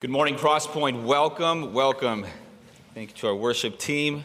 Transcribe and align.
Good 0.00 0.08
morning, 0.08 0.36
Crosspoint. 0.36 1.02
Welcome, 1.02 1.74
welcome. 1.74 2.24
Thank 2.94 3.10
you 3.10 3.16
to 3.16 3.26
our 3.26 3.34
worship 3.34 3.78
team. 3.78 4.24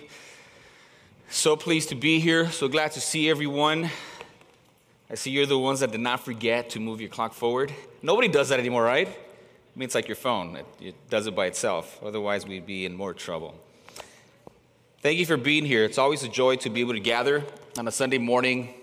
So 1.29 1.57
pleased 1.57 1.89
to 1.89 1.95
be 1.95 2.21
here. 2.21 2.49
So 2.49 2.69
glad 2.69 2.93
to 2.93 3.01
see 3.01 3.29
everyone. 3.29 3.89
I 5.09 5.15
see 5.15 5.31
you're 5.31 5.45
the 5.45 5.59
ones 5.59 5.81
that 5.81 5.91
did 5.91 5.99
not 5.99 6.21
forget 6.21 6.69
to 6.69 6.79
move 6.79 7.01
your 7.01 7.09
clock 7.09 7.33
forward. 7.33 7.73
Nobody 8.01 8.29
does 8.29 8.47
that 8.49 8.59
anymore, 8.61 8.85
right? 8.85 9.09
I 9.09 9.11
mean, 9.77 9.83
it's 9.83 9.95
like 9.95 10.07
your 10.07 10.15
phone, 10.15 10.55
it, 10.55 10.65
it 10.79 11.09
does 11.09 11.27
it 11.27 11.35
by 11.35 11.47
itself. 11.47 12.01
Otherwise, 12.01 12.47
we'd 12.47 12.65
be 12.65 12.85
in 12.85 12.95
more 12.95 13.13
trouble. 13.13 13.53
Thank 15.01 15.19
you 15.19 15.25
for 15.25 15.35
being 15.35 15.65
here. 15.65 15.83
It's 15.83 15.97
always 15.97 16.23
a 16.23 16.29
joy 16.29 16.55
to 16.55 16.69
be 16.69 16.79
able 16.79 16.93
to 16.93 17.01
gather 17.01 17.43
on 17.77 17.85
a 17.85 17.91
Sunday 17.91 18.17
morning. 18.17 18.73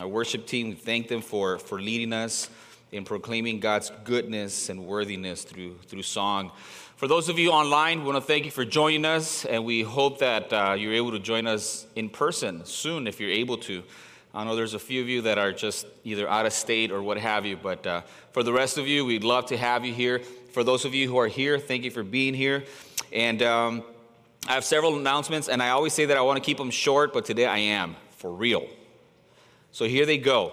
Our 0.00 0.06
worship 0.06 0.46
team, 0.46 0.68
we 0.68 0.76
thank 0.76 1.08
them 1.08 1.20
for, 1.20 1.58
for 1.58 1.80
leading 1.80 2.12
us 2.12 2.48
in 2.92 3.04
proclaiming 3.04 3.60
God's 3.60 3.92
goodness 4.04 4.68
and 4.68 4.86
worthiness 4.86 5.44
through, 5.44 5.76
through 5.86 6.02
song. 6.02 6.52
For 6.96 7.06
those 7.06 7.28
of 7.28 7.38
you 7.38 7.50
online, 7.50 8.00
we 8.00 8.06
want 8.06 8.16
to 8.16 8.26
thank 8.26 8.44
you 8.44 8.50
for 8.50 8.64
joining 8.64 9.04
us, 9.04 9.44
and 9.44 9.64
we 9.64 9.82
hope 9.82 10.18
that 10.18 10.52
uh, 10.52 10.74
you're 10.76 10.94
able 10.94 11.12
to 11.12 11.18
join 11.18 11.46
us 11.46 11.86
in 11.94 12.08
person 12.08 12.64
soon 12.64 13.06
if 13.06 13.20
you're 13.20 13.30
able 13.30 13.58
to. 13.58 13.82
I 14.34 14.44
know 14.44 14.56
there's 14.56 14.74
a 14.74 14.78
few 14.78 15.00
of 15.00 15.08
you 15.08 15.22
that 15.22 15.38
are 15.38 15.52
just 15.52 15.86
either 16.04 16.28
out 16.28 16.46
of 16.46 16.52
state 16.52 16.90
or 16.90 17.02
what 17.02 17.18
have 17.18 17.46
you, 17.46 17.56
but 17.56 17.86
uh, 17.86 18.02
for 18.32 18.42
the 18.42 18.52
rest 18.52 18.78
of 18.78 18.86
you, 18.86 19.04
we'd 19.04 19.24
love 19.24 19.46
to 19.46 19.56
have 19.56 19.84
you 19.84 19.92
here. 19.92 20.20
For 20.52 20.64
those 20.64 20.84
of 20.84 20.94
you 20.94 21.08
who 21.08 21.18
are 21.18 21.28
here, 21.28 21.58
thank 21.58 21.84
you 21.84 21.90
for 21.90 22.02
being 22.02 22.34
here. 22.34 22.64
And 23.12 23.42
um, 23.42 23.84
I 24.46 24.54
have 24.54 24.64
several 24.64 24.96
announcements, 24.96 25.48
and 25.48 25.62
I 25.62 25.70
always 25.70 25.92
say 25.92 26.06
that 26.06 26.16
I 26.16 26.22
want 26.22 26.38
to 26.38 26.44
keep 26.44 26.58
them 26.58 26.70
short, 26.70 27.12
but 27.12 27.24
today 27.24 27.46
I 27.46 27.58
am, 27.58 27.96
for 28.16 28.32
real. 28.32 28.66
So 29.72 29.84
here 29.84 30.06
they 30.06 30.18
go 30.18 30.52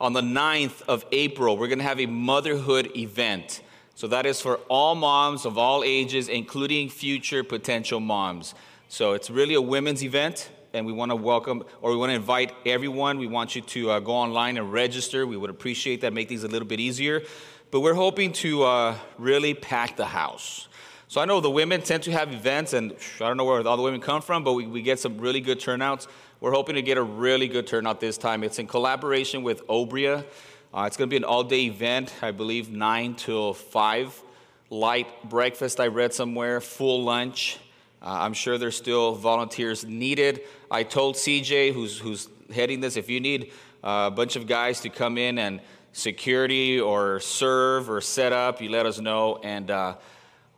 on 0.00 0.12
the 0.12 0.20
9th 0.20 0.82
of 0.82 1.04
April, 1.10 1.56
we're 1.56 1.66
going 1.66 1.80
to 1.80 1.84
have 1.84 1.98
a 1.98 2.06
motherhood 2.06 2.96
event. 2.96 3.62
So 3.96 4.06
that 4.08 4.26
is 4.26 4.40
for 4.40 4.56
all 4.68 4.94
moms 4.94 5.44
of 5.44 5.58
all 5.58 5.82
ages, 5.82 6.28
including 6.28 6.88
future 6.88 7.42
potential 7.42 7.98
moms. 7.98 8.54
So 8.88 9.14
it's 9.14 9.28
really 9.28 9.54
a 9.54 9.60
women's 9.60 10.04
event, 10.04 10.50
and 10.72 10.86
we 10.86 10.92
want 10.92 11.10
to 11.10 11.16
welcome 11.16 11.64
or 11.82 11.90
we 11.90 11.96
want 11.96 12.10
to 12.10 12.14
invite 12.14 12.54
everyone. 12.64 13.18
We 13.18 13.26
want 13.26 13.56
you 13.56 13.62
to 13.62 13.90
uh, 13.90 14.00
go 14.00 14.12
online 14.12 14.56
and 14.56 14.72
register. 14.72 15.26
We 15.26 15.36
would 15.36 15.50
appreciate 15.50 16.02
that, 16.02 16.12
make 16.12 16.28
things 16.28 16.44
a 16.44 16.48
little 16.48 16.68
bit 16.68 16.78
easier. 16.78 17.24
But 17.72 17.80
we're 17.80 17.94
hoping 17.94 18.32
to 18.34 18.62
uh, 18.62 18.98
really 19.18 19.52
pack 19.52 19.96
the 19.96 20.06
house. 20.06 20.68
So 21.08 21.20
I 21.20 21.24
know 21.24 21.40
the 21.40 21.50
women 21.50 21.80
tend 21.82 22.04
to 22.04 22.12
have 22.12 22.32
events, 22.32 22.72
and 22.72 22.92
I 23.16 23.26
don't 23.26 23.36
know 23.36 23.44
where 23.44 23.66
all 23.66 23.76
the 23.76 23.82
women 23.82 24.00
come 24.00 24.22
from, 24.22 24.44
but 24.44 24.52
we, 24.52 24.66
we 24.66 24.82
get 24.82 25.00
some 25.00 25.18
really 25.18 25.40
good 25.40 25.58
turnouts. 25.58 26.06
We're 26.40 26.52
hoping 26.52 26.76
to 26.76 26.82
get 26.82 26.98
a 26.98 27.02
really 27.02 27.48
good 27.48 27.66
turnout 27.66 27.98
this 27.98 28.16
time. 28.16 28.44
It's 28.44 28.60
in 28.60 28.68
collaboration 28.68 29.42
with 29.42 29.66
Obria. 29.66 30.24
Uh, 30.72 30.84
it's 30.86 30.96
going 30.96 31.08
to 31.08 31.10
be 31.10 31.16
an 31.16 31.24
all 31.24 31.42
day 31.42 31.62
event, 31.64 32.14
I 32.22 32.30
believe, 32.30 32.70
9 32.70 33.16
till 33.16 33.54
5. 33.54 34.22
Light 34.70 35.28
breakfast, 35.28 35.80
I 35.80 35.88
read 35.88 36.14
somewhere, 36.14 36.60
full 36.60 37.02
lunch. 37.02 37.58
Uh, 38.00 38.18
I'm 38.20 38.34
sure 38.34 38.56
there's 38.56 38.76
still 38.76 39.16
volunteers 39.16 39.84
needed. 39.84 40.42
I 40.70 40.84
told 40.84 41.16
CJ, 41.16 41.72
who's, 41.72 41.98
who's 41.98 42.28
heading 42.54 42.78
this, 42.80 42.96
if 42.96 43.10
you 43.10 43.18
need 43.18 43.50
a 43.82 44.08
bunch 44.08 44.36
of 44.36 44.46
guys 44.46 44.80
to 44.82 44.90
come 44.90 45.18
in 45.18 45.38
and 45.38 45.60
security 45.92 46.78
or 46.78 47.18
serve 47.18 47.90
or 47.90 48.00
set 48.00 48.32
up, 48.32 48.62
you 48.62 48.68
let 48.68 48.86
us 48.86 49.00
know, 49.00 49.40
and 49.42 49.72
uh, 49.72 49.96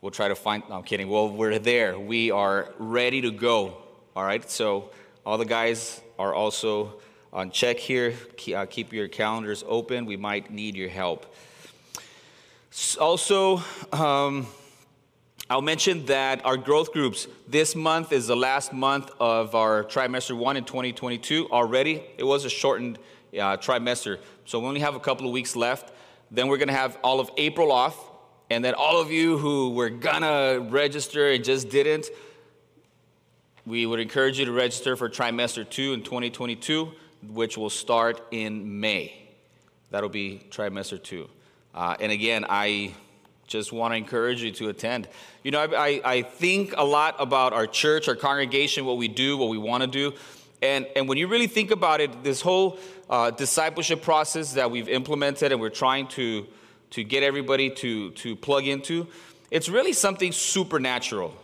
we'll 0.01 0.11
try 0.11 0.27
to 0.27 0.35
find. 0.35 0.61
No, 0.69 0.75
I'm 0.75 0.83
kidding. 0.83 1.09
Well, 1.09 1.29
we're 1.29 1.57
there. 1.57 1.97
We 1.97 2.29
are 2.29 2.71
ready 2.77 3.21
to 3.21 3.31
go. 3.31 3.77
All 4.15 4.23
right, 4.23 4.47
so 4.47 4.91
all 5.25 5.37
the 5.37 5.45
guys 5.45 6.01
are 6.17 6.33
also 6.33 6.93
on 7.31 7.51
check 7.51 7.77
here. 7.77 8.13
Uh, 8.55 8.65
keep 8.65 8.91
your 8.91 9.07
calendars 9.07 9.63
open. 9.67 10.05
We 10.05 10.17
might 10.17 10.51
need 10.51 10.75
your 10.75 10.89
help. 10.89 11.33
Also, 12.99 13.61
um, 13.91 14.47
I'll 15.49 15.61
mention 15.61 16.05
that 16.05 16.45
our 16.45 16.57
growth 16.57 16.91
groups, 16.93 17.27
this 17.47 17.75
month 17.75 18.11
is 18.11 18.27
the 18.27 18.35
last 18.35 18.73
month 18.73 19.11
of 19.19 19.53
our 19.53 19.83
trimester 19.83 20.35
one 20.35 20.57
in 20.57 20.63
2022 20.63 21.49
already. 21.51 22.03
It 22.17 22.23
was 22.23 22.45
a 22.45 22.49
shortened 22.49 22.97
uh, 23.33 23.57
trimester, 23.57 24.19
so 24.45 24.59
we 24.59 24.67
only 24.67 24.79
have 24.79 24.95
a 24.95 24.99
couple 24.99 25.27
of 25.27 25.33
weeks 25.33 25.55
left. 25.55 25.93
Then 26.31 26.47
we're 26.47 26.57
going 26.57 26.69
to 26.69 26.73
have 26.73 26.97
all 27.03 27.19
of 27.19 27.29
April 27.37 27.71
off. 27.71 28.09
And 28.49 28.65
then 28.65 28.73
all 28.73 28.99
of 28.99 29.11
you 29.11 29.37
who 29.37 29.69
were 29.71 29.89
going 29.89 30.23
to 30.23 30.65
register 30.69 31.31
and 31.31 31.43
just 31.43 31.69
didn't, 31.69 32.07
we 33.65 33.85
would 33.85 33.99
encourage 33.99 34.39
you 34.39 34.45
to 34.45 34.51
register 34.51 34.95
for 34.95 35.09
trimester 35.09 35.69
two 35.69 35.93
in 35.93 36.03
2022, 36.03 36.91
which 37.29 37.57
will 37.57 37.69
start 37.69 38.21
in 38.31 38.79
May. 38.79 39.13
That'll 39.91 40.09
be 40.09 40.47
trimester 40.49 41.01
two. 41.01 41.29
Uh, 41.73 41.95
and 41.99 42.11
again, 42.11 42.45
I 42.49 42.93
just 43.47 43.71
want 43.71 43.91
to 43.91 43.97
encourage 43.97 44.41
you 44.41 44.51
to 44.51 44.69
attend. 44.69 45.07
You 45.43 45.51
know, 45.51 45.59
I, 45.59 45.75
I, 45.75 46.01
I, 46.05 46.21
think 46.21 46.73
a 46.77 46.85
lot 46.85 47.15
about 47.19 47.51
our 47.53 47.67
church, 47.67 48.07
our 48.07 48.15
congregation, 48.15 48.85
what 48.85 48.97
we 48.97 49.09
do, 49.09 49.37
what 49.37 49.49
we 49.49 49.57
want 49.57 49.83
to 49.83 49.87
do. 49.87 50.13
And, 50.61 50.87
and 50.95 51.09
when 51.09 51.17
you 51.17 51.27
really 51.27 51.47
think 51.47 51.71
about 51.71 51.99
it, 52.01 52.23
this 52.23 52.39
whole 52.39 52.79
uh, 53.09 53.31
discipleship 53.31 54.01
process 54.01 54.53
that 54.53 54.71
we've 54.71 54.87
implemented 54.87 55.51
and 55.51 55.59
we're 55.59 55.69
trying 55.69 56.07
to, 56.09 56.47
to 56.91 57.03
get 57.03 57.23
everybody 57.23 57.69
to, 57.69 58.11
to 58.11 58.35
plug 58.35 58.67
into, 58.67 59.07
it's 59.49 59.67
really 59.67 59.93
something 59.93 60.31
supernatural. 60.31 61.35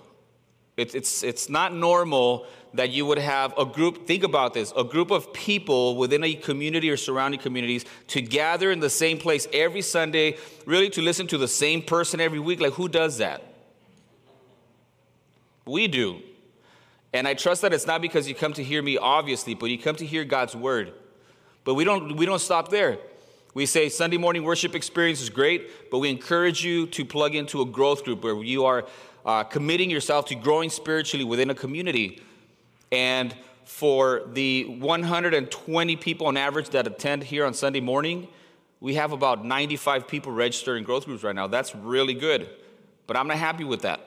It's, 0.77 0.93
it's, 0.93 1.23
it's 1.23 1.49
not 1.49 1.73
normal 1.73 2.45
that 2.75 2.91
you 2.91 3.05
would 3.07 3.17
have 3.17 3.57
a 3.57 3.65
group, 3.65 4.05
think 4.05 4.23
about 4.23 4.53
this, 4.53 4.71
a 4.77 4.83
group 4.83 5.09
of 5.09 5.33
people 5.33 5.97
within 5.97 6.23
a 6.23 6.35
community 6.35 6.91
or 6.91 6.97
surrounding 6.97 7.39
communities 7.39 7.83
to 8.09 8.21
gather 8.21 8.71
in 8.71 8.79
the 8.79 8.89
same 8.89 9.17
place 9.17 9.47
every 9.51 9.81
Sunday, 9.81 10.37
really 10.67 10.89
to 10.91 11.01
listen 11.01 11.25
to 11.27 11.37
the 11.37 11.47
same 11.47 11.81
person 11.81 12.21
every 12.21 12.39
week. 12.39 12.61
Like, 12.61 12.73
who 12.73 12.87
does 12.87 13.17
that? 13.17 13.43
We 15.65 15.87
do. 15.87 16.21
And 17.11 17.27
I 17.27 17.33
trust 17.33 17.63
that 17.63 17.73
it's 17.73 17.87
not 17.87 18.01
because 18.01 18.27
you 18.27 18.35
come 18.35 18.53
to 18.53 18.63
hear 18.63 18.83
me, 18.83 18.97
obviously, 18.97 19.55
but 19.55 19.71
you 19.71 19.79
come 19.79 19.95
to 19.95 20.05
hear 20.05 20.23
God's 20.23 20.55
word. 20.55 20.93
But 21.63 21.73
we 21.73 21.83
don't, 21.83 22.15
we 22.15 22.27
don't 22.27 22.39
stop 22.39 22.69
there. 22.69 22.99
We 23.55 23.65
say 23.65 23.89
Sunday 23.89 24.17
morning 24.17 24.43
worship 24.43 24.75
experience 24.75 25.19
is 25.21 25.29
great, 25.29 25.89
but 25.89 25.97
we 25.97 26.09
encourage 26.11 26.63
you 26.63 26.85
to 26.87 27.03
plug 27.03 27.33
into 27.33 27.61
a 27.61 27.65
growth 27.65 28.03
group 28.03 28.23
where 28.23 28.35
you 28.43 28.65
are 28.65 28.85
uh, 29.27 29.43
committing 29.43 29.89
yourself 29.89 30.25
to 30.25 30.35
growing 30.35 30.69
spiritually 30.69 31.25
within 31.25 31.49
a 31.49 31.55
community. 31.55 32.21
And 32.91 33.35
for 33.65 34.21
the 34.31 34.63
120 34.79 35.95
people 35.97 36.27
on 36.27 36.37
average 36.37 36.69
that 36.69 36.87
attend 36.87 37.23
here 37.23 37.45
on 37.45 37.53
Sunday 37.53 37.81
morning, 37.81 38.29
we 38.79 38.95
have 38.95 39.11
about 39.11 39.45
95 39.45 40.07
people 40.07 40.31
registered 40.31 40.77
in 40.77 40.85
growth 40.85 41.05
groups 41.05 41.23
right 41.23 41.35
now. 41.35 41.47
That's 41.47 41.75
really 41.75 42.13
good. 42.13 42.49
But 43.05 43.17
I'm 43.17 43.27
not 43.27 43.37
happy 43.37 43.65
with 43.65 43.81
that. 43.81 43.99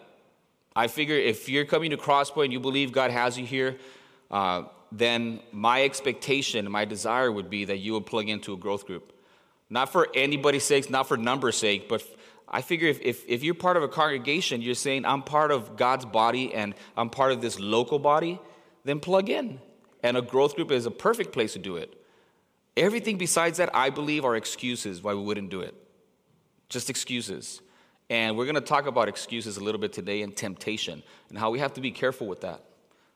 I 0.75 0.89
figure 0.89 1.17
if 1.17 1.49
you're 1.49 1.67
coming 1.67 1.91
to 1.91 1.99
Crosspoint 1.99 2.45
and 2.45 2.53
you 2.53 2.61
believe 2.61 2.91
God 2.91 3.11
has 3.11 3.39
you 3.39 3.45
here, 3.45 3.77
uh, 4.31 4.65
then 4.91 5.41
my 5.53 5.85
expectation, 5.85 6.71
my 6.71 6.87
desire 6.87 7.31
would 7.31 7.51
be 7.51 7.67
that 7.67 7.79
you 7.79 7.93
would 7.93 8.07
plug 8.07 8.29
into 8.29 8.55
a 8.55 8.57
growth 8.57 8.87
group. 8.87 9.13
Not 9.69 9.93
for 9.93 10.09
anybody's 10.15 10.65
sake, 10.65 10.89
not 10.89 11.07
for 11.09 11.17
numbers' 11.17 11.57
sake, 11.57 11.89
but 11.89 12.03
I 12.51 12.63
figure 12.63 12.89
if, 12.89 13.01
if, 13.01 13.25
if 13.29 13.45
you're 13.45 13.55
part 13.55 13.77
of 13.77 13.83
a 13.83 13.89
congregation, 13.89 14.61
you're 14.61 14.75
saying, 14.75 15.05
I'm 15.05 15.23
part 15.23 15.53
of 15.53 15.77
God's 15.77 16.05
body 16.05 16.53
and 16.53 16.75
I'm 16.97 17.09
part 17.09 17.33
of 17.33 17.41
this 17.41 17.61
local 17.61 17.99
body, 17.99 18.41
then 18.85 18.99
plug 18.99 19.29
in. 19.29 19.61
And 20.03 20.17
a 20.17 20.23
growth 20.23 20.57
group 20.57 20.73
is 20.73 20.87
a 20.87 20.91
perfect 20.91 21.33
place 21.33 21.53
to 21.53 21.59
do 21.59 21.77
it. 21.77 21.95
Everything 22.77 23.19
besides 23.19 23.59
that, 23.59 23.71
I 23.75 23.91
believe, 23.91 24.25
are 24.25 24.35
excuses 24.35 25.03
why 25.03 25.15
we 25.15 25.23
wouldn't 25.23 25.51
do 25.51 25.61
it. 25.61 25.75
Just 26.69 26.91
excuses. 26.91 27.61
And 28.09 28.37
we're 28.37 28.47
going 28.47 28.55
to 28.57 28.61
talk 28.61 28.87
about 28.87 29.09
excuses 29.09 29.57
a 29.57 29.63
little 29.63 29.81
bit 29.81 29.93
today 29.93 30.23
and 30.23 30.35
temptation 30.37 31.03
and 31.29 31.39
how 31.39 31.51
we 31.51 31.61
have 31.61 31.75
to 31.75 31.81
be 31.81 31.93
careful 31.93 32.27
with 32.27 32.41
that. 32.41 32.65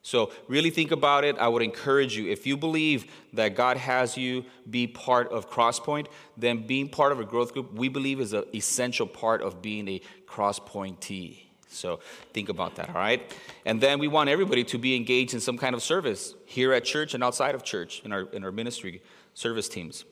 So, 0.07 0.33
really 0.49 0.69
think 0.69 0.91
about 0.91 1.25
it. 1.25 1.39
I 1.39 1.49
would 1.49 1.63
encourage 1.63 2.15
you, 2.15 2.31
if 2.31 2.47
you 2.47 2.59
believe 2.59 3.11
that 3.33 3.57
God 3.57 3.79
has 3.79 4.19
you 4.19 4.45
be 4.69 4.87
part 4.87 5.33
of 5.33 5.51
Crosspoint, 5.51 6.09
then 6.37 6.67
being 6.67 6.91
part 6.91 7.11
of 7.11 7.21
a 7.21 7.25
growth 7.25 7.55
group, 7.55 7.73
we 7.73 7.89
believe 7.89 8.21
is 8.21 8.35
an 8.35 8.45
essential 8.55 9.07
part 9.07 9.41
of 9.41 9.63
being 9.63 9.89
a 9.89 10.03
Crosspointee. 10.27 11.39
So, 11.71 12.01
think 12.35 12.51
about 12.51 12.75
that, 12.75 12.91
all 12.91 12.97
right? 12.97 13.35
And 13.65 13.81
then 13.81 13.99
we 13.99 14.07
want 14.07 14.29
everybody 14.29 14.63
to 14.65 14.77
be 14.77 14.95
engaged 14.95 15.33
in 15.33 15.41
some 15.41 15.57
kind 15.57 15.75
of 15.75 15.83
service 15.83 16.35
here 16.45 16.75
at 16.75 16.85
church 16.85 17.15
and 17.15 17.25
outside 17.25 17.55
of 17.55 17.65
church 17.65 18.03
in 18.05 18.13
our, 18.13 18.29
in 18.35 18.45
our 18.45 18.53
ministry 18.53 19.01
service 19.33 19.71
teams. 19.71 20.05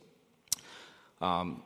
Um, 1.21 1.62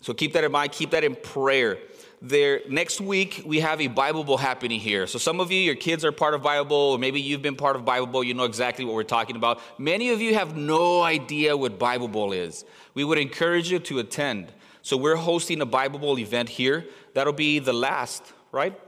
so, 0.00 0.14
keep 0.14 0.32
that 0.34 0.44
in 0.44 0.52
mind, 0.52 0.70
keep 0.70 0.90
that 0.90 1.02
in 1.02 1.16
prayer 1.16 1.78
there 2.20 2.60
next 2.68 3.00
week 3.00 3.42
we 3.44 3.60
have 3.60 3.80
a 3.80 3.86
bible 3.86 4.24
bowl 4.24 4.36
happening 4.36 4.80
here. 4.80 5.06
So 5.06 5.18
some 5.18 5.40
of 5.40 5.52
you 5.52 5.60
your 5.60 5.74
kids 5.74 6.04
are 6.04 6.12
part 6.12 6.34
of 6.34 6.42
bible 6.42 6.64
bowl 6.64 6.92
or 6.92 6.98
maybe 6.98 7.20
you've 7.20 7.42
been 7.42 7.56
part 7.56 7.76
of 7.76 7.84
bible 7.84 8.06
bowl 8.06 8.24
you 8.24 8.34
know 8.34 8.44
exactly 8.44 8.84
what 8.84 8.94
we're 8.94 9.04
talking 9.04 9.36
about. 9.36 9.60
Many 9.78 10.10
of 10.10 10.20
you 10.20 10.34
have 10.34 10.56
no 10.56 11.02
idea 11.02 11.56
what 11.56 11.78
bible 11.78 12.08
bowl 12.08 12.32
is. 12.32 12.64
We 12.94 13.04
would 13.04 13.18
encourage 13.18 13.70
you 13.70 13.78
to 13.80 14.00
attend. 14.00 14.52
So 14.82 14.96
we're 14.96 15.16
hosting 15.16 15.60
a 15.60 15.66
bible 15.66 15.98
bowl 15.98 16.18
event 16.18 16.48
here. 16.48 16.86
That'll 17.14 17.32
be 17.32 17.58
the 17.58 17.72
last 17.72 18.22
right? 18.50 18.78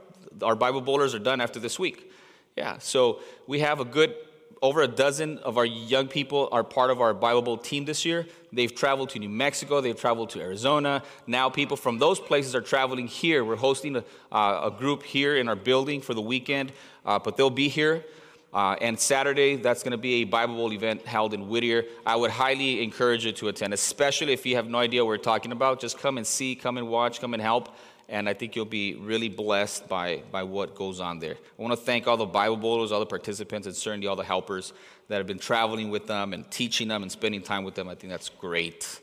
Our 0.41 0.55
bible 0.55 0.81
bowlers 0.81 1.13
are 1.15 1.19
done 1.19 1.39
after 1.39 1.59
this 1.59 1.79
week. 1.79 2.11
Yeah 2.57 2.79
so 2.79 3.21
we 3.47 3.59
have 3.59 3.79
a 3.79 3.85
good 3.85 4.13
over 4.61 4.81
a 4.83 4.87
dozen 4.87 5.39
of 5.39 5.57
our 5.57 5.65
young 5.65 6.07
people 6.07 6.47
are 6.51 6.63
part 6.63 6.91
of 6.91 7.01
our 7.01 7.13
Bible 7.13 7.41
Bowl 7.41 7.57
team 7.57 7.85
this 7.85 8.05
year. 8.05 8.27
They've 8.53 8.73
traveled 8.73 9.09
to 9.11 9.19
New 9.19 9.29
Mexico, 9.29 9.81
they've 9.81 9.99
traveled 9.99 10.29
to 10.31 10.41
Arizona. 10.41 11.01
Now, 11.25 11.49
people 11.49 11.77
from 11.77 11.97
those 11.97 12.19
places 12.19 12.53
are 12.53 12.61
traveling 12.61 13.07
here. 13.07 13.43
We're 13.43 13.55
hosting 13.55 13.95
a, 13.95 14.03
uh, 14.31 14.69
a 14.71 14.71
group 14.71 15.01
here 15.01 15.37
in 15.37 15.49
our 15.49 15.55
building 15.55 15.99
for 15.99 16.13
the 16.13 16.21
weekend, 16.21 16.73
uh, 17.05 17.17
but 17.17 17.37
they'll 17.37 17.49
be 17.49 17.69
here. 17.69 18.05
Uh, 18.53 18.75
and 18.81 18.99
Saturday, 18.99 19.55
that's 19.55 19.81
going 19.81 19.93
to 19.93 19.97
be 19.97 20.15
a 20.15 20.23
Bible 20.25 20.55
Bowl 20.55 20.73
event 20.73 21.05
held 21.05 21.33
in 21.33 21.47
Whittier. 21.47 21.85
I 22.05 22.17
would 22.17 22.31
highly 22.31 22.83
encourage 22.83 23.25
you 23.25 23.31
to 23.31 23.47
attend, 23.47 23.73
especially 23.73 24.33
if 24.33 24.45
you 24.45 24.57
have 24.57 24.67
no 24.67 24.77
idea 24.77 25.03
what 25.03 25.07
we're 25.07 25.17
talking 25.17 25.53
about. 25.53 25.79
Just 25.79 25.97
come 25.97 26.17
and 26.17 26.27
see, 26.27 26.53
come 26.53 26.77
and 26.77 26.89
watch, 26.89 27.21
come 27.21 27.33
and 27.33 27.41
help 27.41 27.73
and 28.11 28.27
I 28.27 28.33
think 28.33 28.57
you'll 28.57 28.65
be 28.65 28.95
really 28.95 29.29
blessed 29.29 29.87
by, 29.87 30.21
by 30.31 30.43
what 30.43 30.75
goes 30.75 30.99
on 30.99 31.19
there. 31.19 31.37
I 31.57 31.61
want 31.61 31.71
to 31.71 31.77
thank 31.77 32.07
all 32.07 32.17
the 32.17 32.25
Bible 32.25 32.57
bowlers, 32.57 32.91
all 32.91 32.99
the 32.99 33.05
participants, 33.05 33.65
and 33.65 33.75
certainly 33.75 34.05
all 34.05 34.17
the 34.17 34.23
helpers 34.23 34.73
that 35.07 35.15
have 35.15 35.27
been 35.27 35.39
traveling 35.39 35.89
with 35.89 36.07
them 36.07 36.33
and 36.33 36.49
teaching 36.51 36.89
them 36.89 37.03
and 37.03 37.11
spending 37.11 37.41
time 37.41 37.63
with 37.63 37.73
them. 37.73 37.87
I 37.87 37.95
think 37.95 38.11
that's 38.11 38.27
great. 38.27 38.99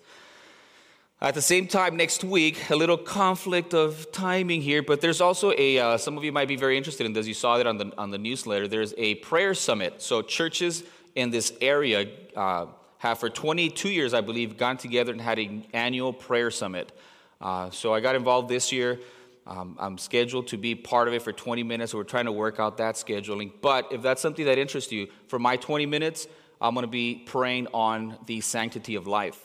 At 1.23 1.35
the 1.35 1.43
same 1.43 1.67
time, 1.67 1.97
next 1.97 2.23
week, 2.23 2.71
a 2.71 2.77
little 2.77 2.99
conflict 2.99 3.73
of 3.73 4.13
timing 4.13 4.61
here, 4.61 4.83
but 4.83 5.01
there's 5.01 5.23
also 5.23 5.53
a, 5.57 5.79
uh, 5.79 5.97
some 5.97 6.19
of 6.19 6.23
you 6.23 6.31
might 6.31 6.47
be 6.47 6.57
very 6.57 6.77
interested 6.77 7.07
in 7.07 7.15
this. 7.15 7.27
You 7.27 7.35
saw 7.35 7.59
it 7.59 7.67
on 7.67 7.79
the, 7.79 7.93
on 7.97 8.11
the 8.11 8.19
newsletter. 8.19 8.69
There's 8.69 8.95
a 8.99 9.17
prayer 9.17 9.55
summit. 9.55 10.03
So, 10.03 10.21
churches 10.21 10.85
in 11.17 11.31
this 11.31 11.55
area 11.63 12.09
uh, 12.37 12.67
have, 12.99 13.19
for 13.19 13.31
22 13.31 13.89
years, 13.89 14.13
I 14.13 14.21
believe, 14.21 14.59
gone 14.59 14.77
together 14.77 15.13
and 15.13 15.21
had 15.21 15.39
an 15.39 15.65
annual 15.73 16.13
prayer 16.13 16.51
summit. 16.51 16.93
Uh, 17.41 17.71
so 17.71 17.95
I 17.95 18.01
got 18.01 18.15
involved 18.15 18.49
this 18.49 18.73
year. 18.73 19.01
Um, 19.47 19.77
I'm 19.79 19.97
scheduled 19.97 20.49
to 20.49 20.59
be 20.59 20.75
part 20.75 21.09
of 21.09 21.15
it 21.15 21.23
for 21.23 21.33
20 21.33 21.63
minutes. 21.63 21.93
So 21.93 21.99
we're 21.99 22.05
trying 22.05 22.27
to 22.27 22.33
work 22.33 22.61
out 22.61 22.77
that 22.79 22.97
scheduling. 22.97 23.53
But 23.63 23.93
if 23.93 24.03
that's 24.03 24.21
something 24.21 24.45
that 24.45 24.59
interests 24.59 24.93
you, 24.93 25.09
for 25.29 25.39
my 25.39 25.57
20 25.57 25.87
minutes, 25.87 26.27
I'm 26.61 26.75
going 26.75 26.85
to 26.85 26.91
be 26.91 27.23
praying 27.25 27.69
on 27.73 28.19
the 28.27 28.41
sanctity 28.41 28.97
of 28.97 29.07
life. 29.07 29.41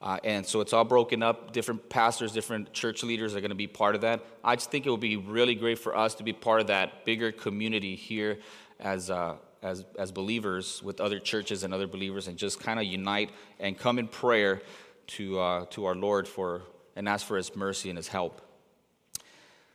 Uh, 0.00 0.18
and 0.24 0.44
so 0.44 0.60
it's 0.60 0.72
all 0.72 0.84
broken 0.84 1.22
up. 1.22 1.52
Different 1.52 1.88
pastors, 1.88 2.32
different 2.32 2.72
church 2.72 3.02
leaders 3.02 3.34
are 3.34 3.40
going 3.40 3.50
to 3.50 3.54
be 3.54 3.66
part 3.66 3.94
of 3.94 4.02
that. 4.02 4.24
I 4.44 4.56
just 4.56 4.70
think 4.70 4.86
it 4.86 4.90
would 4.90 5.00
be 5.00 5.16
really 5.16 5.54
great 5.54 5.78
for 5.78 5.96
us 5.96 6.14
to 6.16 6.22
be 6.22 6.32
part 6.32 6.60
of 6.60 6.66
that 6.66 7.04
bigger 7.04 7.32
community 7.32 7.94
here 7.94 8.38
as, 8.78 9.10
uh, 9.10 9.36
as, 9.62 9.84
as 9.98 10.12
believers 10.12 10.82
with 10.82 11.00
other 11.00 11.18
churches 11.18 11.64
and 11.64 11.72
other 11.72 11.86
believers 11.86 12.28
and 12.28 12.36
just 12.36 12.60
kind 12.60 12.78
of 12.78 12.84
unite 12.84 13.30
and 13.58 13.78
come 13.78 13.98
in 13.98 14.08
prayer 14.08 14.60
to, 15.06 15.38
uh, 15.38 15.64
to 15.70 15.86
our 15.86 15.94
Lord 15.94 16.28
for, 16.28 16.62
and 16.96 17.08
ask 17.08 17.26
for 17.26 17.36
His 17.36 17.54
mercy 17.54 17.90
and 17.90 17.96
His 17.96 18.08
help. 18.08 18.42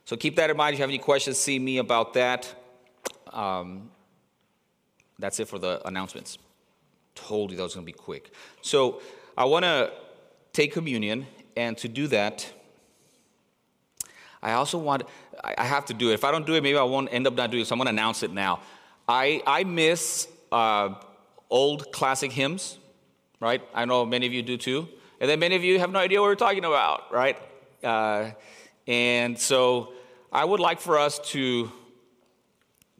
So 0.04 0.16
keep 0.16 0.36
that 0.36 0.50
in 0.50 0.56
mind. 0.56 0.74
If 0.74 0.80
you 0.80 0.82
have 0.82 0.90
any 0.90 0.98
questions, 0.98 1.38
see 1.38 1.58
me 1.58 1.78
about 1.78 2.12
that. 2.14 2.52
Um, 3.32 3.90
that's 5.18 5.38
it 5.40 5.48
for 5.48 5.58
the 5.58 5.80
announcements. 5.86 6.38
Told 7.14 7.50
you 7.50 7.56
that 7.56 7.62
was 7.62 7.74
going 7.74 7.86
to 7.86 7.92
be 7.92 7.96
quick. 7.96 8.32
So 8.60 9.00
I 9.38 9.44
want 9.44 9.64
to 9.64 9.92
take 10.52 10.72
communion, 10.72 11.26
and 11.56 11.78
to 11.78 11.88
do 11.88 12.08
that, 12.08 12.50
I 14.42 14.52
also 14.52 14.76
want, 14.76 15.04
I 15.44 15.64
have 15.64 15.84
to 15.86 15.94
do 15.94 16.10
it. 16.10 16.14
If 16.14 16.24
I 16.24 16.32
don't 16.32 16.44
do 16.44 16.54
it, 16.54 16.62
maybe 16.62 16.76
I 16.76 16.82
won't 16.82 17.08
end 17.12 17.26
up 17.28 17.34
not 17.34 17.50
doing 17.50 17.62
it, 17.62 17.66
so 17.66 17.74
I'm 17.74 17.78
going 17.78 17.86
to 17.86 17.92
announce 17.92 18.22
it 18.22 18.32
now. 18.32 18.60
I, 19.08 19.40
I 19.46 19.62
miss 19.64 20.26
uh, 20.50 20.94
old 21.48 21.92
classic 21.92 22.32
hymns, 22.32 22.78
right? 23.40 23.62
I 23.72 23.84
know 23.84 24.04
many 24.04 24.26
of 24.26 24.32
you 24.32 24.42
do 24.42 24.56
too. 24.56 24.88
And 25.22 25.30
then 25.30 25.38
many 25.38 25.54
of 25.54 25.62
you 25.62 25.78
have 25.78 25.92
no 25.92 26.00
idea 26.00 26.20
what 26.20 26.26
we're 26.26 26.34
talking 26.34 26.64
about, 26.64 27.12
right? 27.12 27.38
Uh, 27.84 28.32
and 28.88 29.38
so 29.38 29.92
I 30.32 30.44
would 30.44 30.58
like 30.58 30.80
for 30.80 30.98
us 30.98 31.20
to, 31.30 31.70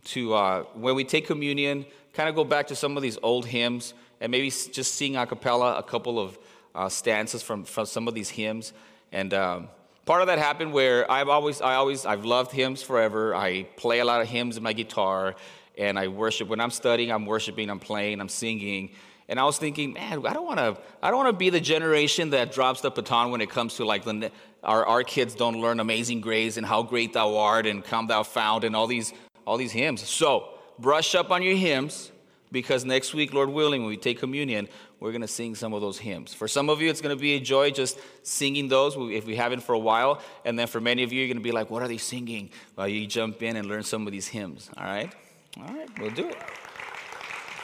to 0.04 0.32
uh, 0.32 0.62
when 0.74 0.94
we 0.94 1.02
take 1.02 1.26
communion, 1.26 1.84
kind 2.12 2.28
of 2.28 2.36
go 2.36 2.44
back 2.44 2.68
to 2.68 2.76
some 2.76 2.96
of 2.96 3.02
these 3.02 3.18
old 3.24 3.44
hymns 3.44 3.92
and 4.20 4.30
maybe 4.30 4.50
just 4.50 4.94
sing 4.94 5.16
a 5.16 5.26
cappella 5.26 5.76
a 5.76 5.82
couple 5.82 6.20
of 6.20 6.38
uh, 6.76 6.88
stanzas 6.88 7.42
from, 7.42 7.64
from 7.64 7.86
some 7.86 8.06
of 8.06 8.14
these 8.14 8.30
hymns. 8.30 8.72
And 9.10 9.34
um, 9.34 9.68
part 10.04 10.20
of 10.20 10.28
that 10.28 10.38
happened 10.38 10.72
where 10.72 11.10
I've 11.10 11.28
always, 11.28 11.60
I 11.60 11.74
always, 11.74 12.06
I've 12.06 12.24
loved 12.24 12.52
hymns 12.52 12.84
forever. 12.84 13.34
I 13.34 13.64
play 13.76 13.98
a 13.98 14.04
lot 14.04 14.20
of 14.20 14.28
hymns 14.28 14.56
in 14.56 14.62
my 14.62 14.74
guitar 14.74 15.34
and 15.76 15.98
I 15.98 16.06
worship. 16.06 16.46
When 16.46 16.60
I'm 16.60 16.70
studying, 16.70 17.10
I'm 17.10 17.26
worshiping, 17.26 17.68
I'm 17.68 17.80
playing, 17.80 18.20
I'm 18.20 18.28
singing. 18.28 18.90
And 19.32 19.40
I 19.40 19.44
was 19.44 19.56
thinking, 19.56 19.94
man, 19.94 20.26
I 20.26 20.34
don't 20.34 20.44
want 20.44 20.58
to. 20.58 20.76
I 21.02 21.08
don't 21.10 21.24
want 21.24 21.32
to 21.32 21.38
be 21.38 21.48
the 21.48 21.58
generation 21.58 22.28
that 22.30 22.52
drops 22.52 22.82
the 22.82 22.90
baton 22.90 23.30
when 23.30 23.40
it 23.40 23.48
comes 23.48 23.76
to 23.76 23.84
like 23.86 24.04
the, 24.04 24.30
our 24.62 24.84
our 24.84 25.02
kids 25.02 25.34
don't 25.34 25.58
learn 25.58 25.80
"Amazing 25.80 26.20
Grace" 26.20 26.58
and 26.58 26.66
"How 26.66 26.82
Great 26.82 27.14
Thou 27.14 27.38
Art" 27.38 27.66
and 27.66 27.82
"Come 27.82 28.08
Thou 28.08 28.24
Fount 28.24 28.62
and 28.62 28.76
all 28.76 28.86
these 28.86 29.14
all 29.46 29.56
these 29.56 29.72
hymns. 29.72 30.06
So 30.06 30.50
brush 30.78 31.14
up 31.14 31.30
on 31.30 31.42
your 31.42 31.56
hymns 31.56 32.12
because 32.50 32.84
next 32.84 33.14
week, 33.14 33.32
Lord 33.32 33.48
willing, 33.48 33.80
when 33.80 33.88
we 33.88 33.96
take 33.96 34.18
communion, 34.18 34.68
we're 35.00 35.12
going 35.12 35.22
to 35.22 35.28
sing 35.28 35.54
some 35.54 35.72
of 35.72 35.80
those 35.80 35.96
hymns. 35.96 36.34
For 36.34 36.46
some 36.46 36.68
of 36.68 36.82
you, 36.82 36.90
it's 36.90 37.00
going 37.00 37.16
to 37.16 37.20
be 37.20 37.32
a 37.32 37.40
joy 37.40 37.70
just 37.70 37.98
singing 38.22 38.68
those 38.68 38.96
if 38.98 39.24
we 39.24 39.34
haven't 39.34 39.60
for 39.60 39.72
a 39.72 39.78
while. 39.78 40.20
And 40.44 40.58
then 40.58 40.66
for 40.66 40.78
many 40.78 41.04
of 41.04 41.10
you, 41.10 41.20
you're 41.20 41.28
going 41.28 41.38
to 41.38 41.42
be 41.42 41.52
like, 41.52 41.70
what 41.70 41.80
are 41.80 41.88
they 41.88 41.96
singing? 41.96 42.50
Well, 42.76 42.86
you 42.86 43.06
jump 43.06 43.42
in 43.42 43.56
and 43.56 43.66
learn 43.66 43.82
some 43.82 44.06
of 44.06 44.12
these 44.12 44.28
hymns. 44.28 44.68
All 44.76 44.84
right? 44.84 45.10
All 45.56 45.72
right, 45.72 45.88
we'll 45.98 46.10
do 46.10 46.28
it. 46.28 46.36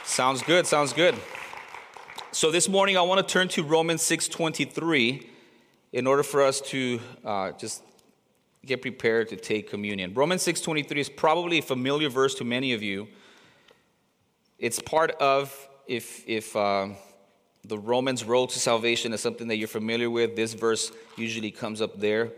Sounds 0.05 0.43
good. 0.43 0.67
Sounds 0.67 0.95
good. 0.95 1.15
So 2.31 2.51
this 2.51 2.69
morning 2.69 2.99
I 2.99 3.01
want 3.01 3.27
to 3.27 3.33
turn 3.33 3.49
to 3.49 3.63
Romans 3.63 4.03
6:23 4.03 5.27
in 5.93 6.07
order 6.07 6.23
for 6.23 6.43
us 6.43 6.61
to 6.61 7.01
uh, 7.25 7.53
just 7.53 7.83
get 8.67 8.83
prepared 8.83 9.31
to 9.31 9.37
take 9.37 9.71
communion. 9.71 10.13
Romans 10.13 10.43
6:23 10.43 10.99
is 10.99 11.09
probably 11.09 11.59
a 11.59 11.63
familiar 11.63 12.11
verse 12.11 12.35
to 12.35 12.45
many 12.45 12.75
of 12.75 12.83
you. 12.83 13.09
It's 14.59 14.79
part 14.79 15.13
of 15.13 15.69
if 15.87 16.23
if 16.29 16.55
uh, 16.55 16.89
the 17.65 17.79
Romans 17.79 18.25
road 18.25 18.51
to 18.51 18.59
salvation 18.59 19.15
is 19.15 19.23
something 19.23 19.49
that 19.49 19.57
you're 19.57 19.67
familiar 19.67 20.11
with. 20.11 20.37
This 20.37 20.53
verse 20.53 20.93
usually 21.17 21.51
comes 21.51 21.81
up 21.81 21.99
there. 21.99 22.31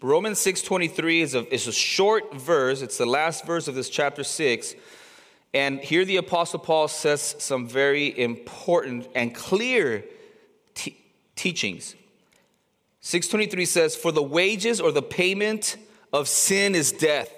Romans 0.00 0.38
6:23 0.38 1.20
is 1.20 1.34
a, 1.34 1.54
is 1.54 1.66
a 1.66 1.72
short 1.72 2.34
verse. 2.34 2.80
It's 2.80 2.96
the 2.96 3.04
last 3.04 3.44
verse 3.44 3.68
of 3.68 3.74
this 3.74 3.90
chapter 3.90 4.24
6 4.24 4.74
and 5.56 5.80
here 5.80 6.04
the 6.04 6.18
Apostle 6.18 6.58
Paul 6.58 6.86
says 6.86 7.34
some 7.38 7.66
very 7.66 8.18
important 8.18 9.08
and 9.14 9.34
clear 9.34 10.04
te- 10.74 10.98
teachings. 11.34 11.94
623 13.00 13.64
says, 13.64 13.96
For 13.96 14.12
the 14.12 14.22
wages 14.22 14.82
or 14.82 14.92
the 14.92 15.00
payment 15.00 15.78
of 16.12 16.28
sin 16.28 16.74
is 16.74 16.92
death, 16.92 17.30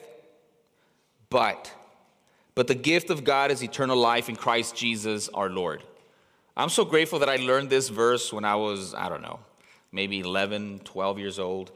but 1.31 1.73
but 2.57 2.67
the 2.67 2.75
gift 2.75 3.11
of 3.11 3.23
God 3.23 3.53
is 3.53 3.63
eternal 3.63 3.97
life 3.97 4.29
in 4.29 4.35
Christ 4.35 4.75
Jesus 4.75 5.29
our 5.29 5.49
Lord. 5.49 5.85
I'm 6.57 6.71
so 6.71 6.85
grateful 6.85 7.21
that 7.21 7.29
I 7.29 7.37
learned 7.37 7.71
this 7.71 7.89
verse 7.89 8.33
when 8.33 8.45
I 8.45 8.57
was, 8.57 8.95
I 8.95 9.09
don't 9.09 9.23
know, 9.23 9.39
maybe 9.93 10.19
11, 10.19 10.81
12 10.81 11.21
years 11.21 11.39
old. 11.39 11.71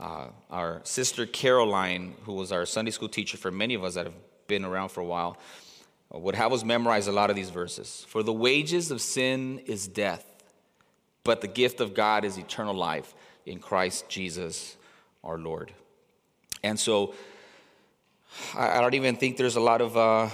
Uh, 0.00 0.26
our 0.50 0.80
sister 0.82 1.24
Caroline, 1.24 2.14
who 2.24 2.32
was 2.32 2.50
our 2.50 2.66
Sunday 2.66 2.90
school 2.90 3.08
teacher 3.08 3.36
for 3.36 3.52
many 3.52 3.74
of 3.74 3.84
us 3.84 3.94
that 3.94 4.06
have 4.06 4.14
been 4.48 4.64
around 4.64 4.88
for 4.88 5.00
a 5.02 5.04
while, 5.04 5.38
would 6.20 6.34
have 6.34 6.52
us 6.52 6.64
memorize 6.64 7.06
a 7.06 7.12
lot 7.12 7.30
of 7.30 7.36
these 7.36 7.50
verses. 7.50 8.06
For 8.08 8.22
the 8.22 8.32
wages 8.32 8.90
of 8.90 9.00
sin 9.00 9.60
is 9.66 9.88
death, 9.88 10.24
but 11.24 11.40
the 11.40 11.48
gift 11.48 11.80
of 11.80 11.94
God 11.94 12.24
is 12.24 12.38
eternal 12.38 12.74
life 12.74 13.14
in 13.46 13.58
Christ 13.58 14.08
Jesus 14.08 14.76
our 15.22 15.38
Lord. 15.38 15.72
And 16.62 16.78
so 16.78 17.14
I 18.56 18.80
don't 18.80 18.94
even 18.94 19.16
think 19.16 19.36
there's 19.36 19.56
a 19.56 19.60
lot 19.60 19.80
of 19.80 19.96
uh, 19.96 20.28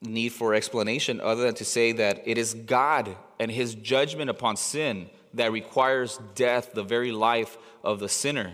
need 0.00 0.30
for 0.30 0.54
explanation 0.54 1.20
other 1.20 1.42
than 1.42 1.54
to 1.54 1.64
say 1.64 1.92
that 1.92 2.22
it 2.24 2.38
is 2.38 2.54
God 2.54 3.16
and 3.38 3.50
his 3.50 3.74
judgment 3.74 4.30
upon 4.30 4.56
sin 4.56 5.08
that 5.34 5.52
requires 5.52 6.18
death, 6.34 6.72
the 6.74 6.82
very 6.82 7.12
life 7.12 7.56
of 7.82 8.00
the 8.00 8.08
sinner 8.08 8.52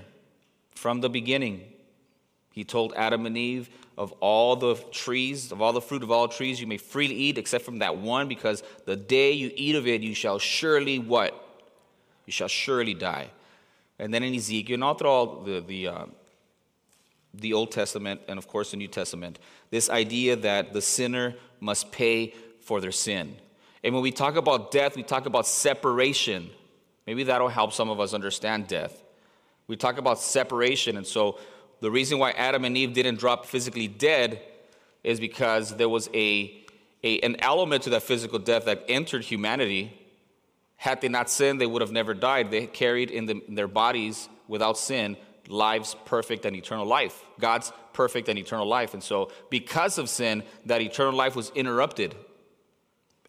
from 0.74 1.00
the 1.00 1.08
beginning. 1.08 1.64
He 2.52 2.64
told 2.64 2.92
Adam 2.94 3.26
and 3.26 3.36
Eve, 3.36 3.68
of 3.98 4.12
all 4.20 4.54
the 4.54 4.76
trees, 4.92 5.50
of 5.50 5.60
all 5.60 5.72
the 5.72 5.80
fruit 5.80 6.04
of 6.04 6.10
all 6.12 6.28
trees, 6.28 6.60
you 6.60 6.68
may 6.68 6.76
freely 6.76 7.16
eat, 7.16 7.36
except 7.36 7.64
from 7.64 7.80
that 7.80 7.98
one, 7.98 8.28
because 8.28 8.62
the 8.86 8.94
day 8.94 9.32
you 9.32 9.50
eat 9.56 9.74
of 9.74 9.88
it, 9.88 10.02
you 10.02 10.14
shall 10.14 10.38
surely 10.38 11.00
what? 11.00 11.34
You 12.24 12.32
shall 12.32 12.46
surely 12.46 12.94
die. 12.94 13.28
And 13.98 14.14
then 14.14 14.22
in 14.22 14.34
Ezekiel, 14.34 14.74
and 14.74 14.84
all 14.84 15.42
the, 15.42 15.60
the, 15.60 15.88
uh, 15.88 16.06
the 17.34 17.52
Old 17.52 17.72
Testament 17.72 18.20
and, 18.28 18.38
of 18.38 18.46
course, 18.46 18.70
the 18.70 18.76
New 18.76 18.86
Testament, 18.86 19.40
this 19.70 19.90
idea 19.90 20.36
that 20.36 20.72
the 20.72 20.80
sinner 20.80 21.34
must 21.58 21.90
pay 21.90 22.34
for 22.60 22.80
their 22.80 22.92
sin. 22.92 23.34
And 23.82 23.92
when 23.94 24.02
we 24.04 24.12
talk 24.12 24.36
about 24.36 24.70
death, 24.70 24.94
we 24.94 25.02
talk 25.02 25.26
about 25.26 25.44
separation. 25.44 26.50
Maybe 27.04 27.24
that'll 27.24 27.48
help 27.48 27.72
some 27.72 27.90
of 27.90 27.98
us 27.98 28.14
understand 28.14 28.68
death. 28.68 29.02
We 29.66 29.76
talk 29.76 29.98
about 29.98 30.20
separation, 30.20 30.96
and 30.96 31.06
so 31.06 31.40
the 31.80 31.90
reason 31.90 32.18
why 32.18 32.32
Adam 32.32 32.64
and 32.64 32.76
Eve 32.76 32.92
didn't 32.92 33.18
drop 33.18 33.46
physically 33.46 33.88
dead 33.88 34.42
is 35.04 35.20
because 35.20 35.76
there 35.76 35.88
was 35.88 36.08
a, 36.12 36.64
a, 37.04 37.20
an 37.20 37.36
element 37.40 37.84
to 37.84 37.90
that 37.90 38.02
physical 38.02 38.38
death 38.38 38.64
that 38.64 38.84
entered 38.88 39.24
humanity. 39.24 39.94
Had 40.76 41.00
they 41.00 41.08
not 41.08 41.30
sinned, 41.30 41.60
they 41.60 41.66
would 41.66 41.82
have 41.82 41.92
never 41.92 42.14
died. 42.14 42.50
They 42.50 42.66
carried 42.66 43.10
in, 43.10 43.26
the, 43.26 43.40
in 43.46 43.54
their 43.54 43.68
bodies 43.68 44.28
without 44.48 44.78
sin 44.78 45.16
lives 45.48 45.96
perfect 46.04 46.44
and 46.44 46.54
eternal 46.54 46.86
life. 46.86 47.24
God's 47.40 47.72
perfect 47.92 48.28
and 48.28 48.38
eternal 48.38 48.66
life. 48.66 48.94
And 48.94 49.02
so, 49.02 49.30
because 49.50 49.98
of 49.98 50.08
sin, 50.08 50.42
that 50.66 50.80
eternal 50.80 51.14
life 51.14 51.34
was 51.34 51.50
interrupted. 51.54 52.14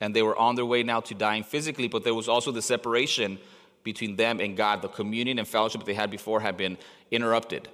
And 0.01 0.15
they 0.15 0.21
were 0.21 0.37
on 0.37 0.55
their 0.55 0.65
way 0.65 0.83
now 0.83 1.01
to 1.01 1.13
dying 1.13 1.43
physically, 1.43 1.87
but 1.87 2.03
there 2.03 2.15
was 2.15 2.29
also 2.29 2.51
the 2.51 2.61
separation 2.61 3.39
between 3.83 4.15
them 4.15 4.39
and 4.39 4.55
God. 4.55 4.81
The 4.81 4.87
communion 4.87 5.39
and 5.39 5.47
fellowship 5.47 5.83
they 5.85 5.93
had 5.93 6.09
before 6.09 6.39
had 6.39 6.57
been 6.57 6.77
interrupted. 7.11 7.69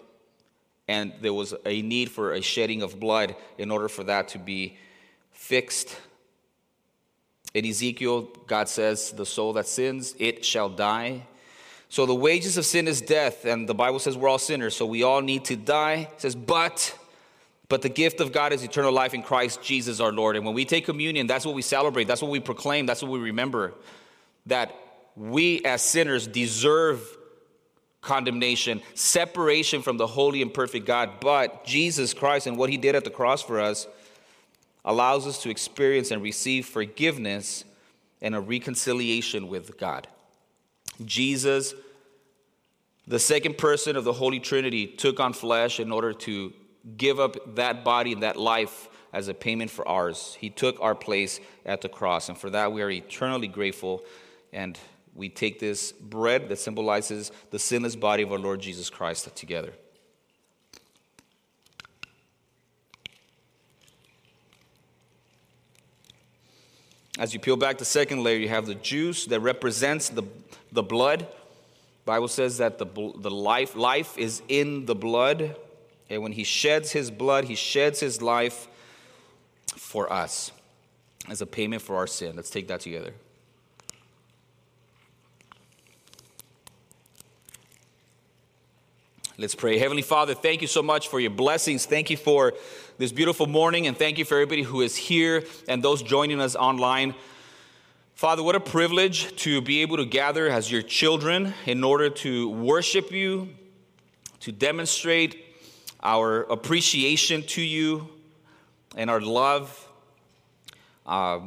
And 0.87 1.13
there 1.21 1.33
was 1.33 1.53
a 1.65 1.81
need 1.81 2.11
for 2.11 2.33
a 2.33 2.41
shedding 2.41 2.81
of 2.81 2.99
blood 2.99 3.35
in 3.57 3.71
order 3.71 3.89
for 3.89 4.03
that 4.03 4.29
to 4.29 4.39
be 4.39 4.77
fixed. 5.31 5.97
In 7.53 7.65
Ezekiel, 7.65 8.29
God 8.47 8.69
says, 8.69 9.11
The 9.11 9.25
soul 9.25 9.53
that 9.53 9.67
sins, 9.67 10.15
it 10.19 10.45
shall 10.45 10.69
die. 10.69 11.25
So 11.89 12.05
the 12.05 12.15
wages 12.15 12.57
of 12.57 12.65
sin 12.65 12.87
is 12.87 12.99
death, 13.01 13.45
and 13.45 13.69
the 13.69 13.73
Bible 13.73 13.99
says 13.99 14.17
we're 14.17 14.27
all 14.27 14.39
sinners, 14.39 14.75
so 14.75 14.85
we 14.85 15.03
all 15.03 15.21
need 15.21 15.45
to 15.45 15.55
die. 15.55 16.09
It 16.13 16.21
says, 16.21 16.35
but 16.35 16.97
but 17.67 17.81
the 17.81 17.89
gift 17.89 18.19
of 18.19 18.31
God 18.31 18.53
is 18.53 18.63
eternal 18.63 18.91
life 18.91 19.13
in 19.13 19.23
Christ 19.23 19.61
Jesus 19.61 19.99
our 19.99 20.11
Lord. 20.11 20.35
And 20.35 20.45
when 20.45 20.53
we 20.53 20.65
take 20.65 20.85
communion, 20.85 21.25
that's 21.25 21.45
what 21.45 21.55
we 21.55 21.61
celebrate, 21.61 22.03
that's 22.05 22.21
what 22.21 22.29
we 22.29 22.39
proclaim, 22.39 22.85
that's 22.85 23.01
what 23.01 23.11
we 23.11 23.19
remember. 23.19 23.73
That 24.45 24.75
we 25.15 25.63
as 25.65 25.81
sinners 25.81 26.27
deserve 26.27 27.14
condemnation, 28.05 28.81
separation 28.93 29.81
from 29.81 29.97
the 29.97 30.07
holy 30.07 30.41
and 30.41 30.53
perfect 30.53 30.85
God. 30.85 31.19
But 31.19 31.65
Jesus 31.65 32.13
Christ 32.13 32.47
and 32.47 32.57
what 32.57 32.69
he 32.69 32.77
did 32.77 32.95
at 32.95 33.03
the 33.03 33.09
cross 33.09 33.41
for 33.41 33.59
us 33.59 33.87
allows 34.85 35.27
us 35.27 35.41
to 35.43 35.49
experience 35.49 36.11
and 36.11 36.21
receive 36.21 36.65
forgiveness 36.65 37.65
and 38.21 38.35
a 38.35 38.39
reconciliation 38.39 39.49
with 39.49 39.77
God. 39.77 40.07
Jesus, 41.03 41.73
the 43.07 43.19
second 43.19 43.57
person 43.57 43.97
of 43.97 44.03
the 44.03 44.13
Holy 44.13 44.39
Trinity, 44.39 44.87
took 44.87 45.19
on 45.19 45.33
flesh 45.33 45.79
in 45.79 45.91
order 45.91 46.13
to 46.13 46.53
give 46.97 47.19
up 47.19 47.55
that 47.55 47.83
body 47.83 48.13
and 48.13 48.23
that 48.23 48.37
life 48.37 48.87
as 49.11 49.27
a 49.27 49.33
payment 49.33 49.71
for 49.71 49.87
ours. 49.87 50.37
He 50.39 50.49
took 50.49 50.79
our 50.79 50.95
place 50.95 51.39
at 51.65 51.81
the 51.81 51.89
cross, 51.89 52.29
and 52.29 52.37
for 52.37 52.49
that 52.51 52.71
we 52.71 52.81
are 52.81 52.89
eternally 52.89 53.47
grateful. 53.47 54.03
And 54.53 54.77
we 55.15 55.29
take 55.29 55.59
this 55.59 55.93
bread 55.93 56.49
that 56.49 56.59
symbolizes 56.59 57.31
the 57.49 57.57
sinless 57.57 57.95
body 57.95 58.21
of 58.21 58.31
our 58.31 58.37
Lord 58.37 58.59
Jesus 58.59 58.89
Christ 58.89 59.33
together. 59.35 59.71
As 67.17 67.33
you 67.33 67.39
peel 67.39 67.55
back 67.55 67.77
the 67.77 67.85
second 67.85 68.23
layer, 68.23 68.37
you 68.37 68.49
have 68.49 68.65
the 68.65 68.75
juice 68.75 69.25
that 69.27 69.39
represents 69.39 70.09
the, 70.09 70.23
the 70.73 70.83
blood. 70.83 71.25
Bible 72.03 72.27
says 72.27 72.57
that 72.57 72.77
the, 72.77 72.85
the 72.85 73.31
life, 73.31 73.77
life 73.77 74.17
is 74.17 74.41
in 74.49 74.85
the 74.85 74.95
blood. 74.95 75.55
And 76.09 76.21
when 76.21 76.33
he 76.33 76.43
sheds 76.43 76.91
his 76.91 77.09
blood, 77.09 77.45
he 77.45 77.55
sheds 77.55 78.01
his 78.01 78.21
life 78.21 78.67
for 79.77 80.11
us 80.11 80.51
as 81.29 81.41
a 81.41 81.45
payment 81.45 81.81
for 81.81 81.95
our 81.95 82.05
sin. 82.05 82.35
Let's 82.35 82.49
take 82.49 82.67
that 82.67 82.81
together. 82.81 83.13
Let's 89.37 89.53
pray. 89.53 89.77
Heavenly 89.77 90.01
Father, 90.01 90.33
thank 90.33 90.61
you 90.61 90.67
so 90.67 90.81
much 90.81 91.09
for 91.09 91.19
your 91.19 91.29
blessings. 91.29 91.85
Thank 91.85 92.09
you 92.09 92.15
for 92.15 92.53
this 92.97 93.11
beautiful 93.11 93.47
morning, 93.47 93.85
and 93.85 93.97
thank 93.97 94.17
you 94.17 94.23
for 94.23 94.35
everybody 94.35 94.63
who 94.63 94.79
is 94.79 94.95
here 94.95 95.43
and 95.67 95.83
those 95.83 96.01
joining 96.01 96.39
us 96.39 96.55
online. 96.55 97.13
Father, 98.13 98.41
what 98.41 98.55
a 98.55 98.61
privilege 98.61 99.35
to 99.43 99.59
be 99.59 99.81
able 99.81 99.97
to 99.97 100.05
gather 100.05 100.47
as 100.47 100.71
your 100.71 100.81
children 100.81 101.53
in 101.65 101.83
order 101.83 102.09
to 102.09 102.47
worship 102.49 103.11
you, 103.11 103.49
to 104.39 104.53
demonstrate 104.53 105.43
our 106.01 106.43
appreciation 106.43 107.43
to 107.43 107.61
you 107.61 108.07
and 108.95 109.09
our 109.09 109.19
love. 109.19 109.85
Uh, 111.05 111.39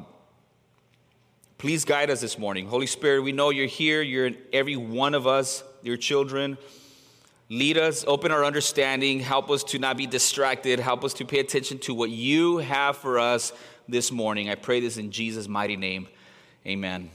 please 1.56 1.86
guide 1.86 2.10
us 2.10 2.20
this 2.20 2.38
morning. 2.38 2.66
Holy 2.66 2.86
Spirit, 2.86 3.22
we 3.22 3.32
know 3.32 3.48
you're 3.48 3.66
here. 3.66 4.02
You're 4.02 4.26
in 4.26 4.36
every 4.52 4.76
one 4.76 5.14
of 5.14 5.26
us, 5.26 5.64
your 5.82 5.96
children. 5.96 6.58
Lead 7.50 7.78
us, 7.78 8.04
open 8.06 8.30
our 8.30 8.44
understanding, 8.44 9.20
help 9.20 9.50
us 9.50 9.64
to 9.64 9.78
not 9.78 9.96
be 9.96 10.06
distracted, 10.06 10.78
help 10.78 11.02
us 11.02 11.14
to 11.14 11.24
pay 11.24 11.40
attention 11.40 11.78
to 11.78 11.94
what 11.94 12.10
you 12.10 12.58
have 12.58 12.96
for 12.96 13.18
us 13.18 13.52
this 13.88 14.12
morning. 14.12 14.50
I 14.50 14.54
pray 14.54 14.80
this 14.80 14.98
in 14.98 15.10
Jesus' 15.10 15.48
mighty 15.48 15.76
name. 15.76 16.08
Amen. 16.66 17.10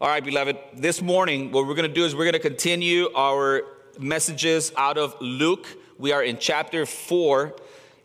All 0.00 0.08
right, 0.08 0.24
beloved, 0.24 0.56
this 0.74 1.02
morning, 1.02 1.50
what 1.50 1.66
we're 1.66 1.74
going 1.74 1.88
to 1.88 1.94
do 1.94 2.04
is 2.04 2.14
we're 2.14 2.24
going 2.24 2.32
to 2.34 2.38
continue 2.38 3.10
our 3.14 3.62
messages 3.98 4.72
out 4.76 4.96
of 4.96 5.20
Luke 5.20 5.66
we 6.00 6.12
are 6.12 6.22
in 6.22 6.38
chapter 6.38 6.86
4, 6.86 7.54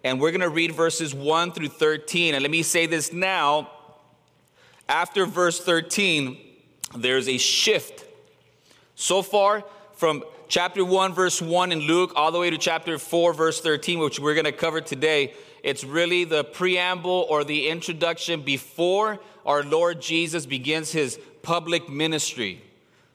and 0.04 0.20
we're 0.20 0.32
going 0.32 0.42
to 0.42 0.50
read 0.50 0.74
verses 0.74 1.16
1 1.16 1.54
through 1.54 1.70
13. 1.70 2.36
And 2.36 2.42
let 2.42 2.52
me 2.52 2.62
say 2.62 2.88
this 2.88 3.14
now. 3.14 3.72
After 4.90 5.26
verse 5.26 5.62
13, 5.62 6.38
there's 6.98 7.30
a 7.30 7.38
shift. 7.38 8.04
So 8.96 9.22
far, 9.22 9.64
from 9.94 10.26
chapter 10.48 10.84
1, 10.84 11.14
verse 11.14 11.42
1 11.42 11.72
in 11.72 11.80
Luke, 11.80 12.14
all 12.16 12.32
the 12.32 12.40
way 12.40 12.50
to 12.50 12.58
chapter 12.58 12.98
4, 12.98 13.34
verse 13.34 13.62
13, 13.62 14.00
which 14.00 14.20
we're 14.20 14.34
going 14.34 14.46
to 14.46 14.52
cover 14.52 14.82
today, 14.82 15.34
it's 15.64 15.84
really 15.84 16.24
the 16.24 16.44
preamble 16.44 17.26
or 17.30 17.44
the 17.44 17.68
introduction 17.70 18.42
before 18.42 19.20
our 19.46 19.64
Lord 19.64 20.02
Jesus 20.02 20.46
begins 20.46 20.92
his 20.92 21.20
public 21.42 21.90
ministry. 21.90 22.62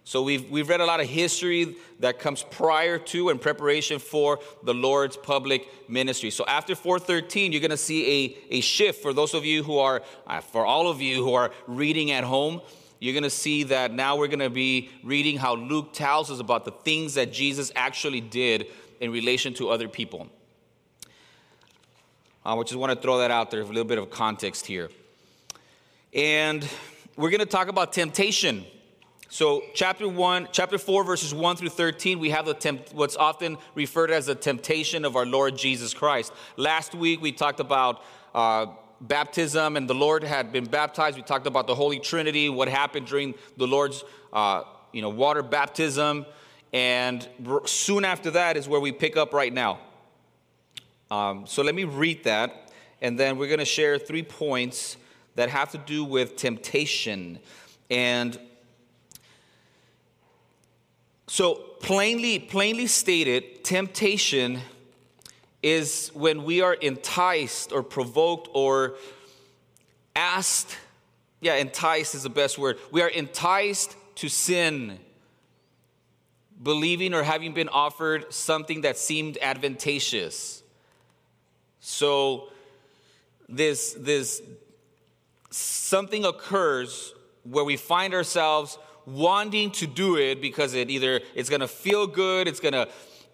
So 0.04 0.22
we've, 0.22 0.50
we've 0.50 0.68
read 0.68 0.80
a 0.80 0.86
lot 0.86 1.00
of 1.00 1.08
history 1.08 1.76
that 2.00 2.18
comes 2.18 2.42
prior 2.42 2.98
to 2.98 3.28
and 3.28 3.40
preparation 3.40 4.00
for 4.00 4.40
the 4.64 4.74
Lord's 4.74 5.16
public 5.16 5.68
ministry. 5.88 6.30
So 6.30 6.44
after 6.46 6.74
413, 6.74 7.52
you're 7.52 7.60
going 7.60 7.70
to 7.70 7.76
see 7.76 8.36
a, 8.50 8.56
a 8.56 8.60
shift 8.60 9.02
for 9.02 9.12
those 9.12 9.34
of 9.34 9.44
you 9.44 9.62
who 9.62 9.78
are, 9.78 10.02
uh, 10.26 10.40
for 10.40 10.66
all 10.66 10.88
of 10.88 11.00
you 11.00 11.22
who 11.22 11.34
are 11.34 11.52
reading 11.68 12.10
at 12.10 12.24
home. 12.24 12.60
You're 13.00 13.14
going 13.14 13.24
to 13.24 13.30
see 13.30 13.62
that 13.64 13.92
now 13.92 14.16
we're 14.16 14.28
going 14.28 14.40
to 14.40 14.50
be 14.50 14.90
reading 15.02 15.38
how 15.38 15.54
Luke 15.54 15.94
tells 15.94 16.30
us 16.30 16.38
about 16.38 16.66
the 16.66 16.70
things 16.70 17.14
that 17.14 17.32
Jesus 17.32 17.72
actually 17.74 18.20
did 18.20 18.66
in 19.00 19.10
relation 19.10 19.54
to 19.54 19.70
other 19.70 19.88
people. 19.88 20.28
I 22.44 22.54
just 22.62 22.76
want 22.76 22.92
to 22.92 23.00
throw 23.00 23.18
that 23.18 23.30
out 23.30 23.50
there, 23.50 23.62
a 23.62 23.64
little 23.64 23.84
bit 23.84 23.98
of 23.98 24.10
context 24.10 24.66
here. 24.66 24.90
And 26.12 26.66
we're 27.16 27.30
going 27.30 27.40
to 27.40 27.46
talk 27.46 27.68
about 27.68 27.92
temptation. 27.92 28.64
So, 29.28 29.62
chapter 29.74 30.08
1, 30.08 30.48
chapter 30.52 30.76
4, 30.76 31.04
verses 31.04 31.32
1 31.32 31.56
through 31.56 31.68
13, 31.68 32.18
we 32.18 32.30
have 32.30 32.46
the 32.46 32.80
what's 32.92 33.16
often 33.16 33.58
referred 33.74 34.10
as 34.10 34.26
the 34.26 34.34
temptation 34.34 35.04
of 35.04 35.16
our 35.16 35.24
Lord 35.24 35.56
Jesus 35.56 35.94
Christ. 35.94 36.32
Last 36.56 36.94
week, 36.94 37.22
we 37.22 37.30
talked 37.30 37.60
about 37.60 38.02
uh, 38.34 38.66
baptism, 39.00 39.76
and 39.76 39.88
the 39.88 39.94
Lord 39.94 40.22
had 40.22 40.52
been 40.52 40.64
baptized. 40.64 41.16
We 41.16 41.22
talked 41.22 41.46
about 41.46 41.66
the 41.66 41.74
Holy 41.74 41.98
Trinity, 41.98 42.48
what 42.48 42.68
happened 42.68 43.06
during 43.06 43.34
the 43.56 43.66
Lord's 43.66 44.04
uh, 44.32 44.62
you 44.92 45.02
know, 45.02 45.08
water 45.08 45.42
baptism. 45.42 46.26
And 46.72 47.26
soon 47.64 48.04
after 48.04 48.30
that 48.32 48.56
is 48.56 48.68
where 48.68 48.80
we 48.80 48.92
pick 48.92 49.16
up 49.16 49.32
right 49.32 49.52
now. 49.52 49.80
Um, 51.10 51.46
so, 51.46 51.62
let 51.62 51.74
me 51.74 51.82
read 51.84 52.22
that, 52.24 52.70
and 53.00 53.18
then 53.18 53.36
we're 53.36 53.48
going 53.48 53.58
to 53.58 53.64
share 53.64 53.98
three 53.98 54.22
points 54.22 54.96
that 55.34 55.48
have 55.48 55.72
to 55.72 55.78
do 55.78 56.04
with 56.04 56.36
temptation. 56.36 57.40
And 57.90 58.38
so, 61.26 61.54
plainly, 61.80 62.38
plainly 62.38 62.86
stated, 62.86 63.64
temptation 63.64 64.60
is 65.62 66.10
when 66.14 66.44
we 66.44 66.62
are 66.62 66.74
enticed 66.74 67.72
or 67.72 67.82
provoked 67.82 68.48
or 68.54 68.94
asked. 70.16 70.76
Yeah, 71.40 71.54
enticed 71.54 72.14
is 72.14 72.22
the 72.22 72.30
best 72.30 72.58
word. 72.58 72.78
We 72.90 73.02
are 73.02 73.08
enticed 73.08 73.96
to 74.16 74.28
sin, 74.28 74.98
believing 76.62 77.14
or 77.14 77.22
having 77.22 77.54
been 77.54 77.68
offered 77.68 78.32
something 78.32 78.82
that 78.82 78.98
seemed 78.98 79.38
advantageous. 79.40 80.62
So, 81.80 82.48
this, 83.48 83.94
this 83.98 84.42
something 85.50 86.24
occurs 86.24 87.14
where 87.44 87.64
we 87.64 87.76
find 87.76 88.14
ourselves 88.14 88.78
wanting 89.06 89.70
to 89.72 89.86
do 89.86 90.16
it 90.16 90.40
because 90.40 90.74
it 90.74 90.90
either 90.90 91.20
it's 91.34 91.48
going 91.48 91.60
to 91.60 91.68
feel 91.68 92.06
good, 92.06 92.46
it's 92.46 92.60
going 92.60 92.74
to 92.74 92.88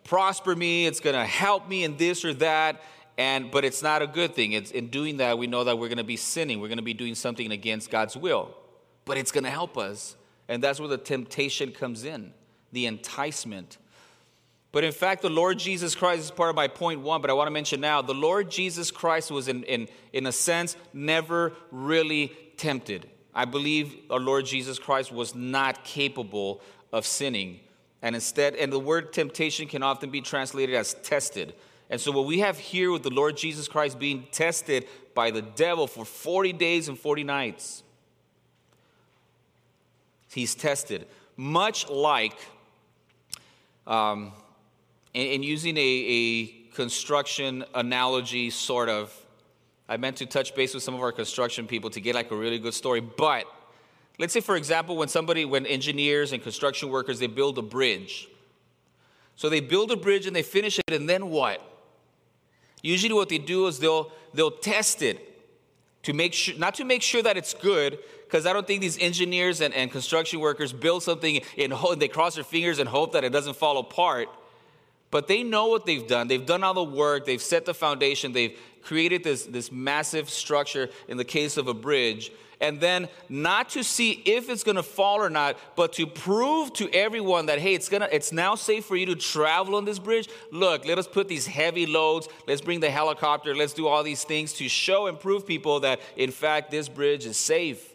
prosper 0.07 0.57
me, 0.57 0.87
it's 0.87 1.01
going 1.01 1.17
to 1.17 1.25
help 1.25 1.69
me 1.69 1.85
in 1.85 1.97
this 1.97 2.25
or 2.25 2.33
that, 2.35 2.83
and 3.19 3.51
but 3.51 3.65
it's 3.65 3.83
not 3.83 4.03
a 4.03 4.07
good 4.07 4.35
thing. 4.35 4.53
It's 4.53 4.71
in 4.71 4.89
doing 4.89 5.19
that 5.19 5.39
we 5.39 5.47
know 5.47 5.65
that 5.65 5.79
we're 5.79 5.89
going 5.89 5.99
to 5.99 6.05
be 6.05 6.17
sinning. 6.17 6.61
We're 6.61 6.69
going 6.69 6.79
to 6.79 6.85
be 6.85 6.95
doing 6.95 7.15
something 7.15 7.51
against 7.51 7.91
God's 7.91 8.17
will. 8.17 8.57
But 9.05 9.19
it's 9.19 9.33
going 9.33 9.45
to 9.45 9.51
help 9.51 9.79
us. 9.79 10.17
And 10.49 10.63
that's 10.63 10.79
where 10.79 10.89
the 10.89 10.99
temptation 10.99 11.73
comes 11.73 12.05
in, 12.05 12.33
the 12.73 12.87
enticement. 12.87 13.79
But 14.73 14.85
in 14.85 14.93
fact, 14.93 15.23
the 15.23 15.31
Lord 15.31 15.59
Jesus 15.59 15.95
Christ 15.95 16.23
is 16.23 16.31
part 16.31 16.51
of 16.51 16.57
my 16.57 16.69
point 16.69 17.01
one, 17.01 17.21
but 17.21 17.31
I 17.31 17.33
want 17.33 17.47
to 17.47 17.53
mention 17.53 17.81
now 17.81 18.03
the 18.03 18.15
Lord 18.15 18.51
Jesus 18.51 18.91
Christ 18.91 19.31
was, 19.31 19.49
in, 19.49 19.65
in, 19.65 19.89
in 20.13 20.27
a 20.27 20.33
sense, 20.33 20.77
never 20.93 21.53
really 21.71 22.37
tempted. 22.57 23.09
I 23.35 23.45
believe 23.45 23.97
our 24.11 24.21
Lord 24.21 24.47
Jesus 24.47 24.79
Christ 24.79 25.11
was 25.11 25.35
not 25.35 25.85
capable 25.85 26.61
of 26.93 27.07
sinning 27.07 27.61
And 28.07 28.15
instead, 28.15 28.55
and 28.55 28.73
the 28.73 28.79
word 28.79 29.13
temptation 29.13 29.67
can 29.67 29.83
often 29.83 30.11
be 30.11 30.21
translated 30.21 30.77
as 30.77 30.95
tested. 30.95 31.55
And 31.91 32.01
so, 32.01 32.13
what 32.13 32.25
we 32.25 32.39
have 32.39 32.57
here 32.57 32.93
with 32.93 33.03
the 33.03 33.11
Lord 33.11 33.37
Jesus 33.37 33.67
Christ 33.67 33.99
being 33.99 34.29
tested 34.31 34.87
by 35.13 35.33
the 35.33 35.43
devil 35.43 35.89
for 35.89 36.05
40 36.05 36.53
days 36.53 36.89
and 36.89 36.97
40 36.97 37.25
nights, 37.25 37.83
he's 40.33 40.55
tested. 40.55 41.09
Much 41.37 41.91
like, 41.91 42.39
um, 43.89 44.33
in, 45.13 45.27
in 45.27 45.43
using 45.43 45.77
a, 45.77 45.81
a 45.81 46.47
construction 46.77 47.65
analogy, 47.75 48.51
sort 48.51 48.89
of, 48.89 49.13
I 49.89 49.97
meant 49.97 50.19
to 50.19 50.27
touch 50.27 50.55
base 50.55 50.75
with 50.75 50.85
some 50.85 50.95
of 50.95 51.01
our 51.01 51.11
construction 51.11 51.67
people 51.67 51.91
to 51.91 52.01
get 52.01 52.15
like 52.15 52.31
a 52.31 52.37
really 52.37 52.61
good 52.61 52.75
story, 52.75 53.01
but 53.01 53.47
let's 54.19 54.33
say, 54.33 54.41
for 54.41 54.57
example, 54.57 54.97
when 54.97 55.09
somebody, 55.09 55.45
when 55.45 55.67
engineers 55.67 56.33
and 56.33 56.43
construction 56.43 56.91
workers, 56.91 57.19
they 57.19 57.27
build 57.27 57.59
a 57.59 57.63
bridge. 57.63 58.29
So 59.37 59.49
they 59.49 59.61
build 59.61 59.91
a 59.91 59.97
bridge 59.97 60.27
and 60.27 60.35
they 60.35 60.43
finish 60.43 60.79
it, 60.79 60.91
and 60.91 61.09
then 61.09 61.29
what? 61.31 61.61
Usually, 62.83 63.13
what 63.13 63.29
they 63.29 63.39
do 63.39 63.67
is 63.67 63.79
they'll 63.79 64.13
they'll 64.33 64.51
test 64.51 65.03
it 65.03 65.37
to 66.05 66.13
make 66.13 66.33
sure, 66.35 66.57
not 66.57 66.75
to 66.75 66.85
make 66.85 67.03
sure 67.03 67.23
that 67.23 67.37
it's 67.37 67.53
good, 67.53 67.99
because 68.25 68.47
I 68.47 68.53
don't 68.53 68.67
think 68.67 68.81
these 68.81 68.99
engineers 68.99 69.61
and, 69.61 69.75
and 69.75 69.91
construction 69.91 70.41
workers 70.41 70.73
build 70.73 71.03
something 71.03 71.41
and, 71.59 71.73
they 71.99 72.09
cross 72.09 72.37
their 72.37 72.45
fingers 72.45 72.79
and 72.79 72.89
hope 72.89 73.13
that 73.13 73.25
it 73.25 73.31
doesn't 73.31 73.57
fall 73.57 73.79
apart. 73.79 74.29
But 75.11 75.29
they 75.29 75.43
know 75.43 75.67
what 75.67 75.87
they've 75.87 76.07
done. 76.07 76.29
They've 76.29 76.45
done 76.45 76.63
all 76.63 76.75
the 76.75 76.85
work. 76.85 77.27
They've 77.27 77.43
set 77.43 77.65
the 77.65 77.75
foundation. 77.75 78.33
They've 78.33 78.59
created 78.83 79.25
this, 79.25 79.47
this 79.47 79.73
massive 79.73 80.31
structure 80.31 80.91
in 81.09 81.17
the 81.17 81.25
case 81.25 81.57
of 81.57 81.69
a 81.69 81.75
bridge 81.75 82.31
and 82.61 82.81
then 82.81 83.09
not 83.29 83.71
to 83.71 83.85
see 83.85 84.13
if 84.25 84.49
it's 84.49 84.65
going 84.65 84.77
to 84.77 84.83
fall 84.83 85.19
or 85.19 85.31
not 85.31 85.57
but 85.75 85.93
to 85.93 86.07
prove 86.07 86.73
to 86.73 86.91
everyone 86.93 87.47
that 87.47 87.59
hey 87.59 87.75
it's 87.75 87.89
to 87.89 88.15
it's 88.15 88.33
now 88.33 88.55
safe 88.55 88.85
for 88.85 88.97
you 88.97 89.07
to 89.07 89.17
travel 89.17 89.75
on 89.75 89.85
this 89.85 89.99
bridge 89.99 90.29
look 90.51 90.87
let 90.87 90.99
us 90.99 91.07
put 91.07 91.29
these 91.29 91.47
heavy 91.47 91.87
loads 91.87 92.29
let's 92.47 92.61
bring 92.61 92.81
the 92.81 92.91
helicopter 92.91 93.55
let's 93.55 93.73
do 93.73 93.87
all 93.87 94.03
these 94.03 94.25
things 94.25 94.53
to 94.53 94.69
show 94.69 95.07
and 95.07 95.21
prove 95.21 95.47
people 95.47 95.81
that 95.81 96.01
in 96.17 96.31
fact 96.31 96.71
this 96.71 96.89
bridge 96.89 97.27
is 97.27 97.37
safe 97.37 97.93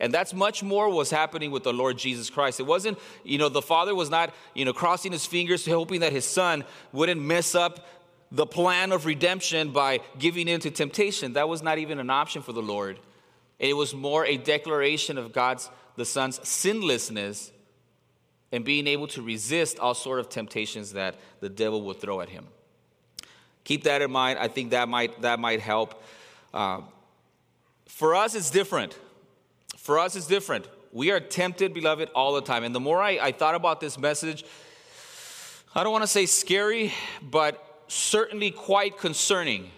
and 0.00 0.12
that's 0.12 0.34
much 0.34 0.62
more 0.62 0.88
what's 0.88 1.10
happening 1.10 1.50
with 1.50 1.62
the 1.62 1.72
Lord 1.72 1.96
Jesus 1.96 2.28
Christ. 2.28 2.58
It 2.58 2.64
wasn't, 2.64 2.98
you 3.22 3.38
know, 3.38 3.48
the 3.48 3.62
Father 3.62 3.94
was 3.94 4.10
not, 4.10 4.34
you 4.52 4.64
know, 4.64 4.72
crossing 4.72 5.12
his 5.12 5.24
fingers 5.24 5.64
hoping 5.64 6.00
that 6.00 6.12
his 6.12 6.24
son 6.24 6.64
wouldn't 6.92 7.20
mess 7.20 7.54
up 7.54 7.86
the 8.32 8.44
plan 8.44 8.90
of 8.90 9.06
redemption 9.06 9.70
by 9.70 10.00
giving 10.18 10.48
in 10.48 10.60
to 10.60 10.70
temptation. 10.70 11.34
That 11.34 11.48
was 11.48 11.62
not 11.62 11.78
even 11.78 12.00
an 12.00 12.10
option 12.10 12.42
for 12.42 12.52
the 12.52 12.60
Lord. 12.60 12.98
It 13.64 13.74
was 13.74 13.94
more 13.94 14.26
a 14.26 14.36
declaration 14.36 15.16
of 15.16 15.32
God's, 15.32 15.70
the 15.96 16.04
Son's 16.04 16.38
sinlessness 16.46 17.50
and 18.52 18.62
being 18.62 18.86
able 18.86 19.06
to 19.08 19.22
resist 19.22 19.78
all 19.78 19.94
sort 19.94 20.20
of 20.20 20.28
temptations 20.28 20.92
that 20.92 21.14
the 21.40 21.48
devil 21.48 21.80
would 21.82 21.98
throw 21.98 22.20
at 22.20 22.28
him. 22.28 22.46
Keep 23.64 23.84
that 23.84 24.02
in 24.02 24.10
mind. 24.10 24.38
I 24.38 24.48
think 24.48 24.72
that 24.72 24.86
might, 24.86 25.22
that 25.22 25.40
might 25.40 25.60
help. 25.60 26.02
Uh, 26.52 26.82
for 27.86 28.14
us, 28.14 28.34
it's 28.34 28.50
different. 28.50 28.98
For 29.78 29.98
us, 29.98 30.14
it's 30.14 30.26
different. 30.26 30.68
We 30.92 31.10
are 31.10 31.18
tempted, 31.18 31.72
beloved, 31.72 32.10
all 32.14 32.34
the 32.34 32.42
time. 32.42 32.64
And 32.64 32.74
the 32.74 32.80
more 32.80 33.00
I, 33.00 33.12
I 33.12 33.32
thought 33.32 33.54
about 33.54 33.80
this 33.80 33.98
message, 33.98 34.44
I 35.74 35.82
don't 35.82 35.92
want 35.92 36.04
to 36.04 36.08
say 36.08 36.26
scary, 36.26 36.92
but 37.22 37.84
certainly 37.88 38.50
quite 38.50 38.98
concerning. 38.98 39.70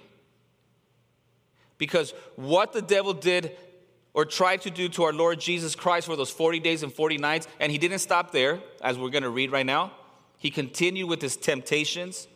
Because 1.78 2.14
what 2.34 2.72
the 2.72 2.82
devil 2.82 3.12
did 3.12 3.56
or 4.16 4.24
tried 4.24 4.62
to 4.62 4.70
do 4.70 4.88
to 4.88 5.04
our 5.04 5.12
Lord 5.12 5.38
Jesus 5.38 5.74
Christ 5.74 6.06
for 6.06 6.16
those 6.16 6.30
40 6.30 6.58
days 6.60 6.82
and 6.82 6.90
40 6.90 7.18
nights. 7.18 7.46
And 7.60 7.70
he 7.70 7.76
didn't 7.76 7.98
stop 7.98 8.32
there, 8.32 8.60
as 8.80 8.98
we're 8.98 9.10
going 9.10 9.24
to 9.24 9.30
read 9.30 9.52
right 9.52 9.66
now. 9.66 9.92
He 10.38 10.50
continued 10.50 11.06
with 11.06 11.20
his 11.20 11.36
temptations. 11.36 12.26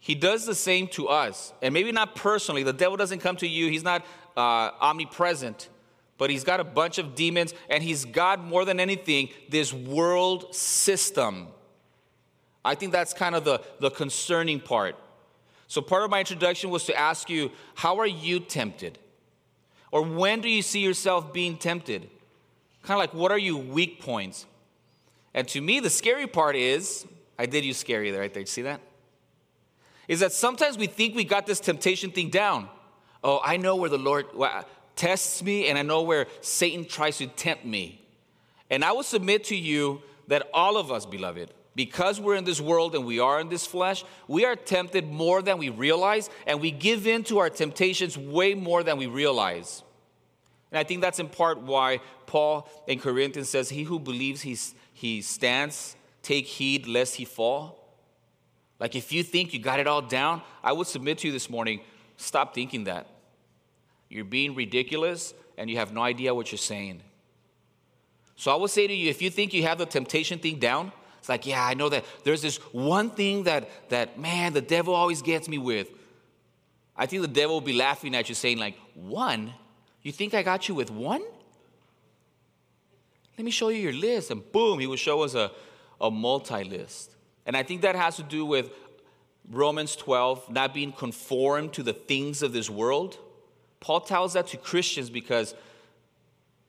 He 0.00 0.16
does 0.16 0.44
the 0.44 0.56
same 0.56 0.88
to 0.88 1.06
us. 1.06 1.52
And 1.62 1.72
maybe 1.72 1.92
not 1.92 2.16
personally. 2.16 2.64
The 2.64 2.72
devil 2.72 2.96
doesn't 2.96 3.20
come 3.20 3.36
to 3.36 3.46
you, 3.46 3.70
he's 3.70 3.84
not 3.84 4.04
uh, 4.36 4.72
omnipresent. 4.80 5.68
But 6.18 6.30
he's 6.30 6.42
got 6.42 6.58
a 6.58 6.64
bunch 6.64 6.98
of 6.98 7.14
demons, 7.14 7.54
and 7.70 7.82
he's 7.82 8.04
got 8.04 8.42
more 8.42 8.64
than 8.64 8.80
anything 8.80 9.28
this 9.48 9.72
world 9.72 10.52
system. 10.52 11.46
I 12.64 12.74
think 12.74 12.90
that's 12.90 13.12
kind 13.12 13.36
of 13.36 13.44
the, 13.44 13.60
the 13.78 13.90
concerning 13.90 14.58
part. 14.58 14.96
So, 15.68 15.80
part 15.80 16.02
of 16.02 16.10
my 16.10 16.18
introduction 16.18 16.70
was 16.70 16.84
to 16.86 16.98
ask 16.98 17.30
you, 17.30 17.52
how 17.76 17.98
are 17.98 18.06
you 18.06 18.40
tempted? 18.40 18.98
Or 19.92 20.02
when 20.02 20.40
do 20.40 20.48
you 20.48 20.62
see 20.62 20.80
yourself 20.80 21.32
being 21.32 21.56
tempted? 21.56 22.10
Kind 22.82 22.98
of 22.98 22.98
like, 22.98 23.14
what 23.14 23.30
are 23.30 23.38
your 23.38 23.62
weak 23.62 24.00
points? 24.00 24.46
And 25.34 25.46
to 25.48 25.60
me, 25.60 25.78
the 25.78 25.90
scary 25.90 26.26
part 26.26 26.56
is 26.56 27.06
I 27.38 27.46
did 27.46 27.64
use 27.64 27.76
scary 27.76 28.10
there, 28.10 28.20
right 28.20 28.32
there. 28.32 28.40
You 28.40 28.46
see 28.46 28.62
that? 28.62 28.80
Is 30.08 30.20
that 30.20 30.32
sometimes 30.32 30.76
we 30.76 30.88
think 30.88 31.14
we 31.14 31.24
got 31.24 31.46
this 31.46 31.60
temptation 31.60 32.10
thing 32.10 32.30
down. 32.30 32.68
Oh, 33.22 33.40
I 33.44 33.56
know 33.56 33.76
where 33.76 33.88
the 33.88 33.98
Lord 33.98 34.26
tests 34.96 35.42
me, 35.42 35.68
and 35.68 35.78
I 35.78 35.82
know 35.82 36.02
where 36.02 36.26
Satan 36.40 36.84
tries 36.84 37.18
to 37.18 37.28
tempt 37.28 37.64
me. 37.64 38.00
And 38.68 38.84
I 38.84 38.92
will 38.92 39.04
submit 39.04 39.44
to 39.44 39.56
you 39.56 40.02
that 40.26 40.48
all 40.52 40.76
of 40.76 40.90
us, 40.90 41.06
beloved, 41.06 41.52
because 41.74 42.20
we're 42.20 42.34
in 42.34 42.44
this 42.44 42.60
world 42.60 42.94
and 42.94 43.04
we 43.04 43.18
are 43.18 43.40
in 43.40 43.48
this 43.48 43.66
flesh, 43.66 44.04
we 44.28 44.44
are 44.44 44.56
tempted 44.56 45.10
more 45.10 45.42
than 45.42 45.58
we 45.58 45.70
realize, 45.70 46.28
and 46.46 46.60
we 46.60 46.70
give 46.70 47.06
in 47.06 47.24
to 47.24 47.38
our 47.38 47.50
temptations 47.50 48.18
way 48.18 48.54
more 48.54 48.82
than 48.82 48.98
we 48.98 49.06
realize. 49.06 49.82
And 50.70 50.78
I 50.78 50.84
think 50.84 51.00
that's 51.00 51.18
in 51.18 51.28
part 51.28 51.60
why 51.60 52.00
Paul 52.26 52.68
in 52.86 52.98
Corinthians 52.98 53.48
says, 53.48 53.68
He 53.70 53.82
who 53.82 53.98
believes 53.98 54.42
he's, 54.42 54.74
he 54.92 55.22
stands, 55.22 55.96
take 56.22 56.46
heed 56.46 56.86
lest 56.86 57.16
he 57.16 57.24
fall. 57.24 57.78
Like 58.78 58.96
if 58.96 59.12
you 59.12 59.22
think 59.22 59.52
you 59.52 59.60
got 59.60 59.80
it 59.80 59.86
all 59.86 60.02
down, 60.02 60.42
I 60.62 60.72
would 60.72 60.86
submit 60.86 61.18
to 61.18 61.28
you 61.28 61.32
this 61.32 61.48
morning 61.48 61.80
stop 62.16 62.54
thinking 62.54 62.84
that. 62.84 63.06
You're 64.08 64.24
being 64.24 64.54
ridiculous 64.54 65.34
and 65.56 65.70
you 65.70 65.76
have 65.76 65.92
no 65.92 66.02
idea 66.02 66.34
what 66.34 66.52
you're 66.52 66.58
saying. 66.58 67.02
So 68.36 68.50
I 68.52 68.56
would 68.56 68.70
say 68.70 68.86
to 68.86 68.94
you 68.94 69.08
if 69.08 69.22
you 69.22 69.30
think 69.30 69.54
you 69.54 69.62
have 69.62 69.78
the 69.78 69.86
temptation 69.86 70.38
thing 70.38 70.58
down, 70.58 70.92
it's 71.22 71.28
like, 71.28 71.46
yeah, 71.46 71.64
I 71.64 71.74
know 71.74 71.88
that 71.88 72.04
there's 72.24 72.42
this 72.42 72.56
one 72.72 73.08
thing 73.08 73.44
that, 73.44 73.70
that 73.90 74.18
man, 74.18 74.54
the 74.54 74.60
devil 74.60 74.92
always 74.92 75.22
gets 75.22 75.48
me 75.48 75.56
with. 75.56 75.88
I 76.96 77.06
think 77.06 77.22
the 77.22 77.28
devil 77.28 77.54
will 77.54 77.60
be 77.60 77.74
laughing 77.74 78.16
at 78.16 78.28
you, 78.28 78.34
saying, 78.34 78.58
like, 78.58 78.76
one? 78.94 79.54
You 80.02 80.10
think 80.10 80.34
I 80.34 80.42
got 80.42 80.68
you 80.68 80.74
with 80.74 80.90
one? 80.90 81.22
Let 83.38 83.44
me 83.44 83.52
show 83.52 83.68
you 83.68 83.78
your 83.78 83.92
list. 83.92 84.32
And 84.32 84.50
boom, 84.50 84.80
he 84.80 84.88
will 84.88 84.96
show 84.96 85.22
us 85.22 85.36
a, 85.36 85.52
a 86.00 86.10
multi 86.10 86.64
list. 86.64 87.14
And 87.46 87.56
I 87.56 87.62
think 87.62 87.82
that 87.82 87.94
has 87.94 88.16
to 88.16 88.24
do 88.24 88.44
with 88.44 88.72
Romans 89.48 89.94
12, 89.94 90.50
not 90.50 90.74
being 90.74 90.90
conformed 90.90 91.72
to 91.74 91.84
the 91.84 91.92
things 91.92 92.42
of 92.42 92.52
this 92.52 92.68
world. 92.68 93.16
Paul 93.78 94.00
tells 94.00 94.32
that 94.32 94.48
to 94.48 94.56
Christians 94.56 95.08
because, 95.08 95.54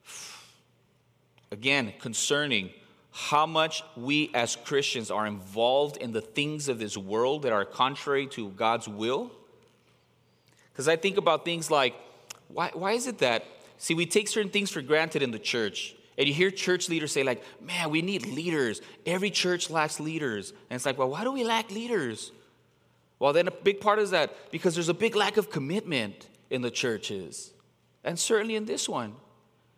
again, 1.52 1.94
concerning 2.00 2.70
how 3.14 3.46
much 3.46 3.84
we 3.96 4.32
as 4.34 4.56
Christians 4.56 5.12
are 5.12 5.28
involved 5.28 5.98
in 5.98 6.12
the 6.12 6.22
things 6.22 6.68
of 6.68 6.80
this 6.80 6.98
world 6.98 7.44
that 7.44 7.54
are 7.54 7.64
contrary 7.64 8.26
to 8.28 8.50
God's 8.50 8.88
will. 8.88 9.32
Because 10.72 10.88
I 10.88 10.96
think 10.96 11.18
about 11.18 11.46
things 11.46 11.70
like, 11.70 11.94
why, 12.48 12.72
why 12.74 12.94
is 12.94 13.06
it 13.06 13.20
that, 13.20 13.46
see, 13.78 13.94
we 13.94 14.08
take 14.08 14.28
certain 14.28 14.50
things 14.50 14.72
for 14.72 14.82
granted 14.82 15.22
in 15.22 15.30
the 15.30 15.38
church. 15.38 15.96
And 16.18 16.28
you 16.28 16.34
hear 16.34 16.50
church 16.50 16.90
leaders 16.90 17.12
say, 17.12 17.22
like, 17.22 17.44
man, 17.62 17.92
we 17.92 18.02
need 18.02 18.26
leaders. 18.26 18.82
Every 19.06 19.30
church 19.30 19.70
lacks 19.70 20.00
leaders. 20.00 20.50
And 20.72 20.76
it's 20.76 20.86
like, 20.86 20.98
well, 20.98 21.10
why 21.10 21.24
do 21.24 21.32
we 21.32 21.44
lack 21.44 21.70
leaders? 21.70 22.32
Well, 23.20 23.32
then 23.32 23.48
a 23.48 23.52
big 23.52 23.80
part 23.80 24.00
is 24.00 24.10
that 24.10 24.52
because 24.52 24.74
there's 24.74 24.90
a 24.90 24.94
big 24.94 25.16
lack 25.16 25.38
of 25.38 25.52
commitment 25.52 26.28
in 26.50 26.64
the 26.64 26.72
churches. 26.72 27.54
And 28.04 28.18
certainly 28.18 28.56
in 28.56 28.66
this 28.66 28.90
one. 28.90 29.16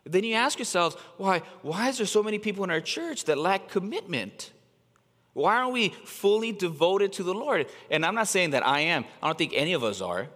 Then 0.06 0.24
you 0.24 0.36
ask 0.36 0.60
yourselves, 0.60 0.96
why, 1.18 1.42
why 1.62 1.90
is 1.90 1.98
there 1.98 2.06
so 2.06 2.22
many 2.22 2.38
people 2.38 2.64
in 2.64 2.70
our 2.70 2.82
church 2.82 3.26
that 3.26 3.38
lack 3.38 3.68
commitment? 3.68 4.52
Why 5.34 5.58
aren't 5.58 5.74
we 5.74 5.90
fully 6.06 6.52
devoted 6.52 7.14
to 7.14 7.24
the 7.24 7.34
Lord? 7.34 7.68
And 7.90 8.06
I'm 8.06 8.16
not 8.16 8.28
saying 8.28 8.52
that 8.52 8.66
I 8.66 8.82
am. 8.82 9.04
I 9.22 9.28
don't 9.28 9.38
think 9.38 9.54
any 9.56 9.74
of 9.74 9.84
us 9.84 10.02
are. 10.02 10.28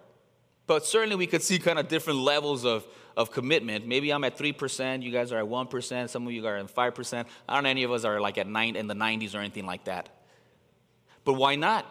But 0.66 0.86
certainly 0.86 1.16
we 1.16 1.28
could 1.28 1.42
see 1.42 1.58
kind 1.58 1.80
of 1.80 1.88
different 1.88 2.20
levels 2.20 2.66
of, 2.66 2.86
of 3.16 3.32
commitment. 3.32 3.88
Maybe 3.88 4.12
I'm 4.12 4.24
at 4.24 4.38
3%, 4.38 5.02
you 5.02 5.12
guys 5.12 5.32
are 5.32 5.40
at 5.40 5.46
1%, 5.46 6.10
some 6.10 6.28
of 6.28 6.34
you 6.34 6.46
are 6.46 6.58
at 6.58 6.74
5%. 6.74 7.26
I 7.48 7.54
don't 7.54 7.64
know 7.64 7.70
any 7.70 7.84
of 7.84 7.92
us 7.92 8.06
are 8.06 8.20
like 8.20 8.38
at 8.38 8.48
nine 8.48 8.76
in 8.76 8.88
the 8.88 8.94
90s 8.94 9.36
or 9.36 9.40
anything 9.40 9.66
like 9.66 9.86
that. 9.86 10.10
But 11.24 11.34
why 11.34 11.56
not? 11.56 11.86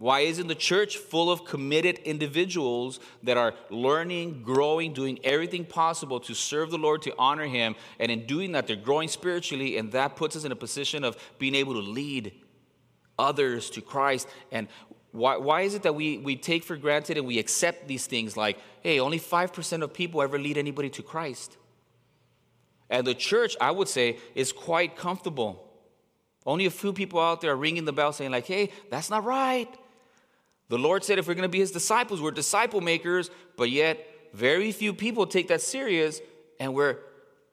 Why 0.00 0.20
isn't 0.20 0.46
the 0.46 0.54
church 0.54 0.96
full 0.96 1.30
of 1.30 1.44
committed 1.44 1.98
individuals 1.98 3.00
that 3.22 3.36
are 3.36 3.52
learning, 3.68 4.42
growing, 4.42 4.94
doing 4.94 5.18
everything 5.22 5.66
possible 5.66 6.20
to 6.20 6.32
serve 6.32 6.70
the 6.70 6.78
Lord, 6.78 7.02
to 7.02 7.14
honor 7.18 7.44
Him? 7.44 7.76
And 7.98 8.10
in 8.10 8.24
doing 8.24 8.52
that, 8.52 8.66
they're 8.66 8.76
growing 8.76 9.08
spiritually, 9.08 9.76
and 9.76 9.92
that 9.92 10.16
puts 10.16 10.36
us 10.36 10.44
in 10.44 10.52
a 10.52 10.56
position 10.56 11.04
of 11.04 11.18
being 11.38 11.54
able 11.54 11.74
to 11.74 11.80
lead 11.80 12.32
others 13.18 13.68
to 13.72 13.82
Christ. 13.82 14.26
And 14.50 14.68
why, 15.12 15.36
why 15.36 15.60
is 15.62 15.74
it 15.74 15.82
that 15.82 15.94
we, 15.94 16.16
we 16.16 16.34
take 16.34 16.64
for 16.64 16.78
granted 16.78 17.18
and 17.18 17.26
we 17.26 17.38
accept 17.38 17.86
these 17.86 18.06
things 18.06 18.38
like, 18.38 18.56
hey, 18.82 19.00
only 19.00 19.20
5% 19.20 19.82
of 19.82 19.92
people 19.92 20.22
ever 20.22 20.38
lead 20.38 20.56
anybody 20.56 20.88
to 20.88 21.02
Christ? 21.02 21.58
And 22.88 23.06
the 23.06 23.14
church, 23.14 23.54
I 23.60 23.70
would 23.70 23.88
say, 23.88 24.16
is 24.34 24.50
quite 24.50 24.96
comfortable. 24.96 25.68
Only 26.46 26.64
a 26.64 26.70
few 26.70 26.94
people 26.94 27.20
out 27.20 27.42
there 27.42 27.52
are 27.52 27.56
ringing 27.56 27.84
the 27.84 27.92
bell 27.92 28.14
saying, 28.14 28.30
like, 28.30 28.46
hey, 28.46 28.70
that's 28.88 29.10
not 29.10 29.24
right. 29.26 29.68
The 30.70 30.78
Lord 30.78 31.04
said 31.04 31.18
if 31.18 31.26
we're 31.26 31.34
going 31.34 31.42
to 31.42 31.48
be 31.48 31.58
his 31.58 31.72
disciples, 31.72 32.22
we're 32.22 32.30
disciple 32.30 32.80
makers, 32.80 33.28
but 33.56 33.70
yet 33.70 34.06
very 34.32 34.70
few 34.70 34.94
people 34.94 35.26
take 35.26 35.48
that 35.48 35.60
serious 35.60 36.20
and 36.60 36.74
we're 36.74 36.98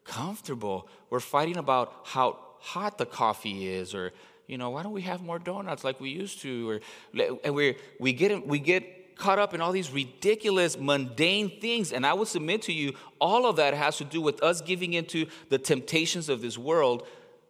comfortable. 0.04 0.88
We're 1.10 1.20
fighting 1.20 1.58
about 1.58 1.94
how 2.04 2.38
hot 2.60 3.00
the 3.00 3.08
coffee 3.08 3.68
is 3.68 3.94
or 3.94 4.14
you 4.46 4.58
know, 4.58 4.70
why 4.70 4.84
don't 4.84 4.94
we 4.94 5.02
have 5.02 5.22
more 5.22 5.40
donuts 5.40 5.84
like 5.84 6.00
we 6.00 6.10
used 6.10 6.42
to? 6.42 6.70
Or 6.70 6.80
and 7.44 7.54
we 7.54 7.76
we 8.00 8.14
get 8.14 8.48
we 8.48 8.60
get 8.60 9.18
caught 9.18 9.40
up 9.40 9.54
in 9.54 9.62
all 9.62 9.72
these 9.72 9.92
ridiculous, 9.92 10.78
mundane 10.80 11.60
things. 11.60 11.92
And 11.92 12.06
I 12.06 12.14
would 12.14 12.28
submit 12.28 12.62
to 12.64 12.72
you, 12.72 12.94
all 13.20 13.46
of 13.46 13.58
that 13.58 13.74
has 13.74 13.98
to 13.98 14.06
do 14.06 14.22
with 14.22 14.42
us 14.44 14.62
giving 14.62 14.94
into 14.94 15.26
the 15.50 15.58
temptations 15.58 16.30
of 16.30 16.42
this 16.42 16.58
world 16.58 17.06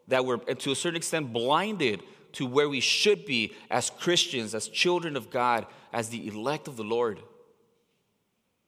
that 0.08 0.26
we're 0.26 0.38
to 0.38 0.72
a 0.72 0.76
certain 0.76 0.98
extent 0.98 1.34
blinded 1.34 2.02
to 2.38 2.46
where 2.46 2.70
we 2.70 2.80
should 2.80 3.26
be 3.26 3.54
as 3.72 3.90
Christians, 3.90 4.54
as 4.54 4.68
children 4.68 5.16
of 5.18 5.32
God, 5.32 5.66
as 5.92 6.10
the 6.10 6.28
elect 6.28 6.68
of 6.68 6.78
the 6.78 6.84
Lord. 6.84 7.20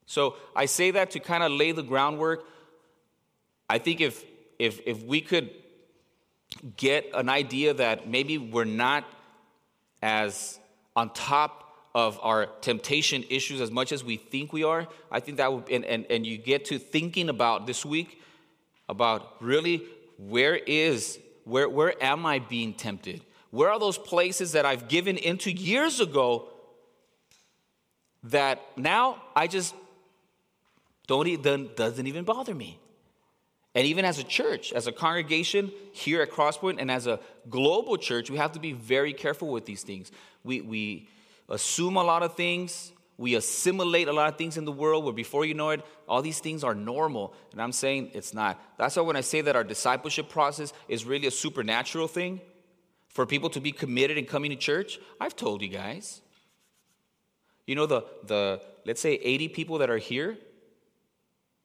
So 0.07 0.37
I 0.55 0.65
say 0.65 0.89
that 0.91 1.11
to 1.11 1.19
kind 1.19 1.43
of 1.43 1.51
lay 1.51 1.71
the 1.71 1.83
groundwork. 1.83 2.45
I 3.69 3.77
think 3.77 4.01
if 4.01 4.25
if 4.57 4.79
if 4.87 5.03
we 5.03 5.21
could 5.21 5.51
get 6.77 7.11
an 7.13 7.29
idea 7.29 7.75
that 7.75 8.09
maybe 8.09 8.39
we're 8.39 8.63
not 8.63 9.05
as 10.01 10.59
on 10.95 11.13
top 11.13 11.69
of 11.93 12.19
our 12.23 12.47
temptation 12.61 13.23
issues 13.29 13.61
as 13.61 13.69
much 13.69 13.91
as 13.91 14.03
we 14.03 14.17
think 14.17 14.51
we 14.51 14.63
are, 14.63 14.87
I 15.11 15.19
think 15.19 15.37
that 15.37 15.53
would, 15.53 15.69
and, 15.69 15.85
and, 15.85 16.07
and 16.09 16.25
you 16.25 16.37
get 16.37 16.65
to 16.65 16.79
thinking 16.79 17.29
about 17.29 17.67
this 17.67 17.85
week 17.85 18.19
about 18.87 19.35
really 19.41 19.83
where 20.17 20.55
is, 20.55 21.19
where, 21.43 21.69
where 21.69 21.93
am 22.03 22.25
I 22.25 22.39
being 22.39 22.73
tempted? 22.73 23.23
Where 23.51 23.71
are 23.71 23.79
those 23.79 23.97
places 23.97 24.51
that 24.51 24.65
I've 24.65 24.87
given 24.87 25.17
into 25.17 25.51
years 25.51 25.99
ago 25.99 26.49
that 28.23 28.61
now 28.77 29.21
I 29.35 29.47
just 29.47 29.73
don't 31.07 31.27
even, 31.27 31.69
doesn't 31.75 32.05
even 32.05 32.25
bother 32.25 32.53
me? 32.53 32.79
And 33.75 33.85
even 33.87 34.05
as 34.05 34.19
a 34.19 34.23
church, 34.23 34.73
as 34.73 34.87
a 34.87 34.91
congregation 34.91 35.71
here 35.93 36.21
at 36.21 36.31
Crosspoint, 36.31 36.77
and 36.79 36.89
as 36.89 37.07
a 37.07 37.19
global 37.49 37.97
church, 37.97 38.29
we 38.29 38.37
have 38.37 38.51
to 38.53 38.59
be 38.59 38.73
very 38.73 39.13
careful 39.13 39.49
with 39.49 39.65
these 39.65 39.83
things. 39.83 40.11
We, 40.43 40.61
we 40.61 41.07
assume 41.47 41.95
a 41.95 42.03
lot 42.03 42.23
of 42.23 42.35
things, 42.35 42.91
we 43.17 43.35
assimilate 43.35 44.07
a 44.07 44.13
lot 44.13 44.29
of 44.29 44.37
things 44.37 44.57
in 44.57 44.65
the 44.65 44.71
world 44.71 45.03
where 45.03 45.13
before 45.13 45.45
you 45.45 45.53
know 45.53 45.69
it, 45.69 45.81
all 46.07 46.21
these 46.21 46.39
things 46.39 46.63
are 46.63 46.73
normal. 46.73 47.33
And 47.51 47.61
I'm 47.61 47.71
saying 47.71 48.11
it's 48.13 48.33
not. 48.33 48.61
That's 48.77 48.95
why 48.95 49.01
when 49.03 49.15
I 49.15 49.21
say 49.21 49.41
that 49.41 49.55
our 49.55 49.63
discipleship 49.63 50.29
process 50.29 50.73
is 50.87 51.05
really 51.05 51.27
a 51.27 51.31
supernatural 51.31 52.07
thing 52.07 52.41
for 53.09 53.25
people 53.25 53.49
to 53.51 53.59
be 53.59 53.71
committed 53.71 54.17
and 54.17 54.27
coming 54.27 54.51
to 54.51 54.55
church, 54.55 54.99
I've 55.19 55.35
told 55.35 55.61
you 55.61 55.67
guys. 55.67 56.21
You 57.65 57.75
know, 57.75 57.85
the, 57.85 58.03
the 58.25 58.61
let's 58.85 59.01
say 59.01 59.13
80 59.15 59.49
people 59.49 59.79
that 59.79 59.89
are 59.89 59.97
here, 59.97 60.37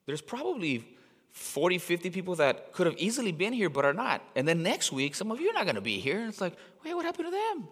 there's 0.07 0.20
probably 0.20 0.85
40, 1.33 1.78
50 1.78 2.11
people 2.11 2.37
that 2.37 2.72
could 2.72 2.87
have 2.87 2.96
easily 2.98 3.33
been 3.33 3.52
here 3.52 3.68
but 3.68 3.85
are 3.85 3.94
not. 3.94 4.22
And 4.37 4.46
then 4.46 4.62
next 4.62 4.92
week, 4.92 5.14
some 5.14 5.30
of 5.30 5.40
you 5.40 5.50
are 5.50 5.52
not 5.52 5.64
going 5.64 5.76
to 5.76 5.80
be 5.80 5.98
here. 5.98 6.18
And 6.18 6.28
it's 6.28 6.40
like, 6.40 6.54
wait, 6.85 6.94
what 6.94 7.04
happened 7.04 7.26
to 7.26 7.30
them? 7.30 7.68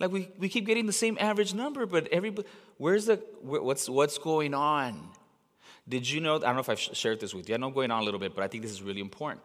Like 0.00 0.12
we, 0.12 0.30
we 0.38 0.48
keep 0.48 0.66
getting 0.66 0.86
the 0.86 0.92
same 0.92 1.18
average 1.20 1.54
number, 1.54 1.84
but 1.84 2.08
everybody, 2.08 2.46
where's 2.76 3.06
the, 3.06 3.16
what's, 3.42 3.88
what's 3.88 4.18
going 4.18 4.54
on? 4.54 5.08
Did 5.88 6.08
you 6.08 6.20
know, 6.20 6.36
I 6.36 6.40
don't 6.40 6.54
know 6.54 6.60
if 6.60 6.68
I've 6.68 6.78
shared 6.78 7.20
this 7.20 7.34
with 7.34 7.48
you. 7.48 7.54
I 7.54 7.58
know 7.58 7.68
I'm 7.68 7.74
going 7.74 7.90
on 7.90 8.02
a 8.02 8.04
little 8.04 8.20
bit, 8.20 8.34
but 8.34 8.44
I 8.44 8.48
think 8.48 8.62
this 8.62 8.72
is 8.72 8.82
really 8.82 9.00
important. 9.00 9.40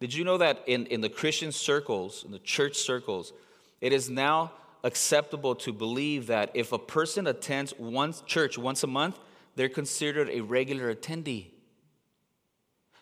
Did 0.00 0.14
you 0.14 0.24
know 0.24 0.38
that 0.38 0.62
in, 0.66 0.86
in 0.86 1.00
the 1.00 1.08
Christian 1.08 1.52
circles, 1.52 2.24
in 2.24 2.32
the 2.32 2.38
church 2.38 2.76
circles, 2.76 3.32
it 3.80 3.92
is 3.92 4.10
now 4.10 4.52
acceptable 4.84 5.54
to 5.54 5.72
believe 5.72 6.26
that 6.26 6.50
if 6.54 6.72
a 6.72 6.78
person 6.78 7.26
attends 7.26 7.72
one 7.78 8.14
church 8.26 8.58
once 8.58 8.82
a 8.82 8.86
month, 8.86 9.18
they're 9.56 9.68
considered 9.68 10.28
a 10.30 10.40
regular 10.40 10.94
attendee. 10.94 11.46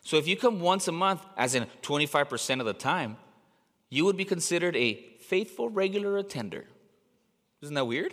So 0.02 0.16
if 0.16 0.28
you 0.28 0.36
come 0.36 0.60
once 0.60 0.86
a 0.86 0.92
month, 0.92 1.24
as 1.36 1.54
in 1.54 1.66
25% 1.82 2.60
of 2.60 2.66
the 2.66 2.72
time, 2.72 3.16
you 3.90 4.04
would 4.04 4.16
be 4.16 4.24
considered 4.24 4.76
a 4.76 4.94
faithful, 5.20 5.68
regular 5.68 6.18
attender. 6.18 6.64
Isn't 7.62 7.74
that 7.74 7.86
weird? 7.86 8.12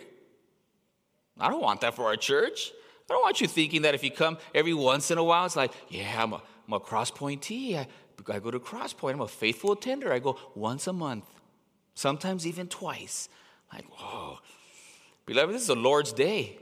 I 1.38 1.48
don't 1.48 1.62
want 1.62 1.82
that 1.82 1.94
for 1.94 2.04
our 2.04 2.16
church. 2.16 2.72
I 3.10 3.14
don't 3.14 3.22
want 3.22 3.40
you 3.40 3.46
thinking 3.46 3.82
that 3.82 3.94
if 3.94 4.02
you 4.02 4.10
come 4.10 4.38
every 4.54 4.74
once 4.74 5.10
in 5.10 5.18
a 5.18 5.24
while, 5.24 5.44
it's 5.44 5.56
like, 5.56 5.72
yeah, 5.88 6.22
I'm 6.22 6.32
a, 6.32 6.42
I'm 6.66 6.74
a 6.74 6.80
Crosspointee. 6.80 7.76
I, 7.76 7.86
I 8.28 8.38
go 8.38 8.50
to 8.50 8.58
Crosspoint. 8.58 9.12
I'm 9.12 9.20
a 9.20 9.28
faithful 9.28 9.72
attender. 9.72 10.12
I 10.12 10.18
go 10.18 10.38
once 10.54 10.86
a 10.86 10.92
month, 10.92 11.24
sometimes 11.94 12.46
even 12.46 12.68
twice. 12.68 13.28
Like, 13.72 13.84
whoa. 13.90 14.38
Beloved, 15.26 15.54
this 15.54 15.62
is 15.62 15.68
the 15.68 15.76
Lord's 15.76 16.12
day. 16.12 16.58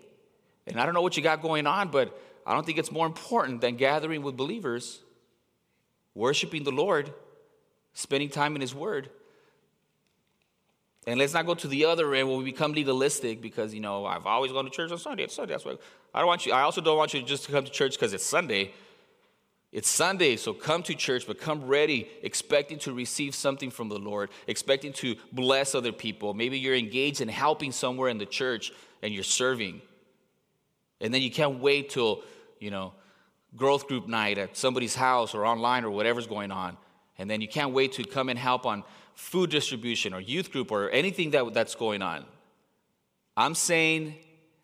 And 0.67 0.81
I 0.81 0.85
don't 0.85 0.95
know 0.95 1.03
what 1.03 1.17
you 1.17 1.23
got 1.23 1.43
going 1.43 1.67
on, 1.67 1.89
but 1.89 2.19
I 2.47 2.55
don't 2.55 2.65
think 2.65 2.79
it's 2.79 2.93
more 2.93 3.07
important 3.07 3.61
than 3.61 3.77
gathering 3.77 4.23
with 4.23 4.37
believers 4.37 5.01
worshiping 6.15 6.65
the 6.65 6.73
Lord, 6.73 7.13
spending 7.95 8.29
time 8.29 8.55
in 8.55 8.61
His 8.61 8.75
Word. 8.75 9.11
And 11.07 11.19
let's 11.19 11.33
not 11.33 11.47
go 11.47 11.55
to 11.55 11.69
the 11.69 11.87
other 11.87 12.15
end 12.15 12.29
where 12.29 12.37
we 12.37 12.45
become 12.45 12.73
legalistic 12.73 13.41
because, 13.41 13.73
you 13.73 13.81
know, 13.81 14.05
I've 14.05 14.27
always 14.27 14.53
gone 14.53 14.65
to 14.65 14.71
church 14.71 14.93
on 14.93 14.99
Sunday. 14.99 15.25
It's 15.25 15.35
Sunday. 15.35 15.55
That's 15.55 15.65
why 15.65 15.77
I 16.15 16.19
don't 16.19 16.27
want 16.27 16.45
you, 16.45 16.53
I 16.53 16.63
also 16.63 16.81
don't 16.81 16.99
want 16.99 17.15
you 17.15 17.23
just 17.23 17.45
to 17.47 17.53
come 17.53 17.65
to 17.65 17.71
church 17.71 17.95
because 17.95 18.13
it's 18.13 18.25
Sunday. 18.25 18.73
It's 19.73 19.89
Sunday, 19.89 20.37
so 20.37 20.53
come 20.53 20.83
to 20.85 20.95
church, 20.95 21.29
but 21.29 21.39
come 21.39 21.65
ready, 21.65 22.09
expecting 22.23 22.79
to 22.81 22.93
receive 22.93 23.37
something 23.37 23.71
from 23.71 23.89
the 23.89 23.99
Lord, 23.99 24.31
expecting 24.49 24.93
to 24.95 25.15
bless 25.33 25.77
other 25.77 25.93
people. 25.93 26.35
Maybe 26.35 26.59
you're 26.59 26.75
engaged 26.75 27.21
in 27.21 27.29
helping 27.29 27.71
somewhere 27.71 28.09
in 28.09 28.19
the 28.19 28.27
church 28.27 28.73
and 29.01 29.15
you're 29.15 29.23
serving. 29.23 29.81
And 31.01 31.15
then 31.15 31.23
you 31.23 31.31
can't 31.31 31.61
wait 31.61 31.91
till, 31.91 32.23
you 32.59 32.73
know, 32.73 32.93
growth 33.55 33.87
group 33.87 34.09
night 34.09 34.39
at 34.39 34.57
somebody's 34.57 34.97
house 34.97 35.35
or 35.35 35.47
online 35.47 35.85
or 35.85 35.91
whatever's 35.91 36.27
going 36.27 36.51
on. 36.51 36.77
And 37.17 37.31
then 37.31 37.41
you 37.41 37.49
can't 37.49 37.73
wait 37.73 37.93
to 37.93 38.05
come 38.05 38.29
and 38.29 38.39
help 38.39 38.67
on 38.67 38.83
food 39.15 39.51
distribution 39.51 40.13
or 40.13 40.21
youth 40.21 40.51
group 40.51 40.73
or 40.73 40.91
anything 40.91 41.31
that, 41.31 41.55
that's 41.55 41.77
going 41.77 42.03
on. 42.03 42.25
I'm 43.37 43.55
saying 43.55 44.17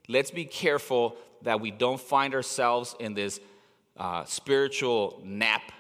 let's 0.09 0.33
be 0.33 0.45
careful 0.45 1.17
that 1.43 1.61
we 1.61 1.71
don't 1.71 2.01
find 2.01 2.35
ourselves 2.35 2.97
in 2.99 3.15
this 3.15 3.39
uh, 3.97 4.25
spiritual 4.25 5.21
nap. 5.25 5.73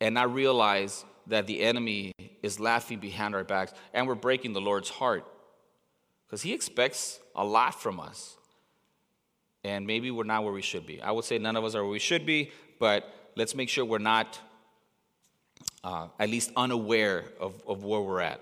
And 0.00 0.14
not 0.14 0.32
realize 0.32 1.04
that 1.26 1.46
the 1.46 1.60
enemy 1.60 2.12
is 2.42 2.60
laughing 2.60 3.00
behind 3.00 3.34
our 3.34 3.44
backs 3.44 3.72
and 3.92 4.06
we're 4.06 4.14
breaking 4.14 4.52
the 4.52 4.60
Lord's 4.60 4.88
heart. 4.88 5.24
Because 6.26 6.42
he 6.42 6.52
expects 6.52 7.18
a 7.34 7.44
lot 7.44 7.80
from 7.80 7.98
us. 7.98 8.36
And 9.64 9.86
maybe 9.86 10.10
we're 10.10 10.24
not 10.24 10.44
where 10.44 10.52
we 10.52 10.62
should 10.62 10.86
be. 10.86 11.02
I 11.02 11.10
would 11.10 11.24
say 11.24 11.38
none 11.38 11.56
of 11.56 11.64
us 11.64 11.74
are 11.74 11.82
where 11.82 11.90
we 11.90 11.98
should 11.98 12.24
be, 12.24 12.52
but 12.78 13.12
let's 13.34 13.54
make 13.54 13.68
sure 13.68 13.84
we're 13.84 13.98
not 13.98 14.38
uh, 15.82 16.08
at 16.18 16.28
least 16.28 16.52
unaware 16.56 17.24
of, 17.40 17.60
of 17.66 17.84
where 17.84 18.00
we're 18.00 18.20
at 18.20 18.40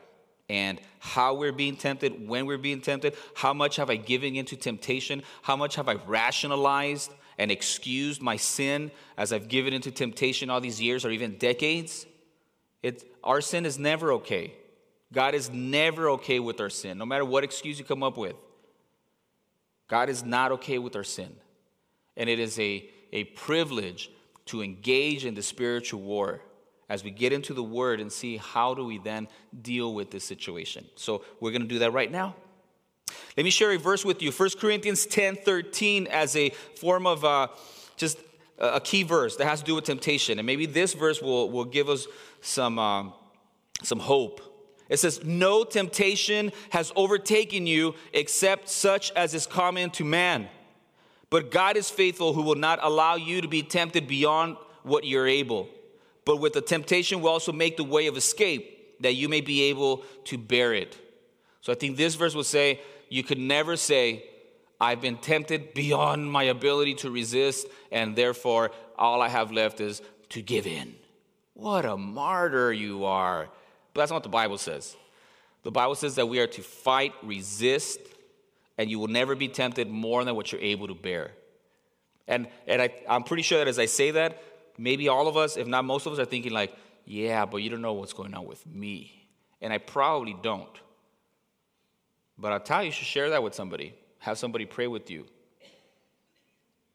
and 0.49 0.81
how 0.99 1.35
we're 1.35 1.53
being 1.53 1.77
tempted, 1.77 2.29
when 2.29 2.47
we're 2.47 2.59
being 2.59 2.81
tempted, 2.81 3.15
how 3.35 3.53
much 3.53 3.77
have 3.77 3.91
I 3.91 3.97
given 3.97 4.37
into 4.37 4.57
temptation, 4.57 5.23
how 5.43 5.57
much 5.57 5.77
have 5.77 5.89
I 5.89 5.95
rationalized 5.95 7.11
and 7.39 7.51
excused 7.51 8.23
my 8.23 8.37
sin 8.37 8.91
as 9.17 9.33
I've 9.33 9.49
given 9.49 9.73
into 9.73 9.91
temptation 9.91 10.51
all 10.51 10.61
these 10.61 10.81
years 10.81 11.05
or 11.05 11.11
even 11.11 11.37
decades. 11.37 12.07
Our 13.23 13.41
sin 13.41 13.67
is 13.67 13.79
never 13.79 14.13
okay. 14.13 14.55
God 15.13 15.35
is 15.35 15.51
never 15.51 16.11
okay 16.11 16.41
with 16.41 16.61
our 16.61 16.71
sin, 16.71 16.99
no 16.99 17.07
matter 17.07 17.25
what 17.25 17.45
excuse 17.45 17.79
you 17.79 17.85
come 17.85 18.03
up 18.03 18.17
with. 18.17 18.37
God 19.89 20.09
is 20.09 20.25
not 20.25 20.53
okay 20.53 20.79
with 20.79 20.97
our 20.97 21.05
sin. 21.05 21.35
And 22.17 22.29
it 22.29 22.39
is 22.39 22.59
a, 22.59 22.89
a 23.13 23.25
privilege 23.25 24.11
to 24.47 24.63
engage 24.63 25.25
in 25.25 25.35
the 25.35 25.43
spiritual 25.43 26.01
war 26.01 26.41
as 26.89 27.05
we 27.05 27.11
get 27.11 27.33
into 27.33 27.53
the 27.53 27.63
word 27.63 28.01
and 28.01 28.11
see 28.13 28.37
how 28.37 28.75
do 28.75 28.85
we 28.85 28.99
then 28.99 29.29
deal 29.63 29.93
with 29.93 30.11
this 30.11 30.25
situation. 30.25 30.85
So 30.95 31.25
we're 31.41 31.51
going 31.51 31.63
to 31.63 31.69
do 31.69 31.81
that 31.81 31.93
right 31.93 32.11
now. 32.11 32.37
Let 33.37 33.45
me 33.45 33.51
share 33.51 33.73
a 33.73 33.79
verse 33.79 34.05
with 34.05 34.23
you 34.23 34.33
1 34.33 34.51
Corinthians 34.59 35.07
10 35.07 35.37
13 35.37 36.07
as 36.07 36.37
a 36.37 36.51
form 36.51 37.07
of 37.07 37.25
uh, 37.25 37.49
just 37.97 38.19
a 38.59 38.81
key 38.81 39.03
verse 39.03 39.37
that 39.37 39.47
has 39.47 39.61
to 39.61 39.67
do 39.67 39.75
with 39.75 39.85
temptation. 39.85 40.39
And 40.39 40.47
maybe 40.47 40.67
this 40.67 40.95
verse 40.95 41.21
will, 41.21 41.51
will 41.51 41.67
give 41.67 41.89
us 41.89 42.07
some, 42.41 42.79
um, 42.79 43.13
some 43.83 43.99
hope 43.99 44.41
it 44.89 44.99
says, 44.99 45.25
No 45.25 45.65
temptation 45.65 46.53
has 46.71 46.93
overtaken 46.97 47.67
you 47.67 47.95
except 48.13 48.69
such 48.69 49.11
as 49.13 49.35
is 49.35 49.47
common 49.47 49.91
to 49.91 50.05
man. 50.05 50.49
But 51.29 51.51
God 51.51 51.77
is 51.77 51.91
faithful, 51.91 52.33
who 52.33 52.43
will 52.43 52.55
not 52.55 52.79
allow 52.83 53.17
you 53.17 53.41
to 53.41 53.49
be 53.49 53.63
tempted 53.63 54.07
beyond 54.07 54.57
what 54.85 55.05
you're 55.05 55.27
able. 55.27 55.69
But 56.25 56.37
with 56.37 56.53
the 56.53 56.61
temptation 56.61 57.21
will 57.21 57.31
also 57.31 57.53
make 57.53 57.77
the 57.77 57.85
way 57.85 58.07
of 58.07 58.17
escape, 58.17 59.03
that 59.03 59.15
you 59.15 59.29
may 59.29 59.41
be 59.41 59.65
able 59.65 60.05
to 60.25 60.39
bear 60.39 60.73
it. 60.73 60.97
So 61.63 61.73
I 61.73 61.75
think 61.75 61.97
this 61.97 62.15
verse 62.15 62.35
will 62.35 62.45
say, 62.45 62.81
You 63.09 63.23
could 63.23 63.39
never 63.39 63.77
say, 63.77 64.25
I've 64.81 65.01
been 65.01 65.17
tempted 65.17 65.75
beyond 65.75 66.31
my 66.31 66.45
ability 66.45 66.95
to 66.97 67.11
resist, 67.11 67.67
and 67.91 68.15
therefore 68.15 68.71
all 68.99 69.23
I 69.23 69.29
have 69.29 69.51
left 69.51 69.81
is 69.81 70.03
to 70.31 70.43
give 70.43 70.67
in. 70.67 70.95
What 71.55 71.85
a 71.85 71.97
martyr 71.97 72.73
you 72.73 73.05
are. 73.05 73.49
But 73.95 74.01
that's 74.03 74.11
not 74.11 74.17
what 74.17 74.23
the 74.25 74.29
Bible 74.29 74.59
says. 74.59 74.97
The 75.63 75.71
Bible 75.71 75.95
says 75.95 76.17
that 76.17 76.27
we 76.27 76.39
are 76.39 76.47
to 76.47 76.63
fight, 76.63 77.15
resist, 77.23 77.99
and 78.77 78.91
you 78.91 78.99
will 78.99 79.09
never 79.09 79.35
be 79.35 79.49
tempted 79.49 79.89
more 79.89 80.25
than 80.25 80.37
what 80.37 80.53
you're 80.53 80.61
able 80.61 80.89
to 80.89 80.95
bear. 80.95 81.33
And, 82.29 82.49
and 82.67 82.83
I, 82.83 82.91
I'm 83.09 83.23
pretty 83.23 83.43
sure 83.43 83.59
that 83.59 83.69
as 83.69 83.79
I 83.79 83.87
say 83.87 84.11
that, 84.13 84.43
maybe 84.77 85.09
all 85.09 85.29
of 85.29 85.37
us, 85.37 85.57
if 85.57 85.67
not 85.67 85.85
most 85.85 86.07
of 86.07 86.13
us, 86.13 86.19
are 86.19 86.25
thinking, 86.25 86.53
like, 86.53 86.77
yeah, 87.07 87.47
but 87.47 87.59
you 87.59 87.71
don't 87.71 87.81
know 87.81 87.95
what's 87.95 88.13
going 88.13 88.35
on 88.35 88.47
with 88.47 88.67
me. 88.67 89.29
And 89.61 89.73
I 89.73 89.79
probably 89.79 90.37
don't. 90.43 90.69
But 92.39 92.53
I'll 92.53 92.61
tell 92.61 92.83
you, 92.83 92.87
you 92.87 92.93
should 92.93 93.07
share 93.07 93.31
that 93.31 93.43
with 93.43 93.55
somebody. 93.55 93.95
Have 94.19 94.39
somebody 94.39 94.67
pray 94.67 94.87
with 94.87 95.11
you. 95.11 95.27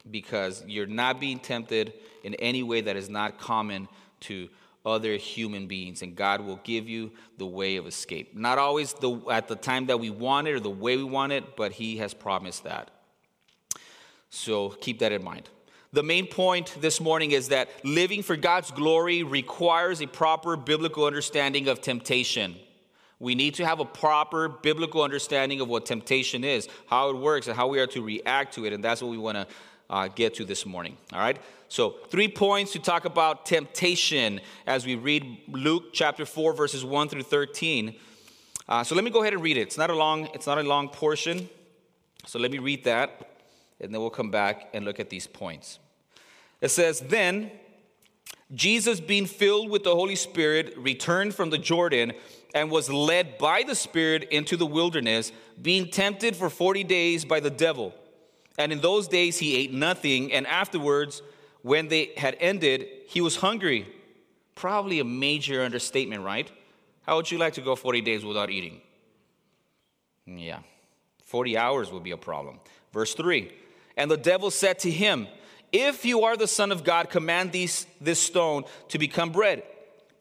Because 0.10 0.64
you're 0.68 0.88
not 0.88 1.20
being 1.20 1.40
tempted 1.40 1.94
in 2.24 2.36
any 2.36 2.64
way 2.64 2.82
that 2.82 2.96
is 2.96 3.10
not 3.10 3.40
common 3.40 3.88
to 4.22 4.50
other 4.86 5.16
human 5.16 5.68
beings, 5.68 6.02
and 6.02 6.16
God 6.16 6.42
will 6.42 6.60
give 6.64 6.90
you 6.90 7.12
the 7.38 7.46
way 7.46 7.76
of 7.76 7.86
escape. 7.86 8.36
Not 8.36 8.58
always 8.58 8.94
the, 8.94 9.20
at 9.30 9.48
the 9.48 9.56
time 9.56 9.88
that 9.88 10.00
we 10.00 10.10
want 10.10 10.48
it 10.48 10.54
or 10.54 10.60
the 10.60 10.70
way 10.70 10.98
we 10.98 11.04
want 11.04 11.34
it, 11.34 11.56
but 11.56 11.74
He 11.74 11.98
has 11.98 12.14
promised 12.14 12.64
that. 12.64 12.90
So 14.30 14.70
keep 14.70 15.00
that 15.00 15.12
in 15.12 15.24
mind. 15.24 15.50
The 15.94 16.04
main 16.04 16.26
point 16.26 16.78
this 16.80 17.02
morning 17.02 17.32
is 17.32 17.50
that 17.50 17.70
living 17.84 18.24
for 18.24 18.38
God's 18.38 18.72
glory 18.72 19.24
requires 19.24 20.02
a 20.02 20.08
proper 20.08 20.56
biblical 20.56 21.06
understanding 21.06 21.68
of 21.68 21.82
temptation. 21.82 22.56
We 23.22 23.36
need 23.36 23.54
to 23.56 23.66
have 23.68 23.80
a 23.80 23.86
proper 23.86 24.50
biblical 24.50 25.04
understanding 25.04 25.62
of 25.62 25.68
what 25.68 25.86
temptation 25.86 26.44
is, 26.44 26.68
how 26.88 27.12
it 27.12 27.18
works, 27.18 27.46
and 27.46 27.56
how 27.56 27.68
we 27.68 27.80
are 27.80 27.86
to 27.86 28.02
react 28.02 28.56
to 28.56 28.66
it. 28.66 28.74
And 28.74 28.84
that's 28.84 29.00
what 29.00 29.12
we 29.12 29.18
want 29.20 29.38
to 29.38 29.48
uh, 29.92 30.08
get 30.08 30.34
to 30.36 30.44
this 30.44 30.66
morning. 30.66 30.98
All 31.14 31.20
right? 31.20 31.38
So, 31.68 31.92
three 32.10 32.28
points 32.28 32.72
to 32.72 32.80
talk 32.80 33.06
about 33.06 33.46
temptation 33.46 34.42
as 34.66 34.88
we 34.88 34.96
read 34.96 35.38
Luke 35.48 35.94
chapter 35.94 36.26
4, 36.26 36.54
verses 36.54 36.84
1 36.84 37.10
through 37.10 37.22
13. 37.22 37.96
Uh, 38.68 38.84
so, 38.84 38.96
let 38.96 39.04
me 39.04 39.12
go 39.12 39.22
ahead 39.22 39.34
and 39.34 39.44
read 39.44 39.56
it. 39.56 39.62
It's 39.62 39.78
not 39.78 39.92
a 39.92 39.96
long, 39.96 40.26
it's 40.34 40.48
not 40.48 40.58
a 40.58 40.64
long 40.64 40.90
portion. 40.90 41.48
So, 42.26 42.40
let 42.40 42.50
me 42.50 42.58
read 42.58 42.86
that 42.86 43.28
and 43.80 43.94
then 43.94 44.02
we'll 44.02 44.10
come 44.10 44.32
back 44.32 44.70
and 44.74 44.84
look 44.84 45.00
at 45.00 45.12
these 45.12 45.28
points. 45.28 45.78
It 46.60 46.70
says, 46.70 47.02
Then 47.02 47.52
Jesus, 48.54 49.00
being 49.00 49.28
filled 49.28 49.70
with 49.70 49.84
the 49.84 49.96
Holy 49.96 50.16
Spirit, 50.16 50.74
returned 50.78 51.34
from 51.34 51.52
the 51.52 51.58
Jordan 51.58 52.14
and 52.54 52.70
was 52.70 52.90
led 52.90 53.38
by 53.38 53.64
the 53.64 53.76
Spirit 53.76 54.24
into 54.32 54.58
the 54.58 54.66
wilderness, 54.66 55.32
being 55.62 55.90
tempted 55.90 56.36
for 56.36 56.50
40 56.50 56.84
days 56.84 57.26
by 57.26 57.40
the 57.40 57.50
devil. 57.50 57.94
And 58.58 58.72
in 58.72 58.82
those 58.82 59.08
days 59.08 59.38
he 59.38 59.56
ate 59.56 59.74
nothing, 59.74 60.34
and 60.34 60.46
afterwards, 60.48 61.22
when 61.62 61.88
they 61.88 62.12
had 62.18 62.36
ended, 62.40 62.88
he 63.08 63.22
was 63.22 63.38
hungry. 63.38 63.88
Probably 64.56 65.00
a 65.00 65.06
major 65.06 65.64
understatement, 65.64 66.24
right? 66.24 66.52
How 67.04 67.16
would 67.16 67.32
you 67.32 67.38
like 67.38 67.54
to 67.54 67.62
go 67.62 67.76
40 67.76 68.02
days 68.02 68.26
without 68.26 68.50
eating? 68.50 68.82
Yeah, 70.26 70.60
40 71.26 71.58
hours 71.58 71.92
would 71.92 72.04
be 72.04 72.12
a 72.12 72.18
problem. 72.18 72.60
Verse 72.92 73.14
3 73.14 73.52
and 73.98 74.10
the 74.10 74.18
devil 74.18 74.52
said 74.52 74.80
to 74.80 74.92
him, 74.92 75.28
If 75.72 76.06
you 76.06 76.24
are 76.24 76.38
the 76.38 76.48
Son 76.48 76.72
of 76.72 76.84
God, 76.84 77.10
command 77.10 77.52
these, 77.52 77.86
this 78.00 78.20
stone 78.20 78.64
to 78.90 78.98
become 78.98 79.32
bread. 79.32 79.64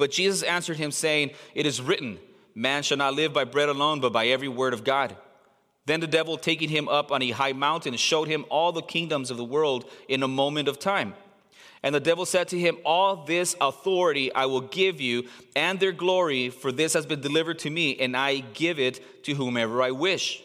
But 0.01 0.13
Jesus 0.13 0.43
answered 0.43 0.79
him, 0.79 0.93
saying, 0.93 1.33
It 1.55 1.67
is 1.67 1.83
written, 1.83 2.19
Man 2.55 2.83
shall 2.83 2.97
not 2.97 3.13
live 3.13 3.35
by 3.35 3.45
bread 3.45 3.69
alone, 3.69 4.01
but 4.01 4.15
by 4.15 4.29
every 4.29 4.49
word 4.49 4.73
of 4.73 4.83
God. 4.83 5.15
Then 5.85 6.01
the 6.01 6.07
devil, 6.07 6.39
taking 6.39 6.71
him 6.71 6.89
up 6.89 7.13
on 7.13 7.21
a 7.21 7.33
high 7.33 7.53
mountain, 7.53 7.95
showed 7.97 8.27
him 8.27 8.47
all 8.49 8.73
the 8.73 8.81
kingdoms 8.81 9.31
of 9.31 9.37
the 9.37 9.45
world 9.45 9.91
in 10.09 10.23
a 10.23 10.29
moment 10.29 10.69
of 10.69 10.79
time. 10.79 11.13
And 11.83 11.95
the 11.95 12.01
devil 12.01 12.25
said 12.25 12.49
to 12.49 12.59
him, 12.59 12.79
All 12.83 13.27
this 13.27 13.55
authority 13.61 14.33
I 14.35 14.47
will 14.47 14.63
give 14.63 15.03
you, 15.03 15.29
and 15.55 15.79
their 15.79 15.93
glory, 15.93 16.49
for 16.49 16.73
this 16.73 16.95
has 16.95 17.05
been 17.05 17.21
delivered 17.21 17.59
to 17.59 17.71
me, 17.71 17.99
and 18.01 18.17
I 18.17 18.39
give 18.55 18.79
it 18.79 19.25
to 19.25 19.35
whomever 19.35 19.83
I 19.83 19.91
wish. 19.91 20.43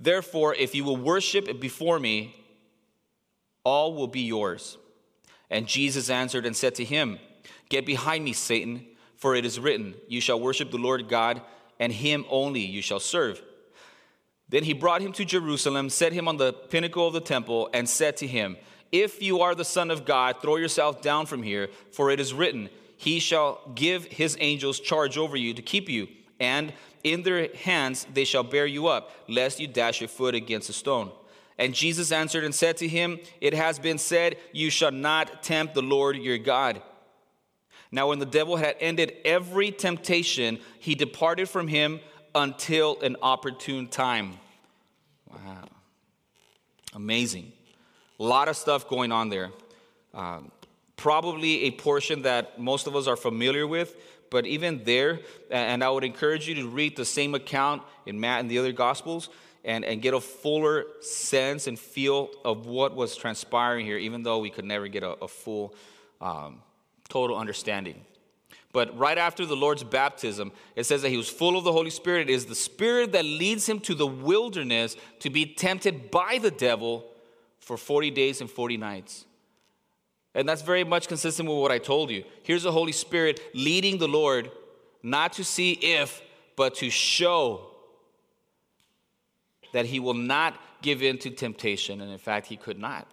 Therefore, 0.00 0.54
if 0.54 0.74
you 0.74 0.84
will 0.84 0.96
worship 0.96 1.60
before 1.60 1.98
me, 1.98 2.34
all 3.62 3.92
will 3.92 4.08
be 4.08 4.22
yours. 4.22 4.78
And 5.50 5.66
Jesus 5.66 6.08
answered 6.08 6.46
and 6.46 6.56
said 6.56 6.74
to 6.76 6.84
him, 6.84 7.18
Get 7.68 7.86
behind 7.86 8.24
me, 8.24 8.32
Satan, 8.32 8.86
for 9.16 9.34
it 9.34 9.44
is 9.44 9.58
written, 9.58 9.94
You 10.08 10.20
shall 10.20 10.40
worship 10.40 10.70
the 10.70 10.78
Lord 10.78 11.08
God, 11.08 11.42
and 11.80 11.92
him 11.92 12.24
only 12.30 12.60
you 12.60 12.82
shall 12.82 13.00
serve. 13.00 13.42
Then 14.48 14.64
he 14.64 14.72
brought 14.72 15.02
him 15.02 15.12
to 15.14 15.24
Jerusalem, 15.24 15.90
set 15.90 16.12
him 16.12 16.28
on 16.28 16.36
the 16.36 16.52
pinnacle 16.52 17.06
of 17.06 17.12
the 17.12 17.20
temple, 17.20 17.68
and 17.74 17.88
said 17.88 18.16
to 18.18 18.26
him, 18.26 18.56
If 18.92 19.20
you 19.20 19.40
are 19.40 19.54
the 19.54 19.64
Son 19.64 19.90
of 19.90 20.04
God, 20.04 20.36
throw 20.40 20.56
yourself 20.56 21.02
down 21.02 21.26
from 21.26 21.42
here, 21.42 21.68
for 21.92 22.10
it 22.10 22.20
is 22.20 22.32
written, 22.32 22.68
He 22.96 23.18
shall 23.18 23.60
give 23.74 24.04
his 24.04 24.36
angels 24.40 24.78
charge 24.78 25.18
over 25.18 25.36
you 25.36 25.52
to 25.54 25.62
keep 25.62 25.88
you, 25.88 26.06
and 26.38 26.72
in 27.02 27.22
their 27.22 27.48
hands 27.54 28.06
they 28.12 28.24
shall 28.24 28.44
bear 28.44 28.66
you 28.66 28.86
up, 28.86 29.10
lest 29.28 29.58
you 29.58 29.66
dash 29.66 30.00
your 30.00 30.08
foot 30.08 30.34
against 30.34 30.70
a 30.70 30.72
stone. 30.72 31.10
And 31.58 31.74
Jesus 31.74 32.12
answered 32.12 32.44
and 32.44 32.54
said 32.54 32.76
to 32.78 32.88
him, 32.88 33.18
It 33.40 33.54
has 33.54 33.78
been 33.78 33.98
said, 33.98 34.36
You 34.52 34.70
shall 34.70 34.92
not 34.92 35.42
tempt 35.42 35.74
the 35.74 35.82
Lord 35.82 36.16
your 36.16 36.38
God. 36.38 36.82
Now, 37.96 38.08
when 38.08 38.18
the 38.18 38.26
devil 38.26 38.56
had 38.56 38.76
ended 38.78 39.16
every 39.24 39.70
temptation, 39.70 40.58
he 40.78 40.94
departed 40.94 41.48
from 41.48 41.66
him 41.66 42.00
until 42.34 43.00
an 43.00 43.16
opportune 43.22 43.88
time. 43.88 44.34
Wow. 45.32 45.64
Amazing. 46.94 47.52
A 48.20 48.22
lot 48.22 48.48
of 48.48 48.56
stuff 48.58 48.86
going 48.86 49.12
on 49.12 49.30
there. 49.30 49.50
Um, 50.12 50.52
probably 50.98 51.62
a 51.64 51.70
portion 51.70 52.20
that 52.22 52.60
most 52.60 52.86
of 52.86 52.94
us 52.94 53.06
are 53.06 53.16
familiar 53.16 53.66
with, 53.66 53.96
but 54.30 54.44
even 54.44 54.84
there, 54.84 55.20
and 55.50 55.82
I 55.82 55.88
would 55.88 56.04
encourage 56.04 56.46
you 56.46 56.54
to 56.56 56.68
read 56.68 56.96
the 56.96 57.04
same 57.06 57.34
account 57.34 57.82
in 58.04 58.20
Matt 58.20 58.40
and 58.40 58.50
the 58.50 58.58
other 58.58 58.72
Gospels 58.72 59.30
and, 59.64 59.86
and 59.86 60.02
get 60.02 60.12
a 60.12 60.20
fuller 60.20 60.84
sense 61.00 61.66
and 61.66 61.78
feel 61.78 62.28
of 62.44 62.66
what 62.66 62.94
was 62.94 63.16
transpiring 63.16 63.86
here, 63.86 63.96
even 63.96 64.22
though 64.22 64.40
we 64.40 64.50
could 64.50 64.66
never 64.66 64.86
get 64.86 65.02
a, 65.02 65.12
a 65.22 65.28
full, 65.28 65.74
um, 66.20 66.60
total 67.08 67.36
understanding. 67.36 68.04
But 68.72 68.96
right 68.98 69.16
after 69.16 69.46
the 69.46 69.56
Lord's 69.56 69.84
baptism, 69.84 70.52
it 70.74 70.84
says 70.84 71.02
that 71.02 71.08
he 71.08 71.16
was 71.16 71.30
full 71.30 71.56
of 71.56 71.64
the 71.64 71.72
Holy 71.72 71.90
Spirit. 71.90 72.28
It 72.28 72.32
is 72.32 72.46
the 72.46 72.54
Spirit 72.54 73.12
that 73.12 73.24
leads 73.24 73.66
him 73.66 73.80
to 73.80 73.94
the 73.94 74.06
wilderness 74.06 74.96
to 75.20 75.30
be 75.30 75.46
tempted 75.46 76.10
by 76.10 76.38
the 76.38 76.50
devil 76.50 77.06
for 77.58 77.76
40 77.76 78.10
days 78.10 78.40
and 78.40 78.50
40 78.50 78.76
nights. 78.76 79.24
And 80.34 80.46
that's 80.46 80.60
very 80.60 80.84
much 80.84 81.08
consistent 81.08 81.48
with 81.48 81.58
what 81.58 81.72
I 81.72 81.78
told 81.78 82.10
you. 82.10 82.22
Here's 82.42 82.64
the 82.64 82.72
Holy 82.72 82.92
Spirit 82.92 83.40
leading 83.54 83.96
the 83.96 84.08
Lord 84.08 84.50
not 85.02 85.32
to 85.34 85.44
see 85.44 85.72
if, 85.72 86.20
but 86.56 86.74
to 86.76 86.90
show 86.90 87.70
that 89.72 89.86
he 89.86 90.00
will 90.00 90.14
not 90.14 90.60
give 90.82 91.02
in 91.02 91.16
to 91.18 91.30
temptation. 91.30 92.02
And 92.02 92.12
in 92.12 92.18
fact, 92.18 92.46
he 92.46 92.56
could 92.56 92.78
not 92.78 93.06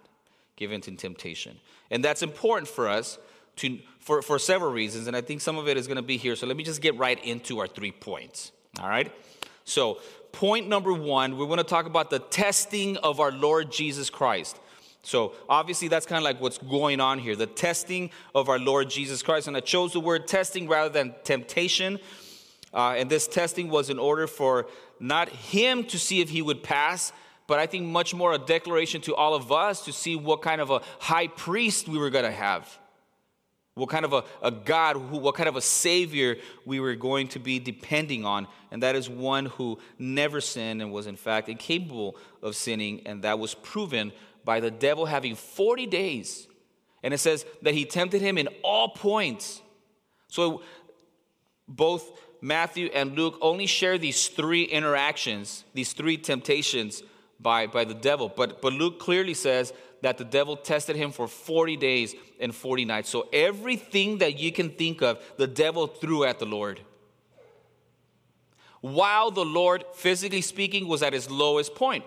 give 0.56 0.72
in 0.72 0.82
to 0.82 0.90
temptation. 0.94 1.58
And 1.90 2.04
that's 2.04 2.22
important 2.22 2.68
for 2.68 2.88
us 2.88 3.18
to, 3.56 3.78
for, 3.98 4.22
for 4.22 4.38
several 4.38 4.72
reasons. 4.72 5.06
And 5.06 5.16
I 5.16 5.20
think 5.20 5.40
some 5.40 5.58
of 5.58 5.68
it 5.68 5.76
is 5.76 5.86
going 5.86 5.96
to 5.96 6.02
be 6.02 6.16
here. 6.16 6.36
So 6.36 6.46
let 6.46 6.56
me 6.56 6.64
just 6.64 6.80
get 6.80 6.96
right 6.96 7.22
into 7.24 7.58
our 7.60 7.66
three 7.66 7.92
points. 7.92 8.52
All 8.80 8.88
right? 8.88 9.12
So, 9.64 9.98
point 10.32 10.68
number 10.68 10.92
one, 10.92 11.38
we're 11.38 11.46
going 11.46 11.58
to 11.58 11.64
talk 11.64 11.86
about 11.86 12.10
the 12.10 12.18
testing 12.18 12.96
of 12.98 13.20
our 13.20 13.32
Lord 13.32 13.70
Jesus 13.72 14.10
Christ. 14.10 14.58
So, 15.02 15.34
obviously, 15.48 15.88
that's 15.88 16.06
kind 16.06 16.18
of 16.18 16.24
like 16.24 16.40
what's 16.40 16.58
going 16.58 17.00
on 17.00 17.18
here 17.18 17.36
the 17.36 17.46
testing 17.46 18.10
of 18.34 18.48
our 18.48 18.58
Lord 18.58 18.90
Jesus 18.90 19.22
Christ. 19.22 19.48
And 19.48 19.56
I 19.56 19.60
chose 19.60 19.92
the 19.92 20.00
word 20.00 20.26
testing 20.26 20.68
rather 20.68 20.90
than 20.90 21.14
temptation. 21.24 21.98
Uh, 22.72 22.94
and 22.96 23.08
this 23.08 23.28
testing 23.28 23.68
was 23.68 23.88
in 23.88 23.98
order 23.98 24.26
for 24.26 24.66
not 24.98 25.28
him 25.28 25.84
to 25.84 25.98
see 25.98 26.20
if 26.20 26.28
he 26.28 26.42
would 26.42 26.62
pass, 26.62 27.12
but 27.46 27.58
I 27.58 27.66
think 27.66 27.86
much 27.86 28.14
more 28.14 28.32
a 28.32 28.38
declaration 28.38 29.00
to 29.02 29.14
all 29.14 29.34
of 29.34 29.52
us 29.52 29.84
to 29.84 29.92
see 29.92 30.16
what 30.16 30.42
kind 30.42 30.60
of 30.60 30.70
a 30.70 30.80
high 30.98 31.28
priest 31.28 31.88
we 31.88 31.98
were 31.98 32.10
going 32.10 32.24
to 32.24 32.32
have. 32.32 32.78
What 33.74 33.88
kind 33.88 34.04
of 34.04 34.12
a, 34.12 34.24
a 34.40 34.52
God, 34.52 34.96
who, 34.96 35.18
what 35.18 35.34
kind 35.34 35.48
of 35.48 35.56
a 35.56 35.60
Savior 35.60 36.36
we 36.64 36.78
were 36.78 36.94
going 36.94 37.28
to 37.28 37.40
be 37.40 37.58
depending 37.58 38.24
on. 38.24 38.46
And 38.70 38.82
that 38.84 38.94
is 38.94 39.10
one 39.10 39.46
who 39.46 39.80
never 39.98 40.40
sinned 40.40 40.80
and 40.80 40.92
was, 40.92 41.08
in 41.08 41.16
fact, 41.16 41.48
incapable 41.48 42.16
of 42.40 42.54
sinning. 42.54 43.02
And 43.04 43.22
that 43.22 43.38
was 43.38 43.54
proven 43.54 44.12
by 44.44 44.60
the 44.60 44.70
devil 44.70 45.06
having 45.06 45.34
40 45.34 45.86
days. 45.86 46.46
And 47.02 47.12
it 47.12 47.18
says 47.18 47.44
that 47.62 47.74
he 47.74 47.84
tempted 47.84 48.22
him 48.22 48.38
in 48.38 48.48
all 48.62 48.90
points. 48.90 49.60
So 50.28 50.62
both 51.66 52.20
Matthew 52.40 52.90
and 52.94 53.16
Luke 53.16 53.38
only 53.40 53.66
share 53.66 53.98
these 53.98 54.28
three 54.28 54.64
interactions, 54.64 55.64
these 55.74 55.92
three 55.92 56.16
temptations 56.16 57.02
by, 57.40 57.66
by 57.66 57.84
the 57.84 57.94
devil. 57.94 58.32
But, 58.34 58.62
but 58.62 58.72
Luke 58.72 59.00
clearly 59.00 59.34
says 59.34 59.72
that 60.04 60.18
the 60.18 60.24
devil 60.24 60.54
tested 60.54 60.96
him 60.96 61.10
for 61.10 61.26
40 61.26 61.78
days 61.78 62.14
and 62.38 62.54
40 62.54 62.84
nights. 62.84 63.08
So 63.08 63.26
everything 63.32 64.18
that 64.18 64.38
you 64.38 64.52
can 64.52 64.68
think 64.68 65.00
of, 65.00 65.18
the 65.38 65.46
devil 65.46 65.86
threw 65.86 66.24
at 66.24 66.38
the 66.38 66.44
Lord. 66.44 66.82
While 68.82 69.30
the 69.30 69.46
Lord, 69.46 69.82
physically 69.94 70.42
speaking, 70.42 70.86
was 70.88 71.02
at 71.02 71.14
his 71.14 71.30
lowest 71.30 71.74
point. 71.74 72.04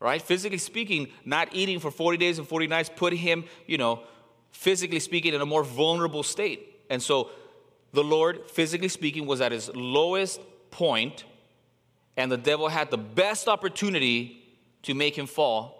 Right? 0.00 0.20
Physically 0.20 0.58
speaking, 0.58 1.06
not 1.24 1.50
eating 1.52 1.78
for 1.78 1.92
40 1.92 2.18
days 2.18 2.40
and 2.40 2.48
40 2.48 2.66
nights 2.66 2.90
put 2.96 3.12
him, 3.12 3.44
you 3.68 3.78
know, 3.78 4.02
physically 4.50 4.98
speaking, 4.98 5.34
in 5.34 5.40
a 5.40 5.46
more 5.46 5.62
vulnerable 5.62 6.24
state. 6.24 6.80
And 6.90 7.00
so 7.00 7.30
the 7.92 8.02
Lord, 8.02 8.50
physically 8.50 8.88
speaking, 8.88 9.24
was 9.24 9.40
at 9.40 9.52
his 9.52 9.70
lowest 9.72 10.40
point, 10.72 11.22
and 12.16 12.32
the 12.32 12.36
devil 12.36 12.66
had 12.66 12.90
the 12.90 12.98
best 12.98 13.46
opportunity 13.46 14.42
to 14.82 14.94
make 14.94 15.16
him 15.16 15.26
fall. 15.26 15.78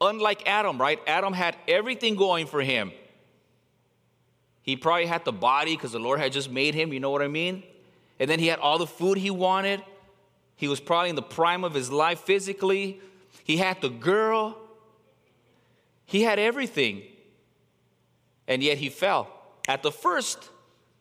Unlike 0.00 0.48
Adam, 0.48 0.80
right? 0.80 0.98
Adam 1.06 1.32
had 1.32 1.56
everything 1.68 2.16
going 2.16 2.46
for 2.46 2.62
him. 2.62 2.92
He 4.62 4.76
probably 4.76 5.06
had 5.06 5.24
the 5.24 5.32
body 5.32 5.76
because 5.76 5.92
the 5.92 5.98
Lord 5.98 6.20
had 6.20 6.32
just 6.32 6.50
made 6.50 6.74
him, 6.74 6.92
you 6.92 7.00
know 7.00 7.10
what 7.10 7.22
I 7.22 7.28
mean? 7.28 7.62
And 8.18 8.30
then 8.30 8.38
he 8.38 8.46
had 8.46 8.58
all 8.58 8.78
the 8.78 8.86
food 8.86 9.18
he 9.18 9.30
wanted. 9.30 9.82
He 10.56 10.68
was 10.68 10.80
probably 10.80 11.10
in 11.10 11.16
the 11.16 11.22
prime 11.22 11.64
of 11.64 11.74
his 11.74 11.90
life 11.90 12.20
physically. 12.20 13.00
He 13.44 13.56
had 13.56 13.80
the 13.80 13.88
girl. 13.88 14.58
He 16.04 16.22
had 16.22 16.38
everything. 16.38 17.02
And 18.46 18.62
yet 18.62 18.78
he 18.78 18.90
fell 18.90 19.28
at 19.68 19.82
the 19.82 19.92
first 19.92 20.50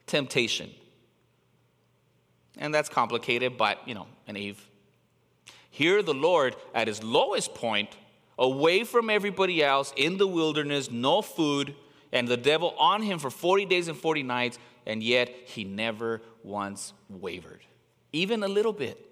temptation. 0.07 0.71
And 2.57 2.73
that's 2.73 2.89
complicated, 2.89 3.57
but 3.57 3.87
you 3.87 3.93
know, 3.93 4.07
and 4.27 4.37
Eve. 4.37 4.65
Here, 5.69 6.01
the 6.01 6.13
Lord, 6.13 6.55
at 6.73 6.87
his 6.87 7.03
lowest 7.03 7.53
point, 7.53 7.95
away 8.39 8.85
from 8.85 9.09
everybody 9.09 9.61
else 9.61 9.93
in 9.95 10.17
the 10.17 10.25
wilderness, 10.25 10.89
no 10.89 11.21
food, 11.21 11.75
and 12.11 12.27
the 12.27 12.37
devil 12.37 12.73
on 12.79 13.03
him 13.03 13.19
for 13.19 13.29
40 13.29 13.65
days 13.65 13.87
and 13.87 13.97
40 13.97 14.23
nights, 14.23 14.57
and 14.87 15.03
yet 15.03 15.29
he 15.45 15.63
never 15.63 16.21
once 16.41 16.93
wavered, 17.09 17.61
even 18.13 18.41
a 18.41 18.47
little 18.47 18.73
bit. 18.73 19.05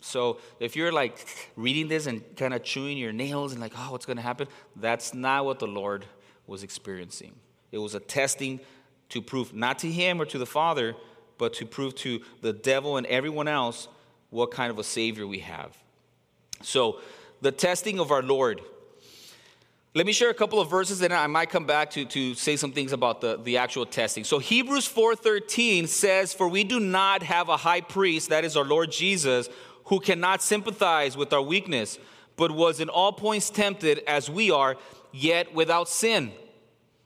So 0.00 0.38
if 0.58 0.74
you're 0.76 0.92
like 0.92 1.26
reading 1.56 1.88
this 1.88 2.06
and 2.06 2.22
kind 2.36 2.54
of 2.54 2.62
chewing 2.62 2.96
your 2.96 3.12
nails 3.12 3.52
and 3.52 3.60
like, 3.60 3.72
oh, 3.76 3.92
what's 3.92 4.06
going 4.06 4.16
to 4.16 4.22
happen? 4.22 4.48
That's 4.76 5.12
not 5.12 5.44
what 5.44 5.58
the 5.58 5.66
Lord 5.66 6.06
was 6.46 6.62
experiencing. 6.62 7.34
It 7.70 7.78
was 7.78 7.94
a 7.94 8.00
testing 8.00 8.60
to 9.10 9.20
prove 9.20 9.52
not 9.52 9.78
to 9.80 9.90
him 9.90 10.20
or 10.20 10.24
to 10.26 10.38
the 10.38 10.46
Father, 10.46 10.94
but 11.38 11.54
to 11.54 11.66
prove 11.66 11.94
to 11.96 12.20
the 12.40 12.52
devil 12.52 12.96
and 12.96 13.06
everyone 13.06 13.48
else 13.48 13.88
what 14.30 14.50
kind 14.50 14.70
of 14.70 14.78
a 14.78 14.84
Savior 14.84 15.26
we 15.26 15.40
have. 15.40 15.76
So, 16.62 17.00
the 17.42 17.52
testing 17.52 17.98
of 17.98 18.10
our 18.10 18.22
Lord. 18.22 18.62
Let 19.94 20.06
me 20.06 20.12
share 20.12 20.30
a 20.30 20.34
couple 20.34 20.58
of 20.58 20.70
verses 20.70 21.02
and 21.02 21.12
I 21.12 21.26
might 21.26 21.50
come 21.50 21.66
back 21.66 21.90
to, 21.90 22.06
to 22.06 22.34
say 22.34 22.56
some 22.56 22.72
things 22.72 22.92
about 22.92 23.20
the, 23.20 23.36
the 23.36 23.58
actual 23.58 23.84
testing. 23.84 24.24
So 24.24 24.38
Hebrews 24.38 24.88
4:13 24.88 25.86
says, 25.86 26.32
For 26.32 26.48
we 26.48 26.64
do 26.64 26.80
not 26.80 27.22
have 27.22 27.50
a 27.50 27.58
high 27.58 27.82
priest, 27.82 28.30
that 28.30 28.44
is 28.44 28.56
our 28.56 28.64
Lord 28.64 28.90
Jesus, 28.90 29.50
who 29.86 30.00
cannot 30.00 30.40
sympathize 30.40 31.16
with 31.16 31.32
our 31.32 31.42
weakness, 31.42 31.98
but 32.36 32.52
was 32.52 32.80
in 32.80 32.88
all 32.88 33.12
points 33.12 33.50
tempted 33.50 34.02
as 34.06 34.30
we 34.30 34.50
are, 34.50 34.76
yet 35.12 35.52
without 35.52 35.88
sin. 35.88 36.32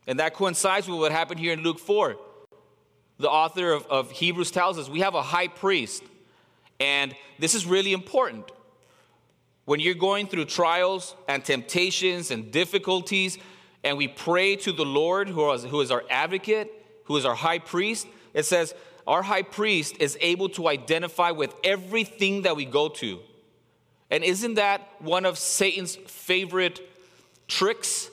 And 0.07 0.21
that 0.21 0.35
coincides 0.35 0.87
with 0.87 1.01
what 1.01 1.11
happened 1.11 1.41
here 1.41 1.55
in 1.55 1.63
Luke 1.63 1.81
4. 1.81 2.17
The 3.19 3.31
author 3.31 3.73
of, 3.73 3.87
of 3.87 4.11
Hebrews 4.13 4.51
tells 4.51 4.79
us 4.79 4.89
we 4.89 5.01
have 5.01 5.15
a 5.15 5.23
high 5.23 5.49
priest. 5.49 6.05
And 6.79 7.17
this 7.39 7.55
is 7.55 7.67
really 7.67 7.95
important. 7.95 8.53
When 9.67 9.79
you're 9.79 9.95
going 9.95 10.27
through 10.27 10.47
trials 10.47 11.15
and 11.29 11.45
temptations 11.45 12.31
and 12.31 12.51
difficulties, 12.51 13.37
and 13.85 13.99
we 13.99 14.09
pray 14.09 14.57
to 14.57 14.73
the 14.73 14.85
Lord, 14.85 15.29
who 15.29 15.53
is, 15.53 15.65
who 15.65 15.83
is 15.83 15.91
our 15.91 16.05
advocate, 16.09 16.73
who 17.05 17.17
is 17.19 17.27
our 17.27 17.35
high 17.35 17.59
priest, 17.59 18.07
it 18.33 18.45
says, 18.45 18.75
Our 19.07 19.23
high 19.23 19.43
priest 19.43 19.97
is 20.01 20.17
able 20.23 20.49
to 20.51 20.69
identify 20.69 21.33
with 21.33 21.55
everything 21.63 22.43
that 22.43 22.57
we 22.57 22.65
go 22.65 22.89
to. 22.89 23.21
And 24.11 24.25
isn't 24.25 24.55
that 24.55 24.89
one 25.01 25.27
of 25.27 25.37
Satan's 25.37 25.97
favorite 25.97 26.81
tricks? 27.47 28.11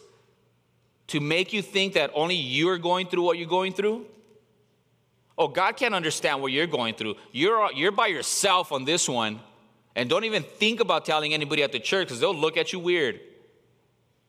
to 1.13 1.20
make 1.20 1.54
you 1.54 1.62
think 1.62 1.94
that 1.94 2.10
only 2.16 2.34
you're 2.34 2.80
going 2.80 3.06
through 3.06 3.22
what 3.22 3.38
you're 3.38 3.48
going 3.48 3.72
through? 3.72 4.06
Oh, 5.38 5.48
God 5.48 5.78
can't 5.78 5.94
understand 5.94 6.42
what 6.42 6.52
you're 6.52 6.66
going 6.66 6.96
through. 6.96 7.16
You're, 7.32 7.72
you're 7.74 7.92
by 7.92 8.08
yourself 8.08 8.72
on 8.72 8.84
this 8.84 9.10
one. 9.10 9.39
And 9.96 10.10
don't 10.10 10.24
even 10.24 10.44
think 10.44 10.80
about 10.80 11.06
telling 11.06 11.34
anybody 11.34 11.64
at 11.64 11.72
the 11.72 11.80
church 11.80 12.08
because 12.08 12.20
they'll 12.20 12.36
look 12.36 12.58
at 12.58 12.74
you 12.74 12.80
weird. 12.80 13.20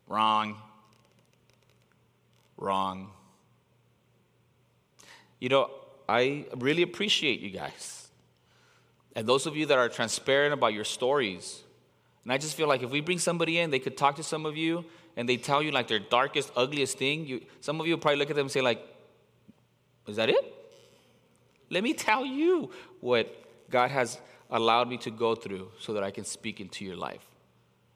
Wrong. 0.07 0.57
Wrong. 2.57 3.11
You 5.40 5.48
know, 5.48 5.70
I 6.09 6.46
really 6.57 6.83
appreciate 6.83 7.40
you 7.40 7.50
guys. 7.50 8.09
And 9.16 9.27
those 9.27 9.46
of 9.46 9.57
you 9.57 9.66
that 9.66 9.79
are 9.79 9.88
transparent 9.88 10.53
about 10.53 10.74
your 10.74 10.85
stories. 10.85 11.62
And 12.24 12.33
I 12.33 12.38
just 12.38 12.57
feel 12.57 12.68
like 12.68 12.83
if 12.83 12.90
we 12.90 13.00
bring 13.00 13.18
somebody 13.18 13.59
in, 13.59 13.70
they 13.70 13.79
could 13.79 13.96
talk 13.96 14.16
to 14.16 14.22
some 14.22 14.44
of 14.44 14.57
you 14.57 14.85
and 15.16 15.29
they 15.29 15.37
tell 15.37 15.62
you 15.62 15.70
like 15.70 15.88
their 15.88 15.98
darkest, 15.98 16.50
ugliest 16.57 16.98
thing, 16.98 17.27
you, 17.27 17.40
some 17.61 17.81
of 17.81 17.87
you 17.87 17.96
probably 17.96 18.18
look 18.18 18.31
at 18.31 18.37
them 18.37 18.46
and 18.46 18.50
say 18.50 18.61
like, 18.61 18.83
is 20.07 20.16
that 20.16 20.29
it? 20.29 20.55
Let 21.70 21.83
me 21.83 21.94
tell 21.94 22.27
you 22.27 22.70
what 23.00 23.35
God 23.70 23.90
has 23.90 24.18
allowed 24.50 24.88
me 24.88 24.96
to 24.98 25.11
go 25.11 25.35
through 25.35 25.70
so 25.78 25.92
that 25.94 26.02
I 26.02 26.11
can 26.11 26.24
speak 26.24 26.61
into 26.61 26.85
your 26.85 26.96
life. 26.96 27.24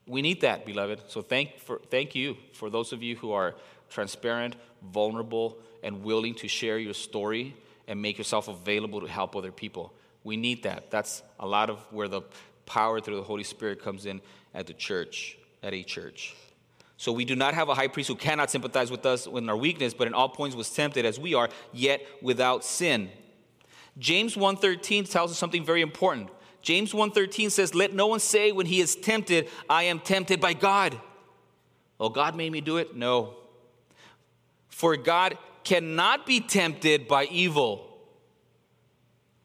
We 0.07 0.21
need 0.21 0.41
that, 0.41 0.65
beloved. 0.65 1.01
So 1.07 1.21
thank, 1.21 1.59
for, 1.59 1.79
thank 1.89 2.15
you 2.15 2.37
for 2.53 2.69
those 2.69 2.93
of 2.93 3.03
you 3.03 3.15
who 3.15 3.31
are 3.31 3.55
transparent, 3.89 4.55
vulnerable, 4.91 5.57
and 5.83 6.03
willing 6.03 6.35
to 6.35 6.47
share 6.47 6.77
your 6.77 6.93
story 6.93 7.55
and 7.87 8.01
make 8.01 8.17
yourself 8.17 8.47
available 8.47 9.01
to 9.01 9.07
help 9.07 9.35
other 9.35 9.51
people. 9.51 9.93
We 10.23 10.37
need 10.37 10.63
that. 10.63 10.91
That's 10.91 11.23
a 11.39 11.47
lot 11.47 11.69
of 11.69 11.79
where 11.91 12.07
the 12.07 12.21
power 12.65 12.99
through 12.99 13.17
the 13.17 13.23
Holy 13.23 13.43
Spirit 13.43 13.81
comes 13.81 14.05
in 14.05 14.21
at 14.53 14.67
the 14.67 14.73
church, 14.73 15.37
at 15.63 15.73
a 15.73 15.83
church. 15.83 16.35
So 16.97 17.11
we 17.11 17.23
do 17.23 17.35
not 17.35 17.53
have 17.53 17.69
a 17.69 17.73
high 17.73 17.87
priest 17.87 18.09
who 18.09 18.15
cannot 18.15 18.51
sympathize 18.51 18.91
with 18.91 19.05
us 19.05 19.25
in 19.25 19.49
our 19.49 19.55
weakness, 19.55 19.93
but 19.93 20.07
in 20.07 20.13
all 20.13 20.27
points 20.27 20.55
was 20.55 20.69
tempted 20.69 21.05
as 21.05 21.19
we 21.19 21.33
are, 21.33 21.49
yet 21.71 22.01
without 22.21 22.65
sin. 22.65 23.09
James 23.97 24.35
1:13 24.35 25.09
tells 25.09 25.31
us 25.31 25.37
something 25.37 25.63
very 25.63 25.81
important. 25.81 26.29
James 26.61 26.93
1:13 26.93 27.49
says, 27.49 27.73
"Let 27.73 27.93
no 27.93 28.07
one 28.07 28.19
say 28.19 28.51
when 28.51 28.65
he 28.65 28.79
is 28.79 28.95
tempted, 28.95 29.49
I 29.69 29.83
am 29.83 29.99
tempted 29.99 30.39
by 30.41 30.53
God." 30.53 30.99
Oh, 31.99 32.09
God 32.09 32.35
made 32.35 32.51
me 32.51 32.61
do 32.61 32.77
it? 32.77 32.95
No. 32.95 33.35
For 34.69 34.95
God 34.95 35.37
cannot 35.63 36.25
be 36.25 36.39
tempted 36.39 37.07
by 37.07 37.25
evil, 37.25 37.97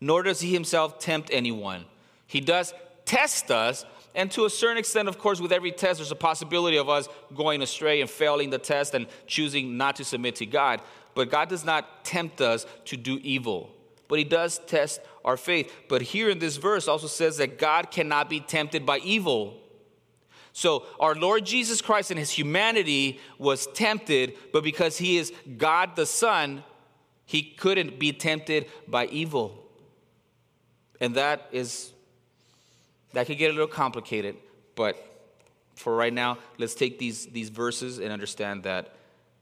nor 0.01 0.23
does 0.23 0.41
he 0.41 0.53
himself 0.53 0.99
tempt 0.99 1.31
anyone. 1.33 1.85
He 2.27 2.41
does 2.41 2.73
test 3.05 3.51
us 3.51 3.85
and 4.15 4.31
to 4.33 4.45
a 4.45 4.51
certain 4.51 4.79
extent, 4.79 5.09
of 5.09 5.19
course, 5.19 5.41
with 5.41 5.53
every 5.53 5.73
test, 5.73 5.99
there's 5.99 6.13
a 6.13 6.17
possibility 6.17 6.77
of 6.77 6.89
us 6.89 7.09
going 7.35 7.63
astray 7.63 8.01
and 8.01 8.09
failing 8.09 8.51
the 8.51 8.59
test 8.59 8.95
and 8.95 9.07
choosing 9.27 9.77
not 9.77 9.97
to 9.97 10.05
submit 10.05 10.37
to 10.37 10.47
God. 10.47 10.81
But 11.15 11.31
God 11.31 11.49
does 11.49 11.65
not 11.65 12.05
tempt 12.05 12.41
us 12.41 12.65
to 12.87 12.97
do 12.97 13.19
evil, 13.23 13.71
but 14.09 14.19
He 14.19 14.25
does 14.25 14.61
test 14.67 15.01
our 15.25 15.37
faith. 15.37 15.73
But 15.89 16.03
here 16.03 16.29
in 16.29 16.39
this 16.39 16.57
verse 16.57 16.89
also 16.89 17.07
says 17.07 17.39
that 17.39 17.59
God 17.59 17.91
cannot 17.91 18.29
be 18.29 18.41
tempted 18.41 18.85
by 18.85 18.99
evil. 18.99 19.61
So 20.53 20.85
our 21.01 21.15
Lord 21.15 21.45
Jesus 21.45 21.81
Christ 21.81 22.11
in 22.11 22.17
His 22.17 22.31
humanity 22.31 23.19
was 23.39 23.67
tempted, 23.69 24.35
but 24.53 24.63
because 24.63 24.99
He 24.99 25.17
is 25.17 25.33
God 25.57 25.97
the 25.97 26.07
Son, 26.07 26.63
He 27.25 27.43
couldn't 27.43 27.99
be 27.99 28.13
tempted 28.13 28.67
by 28.87 29.07
evil. 29.07 29.65
And 31.01 31.17
that 31.17 31.49
is 31.51 31.93
that 33.13 33.27
could 33.27 33.39
get 33.39 33.51
a 33.51 33.53
little 33.53 33.69
complicated, 33.69 34.37
but 34.75 34.97
for 35.77 35.95
right 35.95 36.13
now, 36.13 36.39
let's 36.59 36.75
take 36.75 36.99
these, 36.99 37.27
these 37.27 37.49
verses 37.49 37.99
and 37.99 38.13
understand 38.13 38.65
that 38.65 38.95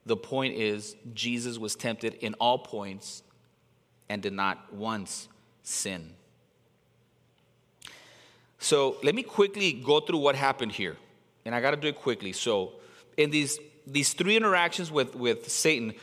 the 0.07 0.17
point 0.17 0.55
is 0.55 0.97
Jesus 1.15 1.59
was 1.59 1.75
tempted 1.75 2.15
in 2.15 2.35
all 2.35 2.59
points 2.59 3.23
and 4.09 4.23
did 4.23 4.33
not 4.33 4.73
once 4.73 5.29
sin. 5.63 6.15
So 8.59 8.97
let 9.03 9.15
me 9.15 9.23
quickly 9.23 9.73
go 9.73 10.01
through 10.01 10.19
what 10.19 10.37
happened 10.37 10.73
here. 10.73 10.97
And 11.45 11.55
I 11.55 11.61
got 11.61 11.73
to 11.73 11.77
do 11.77 11.89
it 11.89 11.97
quickly. 11.97 12.33
So, 12.33 12.73
in 13.17 13.31
these, 13.31 13.59
these 13.87 14.13
three 14.13 14.37
interactions 14.37 14.91
with, 14.91 15.15
with 15.15 15.51
Satan, 15.51 15.95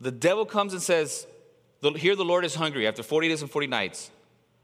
the 0.00 0.10
devil 0.10 0.44
comes 0.44 0.72
and 0.72 0.82
says, 0.82 1.26
Here 1.96 2.14
the 2.14 2.24
Lord 2.24 2.44
is 2.44 2.54
hungry 2.54 2.86
after 2.86 3.02
40 3.02 3.28
days 3.28 3.42
and 3.42 3.50
40 3.50 3.66
nights. 3.66 4.10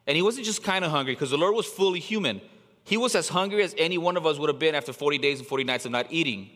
And 0.06 0.14
he 0.14 0.22
wasn't 0.22 0.46
just 0.46 0.62
kind 0.62 0.84
of 0.84 0.90
hungry 0.90 1.14
because 1.14 1.30
the 1.30 1.38
Lord 1.38 1.54
was 1.54 1.66
fully 1.66 1.98
human. 1.98 2.40
He 2.84 2.96
was 2.96 3.14
as 3.14 3.28
hungry 3.28 3.62
as 3.62 3.74
any 3.78 3.98
one 3.98 4.16
of 4.16 4.26
us 4.26 4.38
would 4.38 4.48
have 4.48 4.58
been 4.58 4.74
after 4.74 4.92
40 4.92 5.18
days 5.18 5.40
and 5.40 5.48
40 5.48 5.64
nights 5.64 5.86
of 5.86 5.92
not 5.92 6.06
eating. 6.10 6.50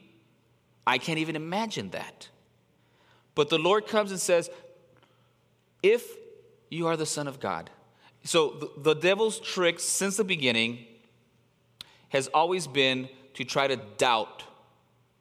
I 0.86 0.98
can't 0.98 1.18
even 1.18 1.34
imagine 1.34 1.90
that. 1.90 2.28
But 3.34 3.48
the 3.48 3.58
Lord 3.58 3.86
comes 3.86 4.10
and 4.10 4.20
says, 4.20 4.50
If 5.82 6.04
you 6.70 6.86
are 6.86 6.96
the 6.96 7.06
Son 7.06 7.28
of 7.28 7.40
God. 7.40 7.68
So 8.24 8.50
the, 8.50 8.94
the 8.94 8.94
devil's 8.94 9.38
trick 9.38 9.80
since 9.80 10.16
the 10.16 10.24
beginning 10.24 10.86
has 12.08 12.28
always 12.28 12.66
been 12.66 13.08
to 13.34 13.44
try 13.44 13.66
to 13.66 13.76
doubt, 13.98 14.44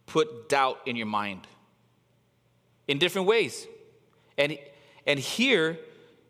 put 0.05 0.47
doubt 0.47 0.79
in 0.85 0.95
your 0.95 1.07
mind 1.07 1.47
in 2.87 2.97
different 2.97 3.27
ways. 3.27 3.67
And, 4.37 4.57
and 5.05 5.19
here, 5.19 5.77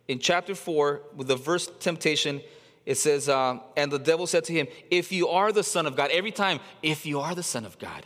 in 0.08 0.20
chapter 0.20 0.56
4, 0.56 1.02
with 1.16 1.28
the 1.28 1.36
verse 1.36 1.70
temptation, 1.80 2.42
it 2.86 2.96
says, 2.96 3.30
uh, 3.30 3.60
And 3.78 3.92
the 3.92 4.00
devil 4.00 4.28
said 4.28 4.44
to 4.46 4.54
him, 4.54 4.68
If 4.90 5.12
you 5.12 5.28
are 5.30 5.52
the 5.52 5.64
Son 5.64 5.86
of 5.86 5.96
God, 5.96 6.12
every 6.12 6.32
time, 6.32 6.60
if 6.82 7.06
you 7.06 7.20
are 7.20 7.36
the 7.36 7.44
Son 7.44 7.66
of 7.66 7.78
God. 7.80 8.06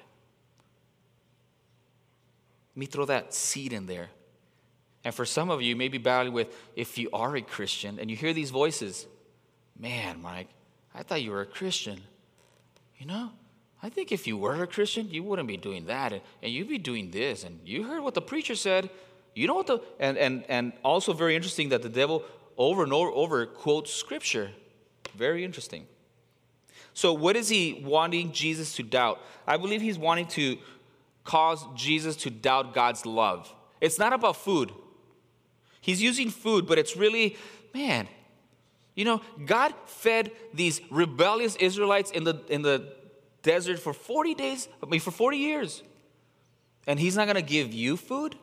Let 2.76 2.80
me 2.80 2.86
throw 2.86 3.06
that 3.06 3.34
seed 3.34 3.72
in 3.72 3.86
there. 3.86 4.10
And 5.04 5.14
for 5.14 5.26
some 5.26 5.50
of 5.50 5.62
you, 5.62 5.76
maybe 5.76 5.98
battling 5.98 6.34
with 6.34 6.56
if 6.76 6.98
you 6.98 7.10
are 7.12 7.36
a 7.36 7.42
Christian 7.42 8.00
and 8.00 8.10
you 8.10 8.16
hear 8.16 8.34
these 8.34 8.52
voices, 8.52 9.06
man, 9.78 10.22
Mike, 10.22 10.48
I 10.96 11.04
thought 11.04 11.22
you 11.22 11.32
were 11.32 11.42
a 11.42 11.46
Christian. 11.46 12.02
You 12.98 13.08
know, 13.08 13.32
I 13.82 13.90
think 13.90 14.12
if 14.12 14.28
you 14.28 14.38
were 14.38 14.64
a 14.64 14.68
Christian, 14.68 15.10
you 15.10 15.24
wouldn't 15.24 15.48
be 15.48 15.58
doing 15.58 15.88
that 15.88 16.14
and, 16.14 16.22
and 16.42 16.54
you'd 16.54 16.70
be 16.70 16.78
doing 16.78 17.12
this. 17.12 17.44
And 17.44 17.60
you 17.66 17.84
heard 17.84 18.02
what 18.02 18.14
the 18.14 18.22
preacher 18.22 18.56
said. 18.56 18.90
You 19.36 19.48
know 19.48 19.56
what 19.56 19.68
the, 19.68 19.80
and, 20.00 20.18
and, 20.18 20.46
and 20.48 20.74
also 20.84 21.12
very 21.12 21.36
interesting 21.36 21.70
that 21.70 21.82
the 21.82 21.90
devil 21.90 22.24
over 22.58 22.84
and 22.84 22.94
over, 22.94 23.10
over 23.10 23.46
quotes 23.46 23.92
scripture. 23.92 24.52
Very 25.16 25.44
interesting. 25.44 25.88
So, 26.94 27.14
what 27.14 27.36
is 27.36 27.50
he 27.50 27.82
wanting 27.84 28.32
Jesus 28.32 28.76
to 28.76 28.84
doubt? 28.84 29.20
I 29.48 29.58
believe 29.58 29.82
he's 29.82 29.98
wanting 29.98 30.28
to 30.28 30.58
cause 31.24 31.66
Jesus 31.76 32.16
to 32.18 32.30
doubt 32.30 32.74
God's 32.74 33.06
love. 33.06 33.54
It's 33.82 33.98
not 33.98 34.14
about 34.14 34.36
food. 34.36 34.72
He's 35.84 36.02
using 36.02 36.30
food, 36.30 36.66
but 36.66 36.80
it's 36.80 36.96
really, 36.96 37.36
man, 37.74 38.08
you 38.96 39.04
know, 39.04 39.20
God 39.46 39.74
fed 39.86 40.32
these 40.54 40.80
rebellious 40.90 41.58
Israelites 41.58 42.10
in 42.10 42.24
the, 42.24 42.42
in 42.48 42.62
the 42.62 42.94
desert 43.42 43.80
for 43.80 43.92
40 43.92 44.34
days, 44.34 44.70
I 44.82 44.86
mean, 44.86 45.02
for 45.02 45.12
40 45.12 45.36
years. 45.36 45.84
And 46.88 46.98
He's 46.98 47.18
not 47.18 47.26
going 47.26 47.36
to 47.36 47.42
give 47.42 47.74
you 47.74 47.98
food? 47.98 48.38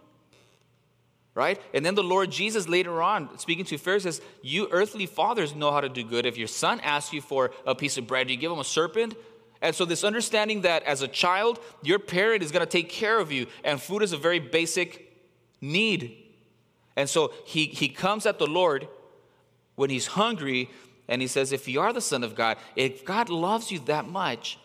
Right? 1.35 1.59
And 1.73 1.83
then 1.87 1.95
the 1.95 2.03
Lord 2.03 2.31
Jesus 2.31 2.69
later 2.69 3.01
on, 3.01 3.39
speaking 3.39 3.65
to 3.65 3.79
Pharisees, 3.79 4.17
says, 4.17 4.27
You 4.43 4.69
earthly 4.71 5.07
fathers 5.07 5.55
know 5.55 5.73
how 5.73 5.81
to 5.81 5.89
do 5.89 6.05
good. 6.05 6.27
If 6.27 6.37
your 6.37 6.47
son 6.47 6.79
asks 6.81 7.15
you 7.15 7.23
for 7.23 7.53
a 7.65 7.75
piece 7.75 7.97
of 7.97 8.07
bread, 8.07 8.29
you 8.29 8.37
give 8.37 8.53
him 8.53 8.59
a 8.59 8.65
serpent? 8.65 9.15
And 9.63 9.75
so, 9.75 9.87
this 9.87 10.05
understanding 10.05 10.63
that 10.63 10.83
as 10.83 11.01
a 11.01 11.09
child, 11.09 11.59
your 11.83 12.01
parent 12.01 12.43
is 12.43 12.53
going 12.53 12.67
to 12.67 12.71
take 12.71 12.91
care 12.91 13.19
of 13.19 13.33
you, 13.33 13.47
and 13.65 13.81
food 13.81 14.03
is 14.03 14.13
a 14.13 14.19
very 14.19 14.41
basic 14.41 15.11
need. 15.63 16.30
And 17.01 17.09
so, 17.09 17.33
he, 17.47 17.65
he 17.65 17.89
comes 17.89 18.27
at 18.27 18.39
the 18.39 18.47
Lord 18.47 18.87
when 19.75 19.89
he's 19.89 20.07
hungry, 20.07 20.69
and 21.09 21.23
he 21.23 21.29
says, 21.29 21.51
If 21.51 21.67
you 21.67 21.81
are 21.81 21.95
the 21.95 22.03
Son 22.03 22.23
of 22.23 22.35
God, 22.35 22.59
if 22.77 23.07
God 23.07 23.31
loves 23.31 23.73
you 23.73 23.79
that 23.87 24.07
much, 24.07 24.59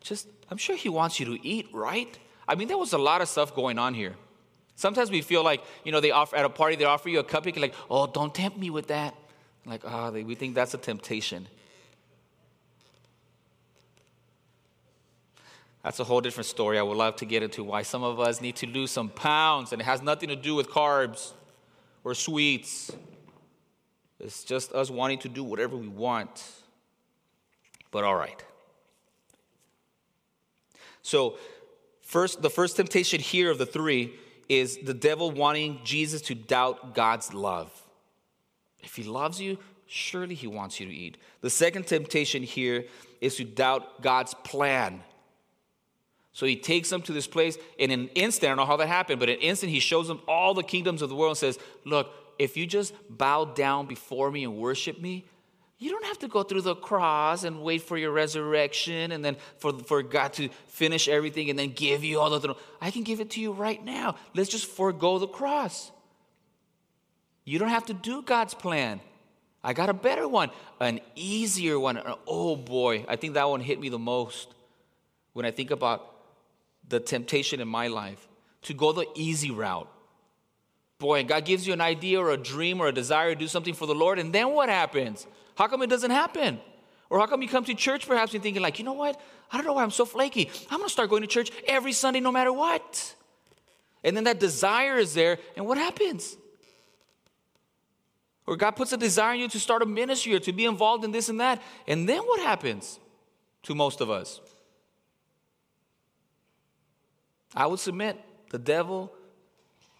just, 0.00 0.26
I'm 0.50 0.56
sure 0.56 0.74
he 0.74 0.88
wants 0.88 1.20
you 1.20 1.26
to 1.26 1.46
eat, 1.46 1.68
right? 1.72 2.18
I 2.48 2.56
mean, 2.56 2.66
there 2.66 2.76
was 2.76 2.92
a 2.92 2.98
lot 2.98 3.20
of 3.20 3.28
stuff 3.28 3.54
going 3.54 3.78
on 3.78 3.94
here. 3.94 4.16
Sometimes 4.74 5.12
we 5.12 5.22
feel 5.22 5.44
like, 5.44 5.62
you 5.84 5.92
know, 5.92 6.00
they 6.00 6.10
offer 6.10 6.34
at 6.34 6.44
a 6.44 6.48
party, 6.48 6.74
they 6.74 6.86
offer 6.86 7.08
you 7.08 7.20
a 7.20 7.24
cupcake, 7.24 7.56
like, 7.60 7.74
oh, 7.88 8.08
don't 8.08 8.34
tempt 8.34 8.58
me 8.58 8.70
with 8.70 8.88
that. 8.88 9.14
Like, 9.64 9.82
ah, 9.86 10.08
oh, 10.08 10.10
we 10.10 10.34
think 10.34 10.56
that's 10.56 10.74
a 10.74 10.78
temptation. 10.78 11.46
That's 15.84 16.00
a 16.00 16.04
whole 16.04 16.20
different 16.20 16.46
story. 16.46 16.80
I 16.80 16.82
would 16.82 16.96
love 16.96 17.14
to 17.16 17.26
get 17.26 17.44
into 17.44 17.62
why 17.62 17.82
some 17.82 18.02
of 18.02 18.18
us 18.18 18.40
need 18.40 18.56
to 18.56 18.66
lose 18.66 18.90
some 18.90 19.08
pounds, 19.08 19.70
and 19.70 19.80
it 19.80 19.84
has 19.84 20.02
nothing 20.02 20.30
to 20.30 20.36
do 20.36 20.56
with 20.56 20.68
carbs 20.68 21.34
or 22.04 22.14
sweets. 22.14 22.90
It's 24.18 24.44
just 24.44 24.72
us 24.72 24.90
wanting 24.90 25.18
to 25.20 25.28
do 25.28 25.42
whatever 25.42 25.76
we 25.76 25.88
want. 25.88 26.44
But 27.90 28.04
all 28.04 28.14
right. 28.14 28.42
So, 31.02 31.36
first, 32.02 32.42
the 32.42 32.50
first 32.50 32.76
temptation 32.76 33.20
here 33.20 33.50
of 33.50 33.58
the 33.58 33.66
three 33.66 34.14
is 34.48 34.78
the 34.78 34.94
devil 34.94 35.30
wanting 35.30 35.80
Jesus 35.84 36.20
to 36.22 36.34
doubt 36.34 36.94
God's 36.94 37.32
love. 37.32 37.70
If 38.80 38.96
he 38.96 39.04
loves 39.04 39.40
you, 39.40 39.58
surely 39.86 40.34
he 40.34 40.46
wants 40.46 40.80
you 40.80 40.86
to 40.86 40.92
eat. 40.92 41.18
The 41.40 41.50
second 41.50 41.86
temptation 41.86 42.42
here 42.42 42.84
is 43.20 43.36
to 43.36 43.44
doubt 43.44 44.02
God's 44.02 44.34
plan. 44.44 45.02
So 46.32 46.46
he 46.46 46.56
takes 46.56 46.88
them 46.90 47.02
to 47.02 47.12
this 47.12 47.26
place 47.26 47.58
And 47.78 47.90
in 47.90 48.00
an 48.00 48.08
instant. 48.14 48.44
I 48.44 48.50
don't 48.50 48.58
know 48.58 48.66
how 48.66 48.76
that 48.76 48.86
happened, 48.86 49.20
but 49.20 49.28
in 49.28 49.36
an 49.36 49.42
instant, 49.42 49.72
he 49.72 49.80
shows 49.80 50.08
them 50.08 50.20
all 50.28 50.54
the 50.54 50.62
kingdoms 50.62 51.02
of 51.02 51.08
the 51.08 51.14
world 51.14 51.30
and 51.32 51.38
says, 51.38 51.58
Look, 51.84 52.12
if 52.38 52.56
you 52.56 52.66
just 52.66 52.94
bow 53.08 53.44
down 53.44 53.86
before 53.86 54.30
me 54.30 54.44
and 54.44 54.56
worship 54.56 55.00
me, 55.00 55.26
you 55.78 55.90
don't 55.90 56.04
have 56.04 56.18
to 56.18 56.28
go 56.28 56.42
through 56.42 56.60
the 56.60 56.74
cross 56.74 57.42
and 57.42 57.62
wait 57.62 57.82
for 57.82 57.96
your 57.96 58.12
resurrection 58.12 59.12
and 59.12 59.24
then 59.24 59.36
for, 59.58 59.78
for 59.78 60.02
God 60.02 60.34
to 60.34 60.50
finish 60.68 61.08
everything 61.08 61.48
and 61.48 61.58
then 61.58 61.72
give 61.72 62.04
you 62.04 62.20
all 62.20 62.28
the 62.28 62.38
throne. 62.38 62.56
I 62.82 62.90
can 62.90 63.02
give 63.02 63.20
it 63.20 63.30
to 63.30 63.40
you 63.40 63.52
right 63.52 63.82
now. 63.82 64.16
Let's 64.34 64.50
just 64.50 64.66
forego 64.66 65.18
the 65.18 65.26
cross. 65.26 65.90
You 67.44 67.58
don't 67.58 67.70
have 67.70 67.86
to 67.86 67.94
do 67.94 68.20
God's 68.20 68.52
plan. 68.52 69.00
I 69.64 69.72
got 69.72 69.88
a 69.88 69.94
better 69.94 70.28
one, 70.28 70.50
an 70.80 71.00
easier 71.14 71.80
one. 71.80 72.00
Oh 72.26 72.56
boy, 72.56 73.06
I 73.08 73.16
think 73.16 73.34
that 73.34 73.48
one 73.48 73.60
hit 73.60 73.80
me 73.80 73.88
the 73.88 73.98
most 73.98 74.54
when 75.32 75.46
I 75.46 75.50
think 75.50 75.70
about 75.70 76.09
the 76.90 77.00
temptation 77.00 77.60
in 77.60 77.68
my 77.68 77.88
life 77.88 78.28
to 78.62 78.74
go 78.74 78.92
the 78.92 79.06
easy 79.14 79.50
route. 79.50 79.90
Boy, 80.98 81.24
God 81.24 81.46
gives 81.46 81.66
you 81.66 81.72
an 81.72 81.80
idea 81.80 82.20
or 82.20 82.30
a 82.30 82.36
dream 82.36 82.80
or 82.80 82.88
a 82.88 82.92
desire 82.92 83.32
to 83.32 83.38
do 83.38 83.48
something 83.48 83.72
for 83.72 83.86
the 83.86 83.94
Lord, 83.94 84.18
and 84.18 84.32
then 84.32 84.50
what 84.50 84.68
happens? 84.68 85.26
How 85.54 85.66
come 85.66 85.82
it 85.82 85.88
doesn't 85.88 86.10
happen? 86.10 86.60
Or 87.08 87.18
how 87.18 87.26
come 87.26 87.42
you 87.42 87.48
come 87.48 87.64
to 87.64 87.74
church 87.74 88.06
perhaps 88.06 88.34
and 88.34 88.42
thinking, 88.42 88.62
like, 88.62 88.78
you 88.78 88.84
know 88.84 88.92
what? 88.92 89.18
I 89.50 89.56
don't 89.56 89.66
know 89.66 89.72
why 89.72 89.82
I'm 89.82 89.90
so 89.90 90.04
flaky. 90.04 90.50
I'm 90.70 90.78
gonna 90.78 90.90
start 90.90 91.08
going 91.08 91.22
to 91.22 91.28
church 91.28 91.50
every 91.66 91.92
Sunday 91.92 92.20
no 92.20 92.30
matter 92.30 92.52
what. 92.52 93.14
And 94.04 94.16
then 94.16 94.24
that 94.24 94.38
desire 94.38 94.98
is 94.98 95.14
there, 95.14 95.38
and 95.56 95.66
what 95.66 95.78
happens? 95.78 96.36
Or 98.46 98.56
God 98.56 98.72
puts 98.72 98.92
a 98.92 98.96
desire 98.96 99.34
in 99.34 99.40
you 99.40 99.48
to 99.48 99.60
start 99.60 99.82
a 99.82 99.86
ministry 99.86 100.34
or 100.34 100.40
to 100.40 100.52
be 100.52 100.64
involved 100.64 101.04
in 101.04 101.12
this 101.12 101.28
and 101.28 101.40
that. 101.40 101.62
And 101.86 102.08
then 102.08 102.20
what 102.22 102.40
happens 102.40 102.98
to 103.62 103.74
most 103.74 104.00
of 104.00 104.10
us? 104.10 104.40
I 107.54 107.66
would 107.66 107.80
submit 107.80 108.18
the 108.50 108.58
devil, 108.58 109.12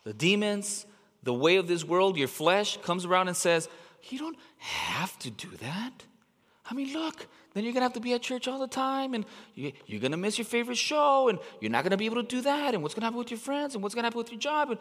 the 0.05 0.13
demons, 0.13 0.87
the 1.23 1.35
way 1.35 1.57
of 1.57 1.69
this 1.69 1.85
world, 1.85 2.17
your 2.17 2.29
flesh 2.29 2.79
comes 2.79 3.05
around 3.05 3.29
and 3.29 3.37
says, 3.37 3.69
You 4.11 4.19
don't 4.19 4.37
have 4.59 5.19
to 5.21 5.31
do 5.31 5.49
that. 5.61 5.93
I 6.71 6.75
mean, 6.75 6.93
look, 6.93 7.27
then 7.53 7.65
you're 7.65 7.73
going 7.73 7.81
to 7.81 7.87
have 7.87 7.95
to 7.95 8.01
be 8.01 8.15
at 8.15 8.23
church 8.23 8.47
all 8.47 8.61
the 8.61 8.69
time, 8.69 9.15
and 9.15 9.25
you, 9.55 9.73
are 9.93 9.99
going 9.99 10.13
to 10.13 10.17
miss 10.17 10.39
your 10.39 10.45
favorite 10.45 10.79
show, 10.79 11.29
and 11.29 11.39
you're 11.61 11.71
not 11.71 11.83
going 11.83 11.91
to 11.91 11.97
be 11.97 12.07
able 12.07 12.23
to 12.23 12.29
do 12.29 12.41
that, 12.43 12.75
and 12.75 12.83
what's 12.83 12.95
going 12.95 13.03
to 13.03 13.07
happen 13.07 13.19
with 13.19 13.31
your 13.31 13.41
friends, 13.41 13.75
and 13.75 13.83
what's 13.83 13.95
going 13.95 14.05
to 14.05 14.07
happen 14.07 14.19
with 14.19 14.31
your 14.31 14.41
job. 14.41 14.71
And 14.71 14.81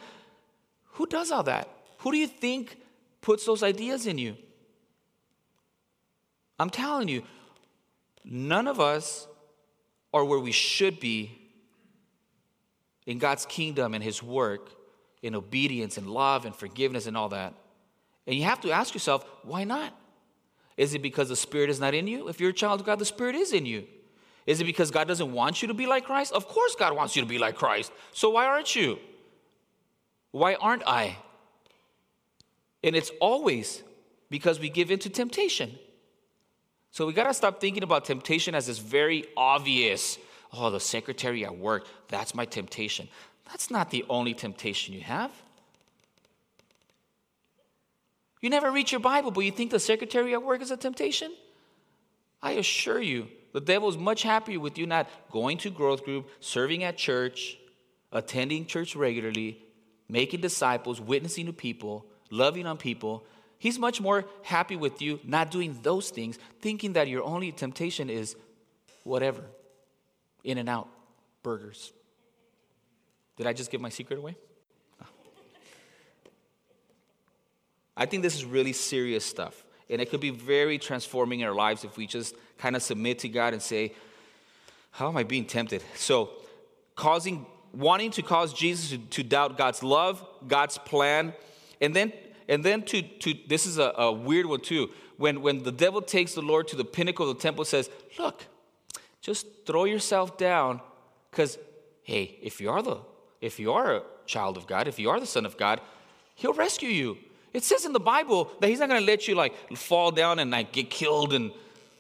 who 0.94 1.08
does 1.08 1.32
all 1.32 1.44
that? 1.44 1.68
Who 2.00 2.12
do 2.12 2.18
you 2.18 2.28
think 2.28 2.78
puts 3.22 3.46
those 3.46 3.64
ideas 3.64 4.06
in 4.06 4.18
you? 4.18 4.38
I'm 6.60 6.70
telling 6.70 7.08
you, 7.08 7.24
none 8.24 8.68
of 8.68 8.80
us 8.80 9.28
are 10.14 10.24
where 10.24 10.40
we 10.40 10.52
should 10.52 11.00
be 11.00 11.39
in 13.10 13.18
God's 13.18 13.44
kingdom 13.48 13.96
and 13.96 14.04
His 14.04 14.22
work, 14.22 14.70
in 15.24 15.34
obedience 15.34 15.98
and 15.98 16.08
love 16.08 16.46
and 16.46 16.56
forgiveness 16.56 17.08
and 17.08 17.18
all 17.18 17.30
that. 17.30 17.56
And 18.28 18.36
you 18.36 18.44
have 18.44 18.62
to 18.62 18.72
ask 18.72 18.94
yourself, 18.94 19.26
why 19.42 19.64
not? 19.64 20.00
Is 20.78 20.94
it 20.94 21.02
because 21.02 21.28
the 21.28 21.36
Spirit 21.36 21.72
is 21.72 21.80
not 21.80 21.96
in 21.96 22.06
you? 22.06 22.28
If 22.28 22.40
you're 22.40 22.52
a 22.52 22.54
child 22.54 22.82
of 22.82 22.86
God, 22.86 23.00
the 23.00 23.06
Spirit 23.06 23.34
is 23.34 23.52
in 23.52 23.66
you. 23.66 23.88
Is 24.46 24.62
it 24.62 24.66
because 24.66 24.92
God 24.92 25.08
doesn't 25.08 25.34
want 25.34 25.64
you 25.64 25.70
to 25.70 25.74
be 25.74 25.88
like 25.88 26.06
Christ? 26.06 26.34
Of 26.34 26.48
course, 26.48 26.76
God 26.76 26.96
wants 26.96 27.16
you 27.16 27.24
to 27.24 27.28
be 27.28 27.40
like 27.40 27.56
Christ. 27.56 27.92
So 28.14 28.30
why 28.30 28.46
aren't 28.46 28.76
you? 28.76 29.00
Why 30.30 30.54
aren't 30.54 30.84
I? 30.86 31.18
And 32.84 32.96
it's 32.96 33.12
always 33.20 33.82
because 34.30 34.60
we 34.60 34.70
give 34.70 34.92
in 34.92 35.00
to 35.00 35.10
temptation. 35.10 35.80
So 36.92 37.08
we 37.08 37.14
got 37.14 37.24
to 37.24 37.34
stop 37.34 37.60
thinking 37.60 37.82
about 37.82 38.06
temptation 38.06 38.54
as 38.54 38.68
this 38.68 38.78
very 38.78 39.26
obvious 39.36 40.20
oh, 40.54 40.70
the 40.70 40.80
secretary 40.80 41.46
at 41.46 41.58
work, 41.58 41.86
that's 42.08 42.34
my 42.34 42.46
temptation. 42.46 43.08
That's 43.46 43.72
not 43.72 43.90
the 43.90 44.06
only 44.10 44.34
temptation 44.34 44.94
you 44.94 45.02
have. 45.02 45.32
You 48.42 48.50
never 48.50 48.72
read 48.72 48.92
your 48.92 49.02
Bible, 49.02 49.32
but 49.32 49.42
you 49.42 49.52
think 49.52 49.72
the 49.72 49.80
secretary 49.80 50.34
at 50.34 50.44
work 50.44 50.62
is 50.62 50.72
a 50.72 50.78
temptation? 50.78 51.34
I 52.42 52.52
assure 52.52 53.02
you, 53.02 53.28
the 53.52 53.60
devil 53.60 53.90
is 53.90 53.98
much 53.98 54.24
happier 54.24 54.60
with 54.60 54.78
you 54.78 54.88
not 54.88 55.10
going 55.32 55.58
to 55.60 55.70
growth 55.70 56.06
group, 56.06 56.30
serving 56.40 56.84
at 56.84 56.98
church, 56.98 57.58
attending 58.12 58.66
church 58.66 58.96
regularly, 58.96 59.62
making 60.08 60.42
disciples, 60.42 61.02
witnessing 61.02 61.48
to 61.48 61.54
people, 61.54 62.06
loving 62.30 62.66
on 62.66 62.78
people. 62.78 63.26
He's 63.58 63.78
much 63.78 64.00
more 64.00 64.26
happy 64.44 64.78
with 64.78 65.02
you 65.02 65.20
not 65.24 65.52
doing 65.52 65.78
those 65.82 66.10
things, 66.10 66.40
thinking 66.62 66.94
that 66.94 67.08
your 67.08 67.24
only 67.24 67.52
temptation 67.52 68.10
is 68.10 68.36
whatever. 69.04 69.44
In-N-Out 70.44 70.88
burgers. 71.44 71.94
Did 73.38 73.48
I 73.48 73.54
just 73.54 73.72
give 73.72 73.82
my 73.82 73.90
secret 73.90 74.20
away? 74.20 74.36
I 77.96 78.06
think 78.06 78.24
this 78.24 78.36
is 78.36 78.46
really 78.46 78.74
serious 78.74 79.26
stuff. 79.26 79.64
And 79.90 80.02
it 80.02 80.10
could 80.10 80.22
be 80.22 80.30
very 80.30 80.78
transforming 80.78 81.42
in 81.42 81.48
our 81.48 81.54
lives 81.54 81.84
if 81.84 81.98
we 81.98 82.08
just 82.08 82.36
kind 82.58 82.76
of 82.76 82.82
submit 82.82 83.20
to 83.20 83.30
God 83.30 83.54
and 83.54 83.62
say, 83.62 83.94
How 84.92 85.10
am 85.10 85.18
I 85.18 85.24
being 85.24 85.46
tempted? 85.46 85.84
So, 85.96 86.30
causing, 86.96 87.46
wanting 87.74 88.12
to 88.12 88.22
cause 88.22 88.54
Jesus 88.54 88.92
to, 88.92 88.98
to 88.98 89.24
doubt 89.24 89.58
God's 89.58 89.84
love, 89.84 90.26
God's 90.48 90.78
plan, 90.78 91.34
and 91.82 91.96
then 91.96 92.14
and 92.48 92.64
then 92.64 92.82
to, 92.84 93.02
to 93.02 93.36
this 93.48 93.66
is 93.66 93.78
a, 93.78 93.94
a 93.98 94.12
weird 94.12 94.46
one 94.46 94.62
too. 94.62 94.90
When 95.18 95.42
when 95.42 95.64
the 95.64 95.72
devil 95.72 96.02
takes 96.02 96.34
the 96.34 96.42
Lord 96.42 96.68
to 96.70 96.76
the 96.76 96.86
pinnacle 96.86 97.30
of 97.30 97.38
the 97.38 97.42
temple, 97.42 97.66
says, 97.66 97.90
Look, 98.18 98.46
just 99.22 99.46
throw 99.66 99.86
yourself 99.86 100.38
down 100.38 100.82
because, 101.32 101.58
hey, 102.04 102.38
if 102.42 102.62
you 102.62 102.70
are 102.70 102.82
the, 102.82 102.98
if 103.42 103.60
you 103.60 103.74
are 103.74 103.98
a 103.98 104.04
child 104.26 104.58
of 104.58 104.68
God, 104.68 104.88
if 104.88 105.00
you 105.00 105.10
are 105.10 105.20
the 105.20 105.26
Son 105.26 105.46
of 105.46 105.58
God, 105.58 105.82
He'll 106.36 106.54
rescue 106.54 106.90
you. 106.90 107.18
It 107.52 107.64
says 107.64 107.86
in 107.86 107.94
the 107.94 108.00
Bible 108.00 108.52
that 108.60 108.70
He's 108.70 108.80
not 108.80 108.90
going 108.90 109.02
to 109.02 109.06
let 109.06 109.28
you 109.28 109.36
like 109.36 109.54
fall 109.76 110.12
down 110.12 110.40
and 110.40 110.52
like 110.52 110.72
get 110.72 110.90
killed 110.90 111.34
and 111.34 111.52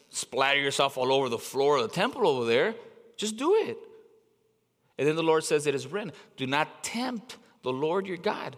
splatter 0.10 0.60
yourself 0.60 0.98
all 0.98 1.12
over 1.12 1.30
the 1.30 1.38
floor 1.38 1.78
of 1.78 1.84
the 1.84 1.96
temple 1.96 2.28
over 2.28 2.46
there. 2.46 2.76
Just 3.18 3.38
do 3.38 3.56
it. 3.56 3.78
And 4.98 5.08
then 5.08 5.16
the 5.16 5.24
Lord 5.24 5.44
says, 5.44 5.68
It 5.68 5.76
is 5.76 5.88
written, 5.88 6.12
do 6.38 6.48
not 6.48 6.84
tempt 6.84 7.38
the 7.64 7.72
Lord 7.72 8.08
your 8.08 8.18
God. 8.18 8.56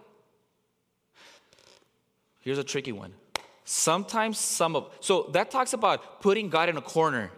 Here's 2.40 2.58
a 2.58 2.64
tricky 2.64 2.92
one. 2.92 3.14
Sometimes 3.64 4.38
some 4.38 4.76
of, 4.76 4.92
so 5.00 5.30
that 5.34 5.52
talks 5.52 5.74
about 5.74 6.22
putting 6.22 6.50
God 6.50 6.68
in 6.68 6.78
a 6.78 6.82
corner. 6.82 7.32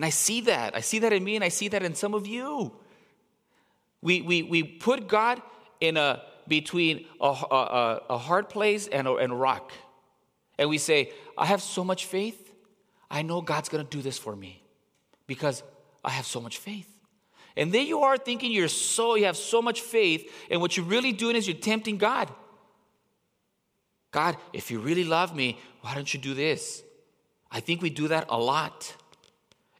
And 0.00 0.06
I 0.06 0.08
see 0.08 0.40
that. 0.40 0.74
I 0.74 0.80
see 0.80 1.00
that 1.00 1.12
in 1.12 1.22
me 1.22 1.34
and 1.34 1.44
I 1.44 1.50
see 1.50 1.68
that 1.68 1.82
in 1.82 1.94
some 1.94 2.14
of 2.14 2.26
you. 2.26 2.72
We, 4.00 4.22
we, 4.22 4.42
we 4.42 4.62
put 4.62 5.06
God 5.06 5.42
in 5.78 5.98
a, 5.98 6.22
between 6.48 7.04
a, 7.20 7.26
a, 7.26 8.00
a 8.08 8.16
hard 8.16 8.48
place 8.48 8.86
and 8.86 9.06
a, 9.06 9.16
and 9.16 9.38
rock. 9.38 9.72
And 10.58 10.70
we 10.70 10.78
say, 10.78 11.12
I 11.36 11.44
have 11.44 11.60
so 11.60 11.84
much 11.84 12.06
faith. 12.06 12.50
I 13.10 13.20
know 13.20 13.42
God's 13.42 13.68
going 13.68 13.84
to 13.84 13.90
do 13.90 14.00
this 14.00 14.16
for 14.16 14.34
me 14.34 14.62
because 15.26 15.62
I 16.02 16.08
have 16.08 16.24
so 16.24 16.40
much 16.40 16.56
faith. 16.56 16.88
And 17.54 17.70
then 17.70 17.86
you 17.86 18.00
are 18.00 18.16
thinking 18.16 18.52
you're 18.52 18.68
so 18.68 19.16
you 19.16 19.26
have 19.26 19.36
so 19.36 19.60
much 19.60 19.82
faith, 19.82 20.32
and 20.50 20.62
what 20.62 20.78
you're 20.78 20.86
really 20.86 21.12
doing 21.12 21.36
is 21.36 21.46
you're 21.46 21.58
tempting 21.58 21.98
God. 21.98 22.30
God, 24.12 24.38
if 24.54 24.70
you 24.70 24.78
really 24.80 25.04
love 25.04 25.36
me, 25.36 25.58
why 25.82 25.94
don't 25.94 26.14
you 26.14 26.18
do 26.18 26.32
this? 26.32 26.82
I 27.50 27.60
think 27.60 27.82
we 27.82 27.90
do 27.90 28.08
that 28.08 28.24
a 28.30 28.38
lot. 28.38 28.94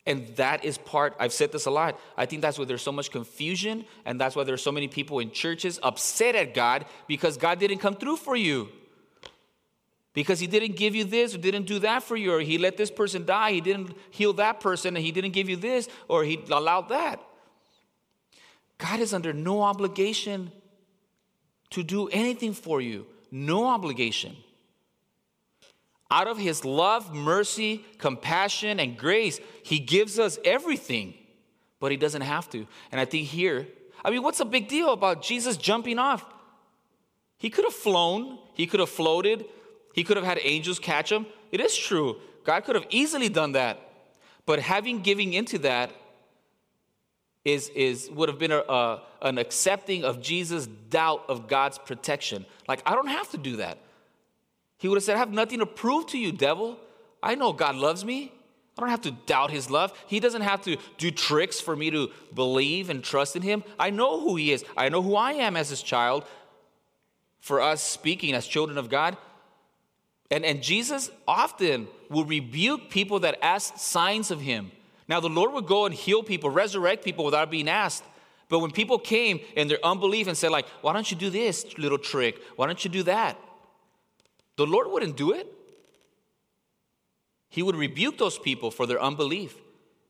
And 0.06 0.34
that 0.36 0.64
is 0.64 0.78
part, 0.78 1.14
I've 1.18 1.32
said 1.32 1.52
this 1.52 1.66
a 1.66 1.70
lot. 1.70 2.00
I 2.16 2.24
think 2.26 2.42
that's 2.42 2.58
why 2.58 2.64
there's 2.64 2.82
so 2.82 2.92
much 2.92 3.10
confusion, 3.10 3.84
and 4.04 4.20
that's 4.20 4.34
why 4.34 4.44
there's 4.44 4.62
so 4.62 4.72
many 4.72 4.88
people 4.88 5.18
in 5.18 5.30
churches 5.30 5.78
upset 5.82 6.34
at 6.34 6.54
God 6.54 6.86
because 7.06 7.36
God 7.36 7.58
didn't 7.58 7.78
come 7.78 7.94
through 7.94 8.16
for 8.16 8.34
you. 8.34 8.68
Because 10.12 10.40
he 10.40 10.46
didn't 10.46 10.76
give 10.76 10.94
you 10.94 11.04
this 11.04 11.34
or 11.34 11.38
didn't 11.38 11.66
do 11.66 11.78
that 11.80 12.02
for 12.02 12.16
you, 12.16 12.32
or 12.32 12.40
he 12.40 12.58
let 12.58 12.76
this 12.76 12.90
person 12.90 13.24
die, 13.26 13.52
he 13.52 13.60
didn't 13.60 13.94
heal 14.10 14.32
that 14.34 14.58
person, 14.58 14.96
and 14.96 15.04
he 15.04 15.12
didn't 15.12 15.32
give 15.32 15.48
you 15.48 15.56
this, 15.56 15.88
or 16.08 16.24
he 16.24 16.42
allowed 16.50 16.88
that. 16.88 17.22
God 18.78 19.00
is 19.00 19.12
under 19.12 19.32
no 19.32 19.62
obligation 19.62 20.50
to 21.70 21.82
do 21.82 22.08
anything 22.08 22.54
for 22.54 22.80
you, 22.80 23.06
no 23.30 23.66
obligation. 23.68 24.36
Out 26.10 26.26
of 26.26 26.38
his 26.38 26.64
love, 26.64 27.14
mercy, 27.14 27.84
compassion, 27.98 28.80
and 28.80 28.96
grace, 28.96 29.40
he 29.62 29.78
gives 29.78 30.18
us 30.18 30.38
everything, 30.44 31.14
but 31.78 31.90
he 31.90 31.96
doesn't 31.96 32.22
have 32.22 32.50
to. 32.50 32.66
And 32.90 33.00
I 33.00 33.04
think 33.04 33.28
here, 33.28 33.68
I 34.04 34.10
mean, 34.10 34.22
what's 34.22 34.38
the 34.38 34.44
big 34.44 34.68
deal 34.68 34.92
about 34.92 35.22
Jesus 35.22 35.56
jumping 35.56 35.98
off? 35.98 36.24
He 37.38 37.48
could 37.48 37.64
have 37.64 37.74
flown, 37.74 38.38
he 38.54 38.66
could 38.66 38.80
have 38.80 38.90
floated, 38.90 39.44
he 39.94 40.04
could 40.04 40.16
have 40.16 40.26
had 40.26 40.38
angels 40.42 40.78
catch 40.78 41.10
him. 41.10 41.26
It 41.52 41.60
is 41.60 41.76
true. 41.76 42.16
God 42.44 42.64
could 42.64 42.74
have 42.74 42.86
easily 42.90 43.28
done 43.28 43.52
that. 43.52 43.78
But 44.46 44.58
having 44.60 45.00
giving 45.02 45.32
into 45.32 45.58
that 45.58 45.92
is, 47.44 47.68
is 47.70 48.10
would 48.10 48.28
have 48.28 48.38
been 48.38 48.52
a, 48.52 48.58
a, 48.58 49.02
an 49.22 49.38
accepting 49.38 50.04
of 50.04 50.20
Jesus' 50.20 50.66
doubt 50.66 51.24
of 51.28 51.48
God's 51.48 51.78
protection. 51.78 52.46
Like, 52.68 52.82
I 52.84 52.94
don't 52.94 53.08
have 53.08 53.30
to 53.30 53.38
do 53.38 53.56
that. 53.56 53.78
He 54.80 54.88
would 54.88 54.96
have 54.96 55.04
said, 55.04 55.16
I 55.16 55.18
have 55.18 55.30
nothing 55.30 55.58
to 55.58 55.66
prove 55.66 56.06
to 56.08 56.18
you, 56.18 56.32
devil. 56.32 56.78
I 57.22 57.34
know 57.34 57.52
God 57.52 57.76
loves 57.76 58.02
me. 58.02 58.32
I 58.78 58.80
don't 58.80 58.88
have 58.88 59.02
to 59.02 59.10
doubt 59.10 59.50
his 59.50 59.70
love. 59.70 59.92
He 60.06 60.20
doesn't 60.20 60.40
have 60.40 60.62
to 60.62 60.78
do 60.96 61.10
tricks 61.10 61.60
for 61.60 61.76
me 61.76 61.90
to 61.90 62.10
believe 62.34 62.88
and 62.88 63.04
trust 63.04 63.36
in 63.36 63.42
him. 63.42 63.62
I 63.78 63.90
know 63.90 64.18
who 64.18 64.36
he 64.36 64.52
is. 64.52 64.64
I 64.78 64.88
know 64.88 65.02
who 65.02 65.16
I 65.16 65.32
am 65.32 65.54
as 65.54 65.68
his 65.68 65.82
child. 65.82 66.24
For 67.40 67.60
us 67.60 67.82
speaking 67.82 68.32
as 68.32 68.46
children 68.46 68.78
of 68.78 68.88
God. 68.88 69.18
And, 70.30 70.46
and 70.46 70.62
Jesus 70.62 71.10
often 71.28 71.86
will 72.08 72.24
rebuke 72.24 72.88
people 72.88 73.20
that 73.20 73.38
ask 73.42 73.76
signs 73.76 74.30
of 74.30 74.40
him. 74.40 74.72
Now, 75.08 75.20
the 75.20 75.28
Lord 75.28 75.52
would 75.52 75.66
go 75.66 75.84
and 75.84 75.94
heal 75.94 76.22
people, 76.22 76.48
resurrect 76.48 77.04
people 77.04 77.26
without 77.26 77.50
being 77.50 77.68
asked. 77.68 78.04
But 78.48 78.60
when 78.60 78.70
people 78.70 78.98
came 78.98 79.40
in 79.56 79.68
their 79.68 79.84
unbelief 79.84 80.26
and 80.26 80.36
said, 80.38 80.52
like, 80.52 80.66
why 80.80 80.94
don't 80.94 81.10
you 81.10 81.18
do 81.18 81.28
this 81.28 81.76
little 81.76 81.98
trick? 81.98 82.40
Why 82.56 82.66
don't 82.66 82.82
you 82.82 82.90
do 82.90 83.02
that? 83.02 83.36
The 84.60 84.66
Lord 84.66 84.88
wouldn't 84.88 85.16
do 85.16 85.32
it. 85.32 85.50
He 87.48 87.62
would 87.62 87.76
rebuke 87.76 88.18
those 88.18 88.38
people 88.38 88.70
for 88.70 88.84
their 88.84 89.00
unbelief 89.00 89.56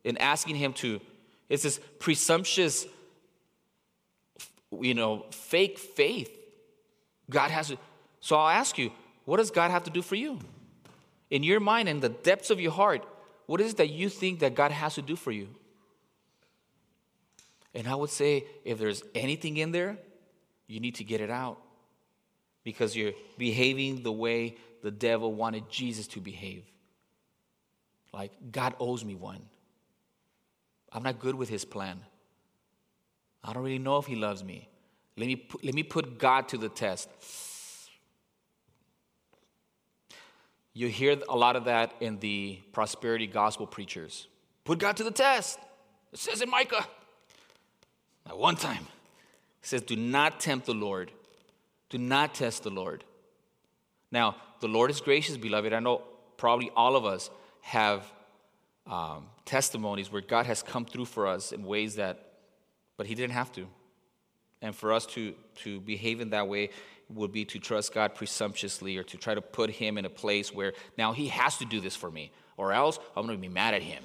in 0.03 0.19
asking 0.19 0.57
him 0.57 0.73
to. 0.73 1.01
It's 1.49 1.63
this 1.63 1.79
presumptuous, 2.01 2.85
you 4.73 4.95
know, 4.95 5.25
fake 5.31 5.79
faith. 5.79 6.37
God 7.31 7.53
has 7.53 7.69
to. 7.69 7.79
So 8.19 8.35
I'll 8.35 8.49
ask 8.49 8.77
you, 8.77 8.91
what 9.25 9.37
does 9.37 9.53
God 9.53 9.71
have 9.71 9.85
to 9.85 9.91
do 9.91 10.03
for 10.03 10.17
you? 10.17 10.41
In 11.31 11.45
your 11.45 11.61
mind, 11.61 11.89
in 11.89 12.01
the 12.01 12.09
depths 12.09 12.51
of 12.51 12.61
your 12.61 12.73
heart, 12.73 13.07
what 13.47 13.61
is 13.61 13.75
it 13.75 13.77
that 13.77 13.91
you 13.91 14.09
think 14.09 14.41
that 14.41 14.57
God 14.57 14.73
has 14.73 14.97
to 14.97 15.03
do 15.03 15.15
for 15.15 15.31
you? 15.31 15.47
And 17.73 17.87
I 17.87 17.95
would 17.95 18.11
say, 18.11 18.47
if 18.65 18.81
there's 18.81 19.05
anything 19.15 19.59
in 19.59 19.71
there, 19.71 19.97
you 20.67 20.81
need 20.81 20.97
to 20.97 21.05
get 21.05 21.21
it 21.21 21.31
out 21.31 21.63
because 22.65 22.97
you're 22.97 23.13
behaving 23.39 24.03
the 24.03 24.13
way 24.13 24.57
the 24.83 24.91
devil 24.91 25.33
wanted 25.33 25.71
Jesus 25.71 26.07
to 26.09 26.21
behave. 26.21 26.65
Like, 28.13 28.33
God 28.51 28.75
owes 28.81 29.05
me 29.05 29.15
one. 29.15 29.43
I'm 30.93 31.03
not 31.03 31.21
good 31.21 31.35
with 31.35 31.49
his 31.49 31.65
plan. 31.65 32.01
I 33.45 33.53
don't 33.53 33.63
really 33.63 33.79
know 33.79 33.99
if 33.99 34.07
he 34.07 34.17
loves 34.17 34.43
me. 34.43 34.69
Let 35.17 35.27
me 35.27 35.37
put, 35.37 35.65
let 35.65 35.75
me 35.75 35.83
put 35.83 36.19
God 36.19 36.49
to 36.49 36.59
the 36.59 36.69
test. 36.69 37.09
You 40.73 40.89
hear 40.89 41.17
a 41.29 41.37
lot 41.37 41.57
of 41.57 41.65
that 41.65 41.93
in 42.01 42.19
the 42.19 42.59
prosperity 42.73 43.27
gospel 43.27 43.67
preachers. 43.67 44.29
Put 44.65 44.79
God 44.79 44.97
to 44.99 45.05
the 45.05 45.11
test. 45.11 45.59
It 46.13 46.19
says 46.19 46.43
in 46.43 46.51
Micah. 46.51 46.87
At 48.27 48.39
one 48.39 48.57
time, 48.57 48.87
it 49.63 49.67
says, 49.67 49.83
Do 49.83 49.97
not 49.97 50.41
tempt 50.41 50.67
the 50.67 50.75
Lord 50.75 51.11
do 51.91 51.99
not 51.99 52.35
test 52.35 52.63
the 52.63 52.71
Lord. 52.71 53.05
Now, 54.11 54.37
the 54.61 54.69
Lord 54.69 54.91
is 54.91 55.01
gracious, 55.01 55.37
beloved. 55.37 55.73
I 55.73 55.81
know 55.81 56.03
probably 56.37 56.71
all 56.75 56.97
of 56.97 57.05
us 57.05 57.31
have 57.61 58.11
um, 58.87 59.27
testimonies 59.45 60.11
where 60.11 60.23
God 60.23 60.47
has 60.47 60.63
come 60.63 60.85
through 60.85 61.05
for 61.05 61.27
us 61.27 61.53
in 61.53 61.65
ways 61.65 61.97
that, 61.97 62.33
but 62.97 63.07
He 63.07 63.15
didn't 63.15 63.35
have 63.35 63.53
to. 63.53 63.67
And 64.63 64.75
for 64.75 64.93
us 64.93 65.07
to, 65.07 65.35
to 65.57 65.81
behave 65.81 66.21
in 66.21 66.31
that 66.31 66.49
way 66.49 66.71
would 67.09 67.33
be 67.33 67.45
to 67.47 67.59
trust 67.59 67.95
God 67.95 68.15
presumptuously 68.15 68.97
or 68.97 69.03
to 69.05 69.17
try 69.17 69.35
to 69.35 69.41
put 69.41 69.71
Him 69.71 69.99
in 69.99 70.05
a 70.05 70.11
place 70.11 70.55
where 70.55 70.73
now 70.97 71.13
He 71.13 71.29
has 71.29 71.59
to 71.59 71.65
do 71.65 71.81
this 71.81 71.97
for 71.97 72.11
me, 72.11 72.33
or 72.57 72.73
else 72.73 72.99
I'm 73.17 73.27
going 73.27 73.39
to 73.39 73.43
be 73.43 73.53
mad 73.53 73.75
at 73.75 73.83
Him. 73.83 74.03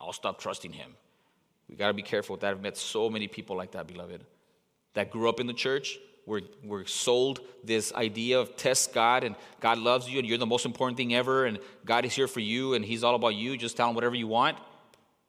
I'll 0.00 0.12
stop 0.12 0.40
trusting 0.40 0.72
Him. 0.72 0.94
We 1.68 1.76
got 1.76 1.88
to 1.88 1.94
be 1.94 2.02
careful 2.02 2.34
with 2.34 2.40
that. 2.40 2.50
I've 2.50 2.60
met 2.60 2.76
so 2.76 3.08
many 3.08 3.28
people 3.28 3.56
like 3.56 3.72
that, 3.72 3.86
beloved, 3.86 4.24
that 4.94 5.10
grew 5.10 5.28
up 5.28 5.40
in 5.40 5.46
the 5.46 5.54
church, 5.54 5.98
we're, 6.26 6.42
we're 6.62 6.86
sold 6.86 7.40
this 7.64 7.92
idea 7.94 8.38
of 8.38 8.56
test 8.56 8.94
God 8.94 9.24
and 9.24 9.34
God 9.60 9.78
loves 9.78 10.08
you 10.08 10.18
and 10.18 10.28
you're 10.28 10.38
the 10.38 10.46
most 10.46 10.64
important 10.64 10.96
thing 10.96 11.14
ever 11.14 11.46
and 11.46 11.58
God 11.84 12.04
is 12.04 12.14
here 12.14 12.28
for 12.28 12.40
you 12.40 12.74
and 12.74 12.84
He's 12.84 13.02
all 13.02 13.14
about 13.14 13.34
you. 13.34 13.56
Just 13.56 13.76
tell 13.76 13.88
Him 13.88 13.94
whatever 13.94 14.14
you 14.14 14.28
want. 14.28 14.56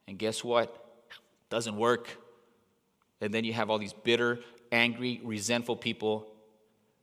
And 0.07 0.17
guess 0.17 0.43
what? 0.43 1.05
Doesn't 1.49 1.75
work. 1.75 2.09
And 3.21 3.33
then 3.33 3.43
you 3.43 3.53
have 3.53 3.69
all 3.69 3.79
these 3.79 3.93
bitter, 3.93 4.39
angry, 4.71 5.19
resentful 5.23 5.77
people 5.77 6.27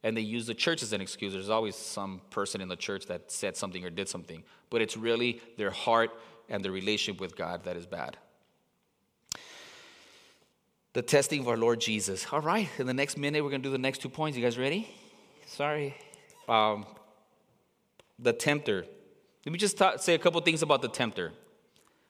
and 0.02 0.16
they 0.16 0.22
use 0.22 0.46
the 0.46 0.54
church 0.54 0.82
as 0.82 0.92
an 0.92 1.00
excuse. 1.00 1.32
There's 1.32 1.50
always 1.50 1.76
some 1.76 2.22
person 2.30 2.60
in 2.60 2.68
the 2.68 2.76
church 2.76 3.06
that 3.06 3.30
said 3.30 3.56
something 3.56 3.84
or 3.84 3.90
did 3.90 4.08
something, 4.08 4.42
but 4.70 4.80
it's 4.80 4.96
really 4.96 5.42
their 5.58 5.70
heart 5.70 6.10
and 6.48 6.64
their 6.64 6.72
relationship 6.72 7.20
with 7.20 7.36
God 7.36 7.64
that 7.64 7.76
is 7.76 7.86
bad 7.86 8.16
the 10.92 11.02
testing 11.02 11.40
of 11.40 11.48
our 11.48 11.56
Lord 11.56 11.80
Jesus. 11.80 12.26
All 12.32 12.40
right, 12.40 12.68
in 12.78 12.86
the 12.86 12.94
next 12.94 13.16
minute, 13.16 13.42
we're 13.42 13.50
going 13.50 13.62
to 13.62 13.68
do 13.68 13.72
the 13.72 13.78
next 13.78 13.98
two 14.02 14.08
points. 14.08 14.36
You 14.36 14.44
guys 14.44 14.58
ready? 14.58 14.88
Sorry. 15.46 15.96
Um, 16.48 16.86
the 18.18 18.32
tempter. 18.32 18.84
Let 19.46 19.52
me 19.52 19.58
just 19.58 19.80
say 19.98 20.14
a 20.14 20.18
couple 20.18 20.40
things 20.40 20.62
about 20.62 20.82
the 20.82 20.88
tempter. 20.88 21.32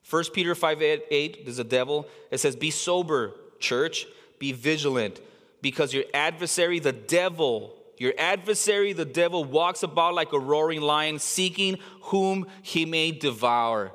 1 0.09 0.25
Peter 0.33 0.55
5 0.55 0.83
8, 0.83 1.03
8, 1.11 1.45
there's 1.45 1.59
a 1.59 1.65
devil. 1.65 2.09
It 2.31 2.39
says, 2.39 2.57
Be 2.57 2.71
sober, 2.71 3.33
church, 3.59 4.07
be 4.39 4.53
vigilant, 4.53 5.21
because 5.61 5.93
your 5.93 6.05
adversary, 6.15 6.79
the 6.79 6.93
devil, 6.93 7.77
your 7.99 8.15
adversary, 8.19 8.95
the 8.95 9.05
devil, 9.05 9.45
walks 9.45 9.83
about 9.83 10.15
like 10.15 10.33
a 10.33 10.39
roaring 10.39 10.81
lion, 10.81 11.19
seeking 11.19 11.79
whom 12.05 12.47
he 12.63 12.87
may 12.87 13.13
devour. 13.13 13.93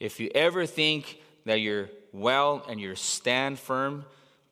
If 0.00 0.18
you 0.18 0.28
ever 0.34 0.66
think 0.66 1.20
that 1.44 1.60
you're 1.60 1.88
well 2.12 2.64
and 2.68 2.80
you 2.80 2.94
stand 2.94 3.58
firm, 3.58 4.04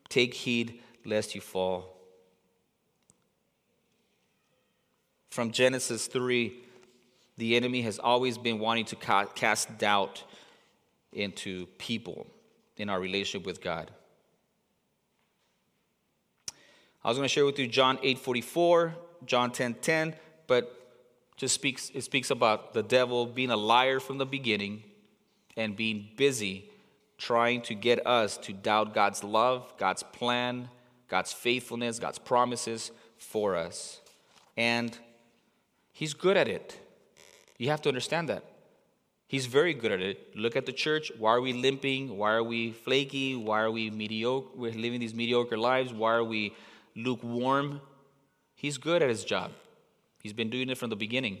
take 0.09 0.33
heed 0.33 0.81
lest 1.05 1.35
you 1.35 1.41
fall. 1.41 1.97
From 5.29 5.51
Genesis 5.51 6.07
3, 6.07 6.53
the 7.37 7.55
enemy 7.55 7.81
has 7.83 7.99
always 7.99 8.37
been 8.37 8.59
wanting 8.59 8.85
to 8.85 8.95
cast 8.95 9.77
doubt 9.77 10.23
into 11.13 11.67
people 11.77 12.27
in 12.77 12.89
our 12.89 12.99
relationship 12.99 13.45
with 13.45 13.61
God. 13.61 13.91
I 17.03 17.07
was 17.07 17.17
going 17.17 17.27
to 17.27 17.33
share 17.33 17.45
with 17.45 17.57
you 17.57 17.67
John 17.67 17.97
8:44, 17.99 18.93
John 19.25 19.51
10:10, 19.51 20.15
but 20.47 20.77
just 21.35 21.55
speaks 21.55 21.89
it 21.93 22.01
speaks 22.01 22.29
about 22.29 22.73
the 22.73 22.83
devil 22.83 23.25
being 23.25 23.49
a 23.49 23.57
liar 23.57 23.99
from 23.99 24.17
the 24.17 24.25
beginning 24.25 24.83
and 25.57 25.75
being 25.75 26.09
busy 26.15 26.70
trying 27.21 27.61
to 27.61 27.75
get 27.75 28.05
us 28.07 28.35
to 28.35 28.51
doubt 28.51 28.95
God's 28.95 29.23
love, 29.23 29.71
God's 29.77 30.01
plan, 30.01 30.69
God's 31.07 31.31
faithfulness, 31.31 31.99
God's 31.99 32.17
promises 32.17 32.89
for 33.15 33.55
us. 33.55 34.01
And 34.57 34.97
he's 35.91 36.15
good 36.15 36.35
at 36.35 36.47
it. 36.47 36.79
You 37.59 37.69
have 37.69 37.81
to 37.83 37.89
understand 37.89 38.27
that. 38.29 38.43
He's 39.27 39.45
very 39.45 39.75
good 39.75 39.91
at 39.91 40.01
it. 40.01 40.35
Look 40.35 40.55
at 40.55 40.65
the 40.65 40.73
church. 40.73 41.11
Why 41.19 41.33
are 41.33 41.41
we 41.41 41.53
limping? 41.53 42.17
Why 42.17 42.31
are 42.31 42.43
we 42.43 42.71
flaky? 42.71 43.35
Why 43.35 43.61
are 43.61 43.71
we 43.71 43.91
mediocre? 43.91 44.49
We're 44.55 44.71
living 44.71 44.99
these 44.99 45.13
mediocre 45.13 45.59
lives. 45.59 45.93
Why 45.93 46.13
are 46.13 46.23
we 46.23 46.55
lukewarm? 46.95 47.81
He's 48.55 48.79
good 48.79 49.03
at 49.03 49.09
his 49.09 49.23
job. 49.23 49.51
He's 50.23 50.33
been 50.33 50.49
doing 50.49 50.71
it 50.71 50.77
from 50.77 50.89
the 50.89 50.95
beginning. 50.95 51.37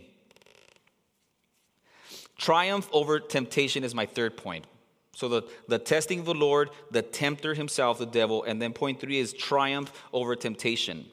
Triumph 2.37 2.87
over 2.93 3.19
temptation 3.19 3.83
is 3.83 3.95
my 3.95 4.05
third 4.05 4.37
point. 4.37 4.65
So 5.13 5.27
the, 5.27 5.43
the 5.67 5.79
testing 5.79 6.19
of 6.19 6.25
the 6.25 6.33
Lord, 6.33 6.69
the 6.89 7.01
tempter 7.01 7.53
himself, 7.53 7.97
the 7.97 8.05
devil, 8.05 8.43
and 8.43 8.61
then 8.61 8.73
point 8.73 8.99
three 8.99 9.19
is 9.19 9.33
triumph 9.33 9.91
over 10.13 10.35
temptation. 10.35 11.05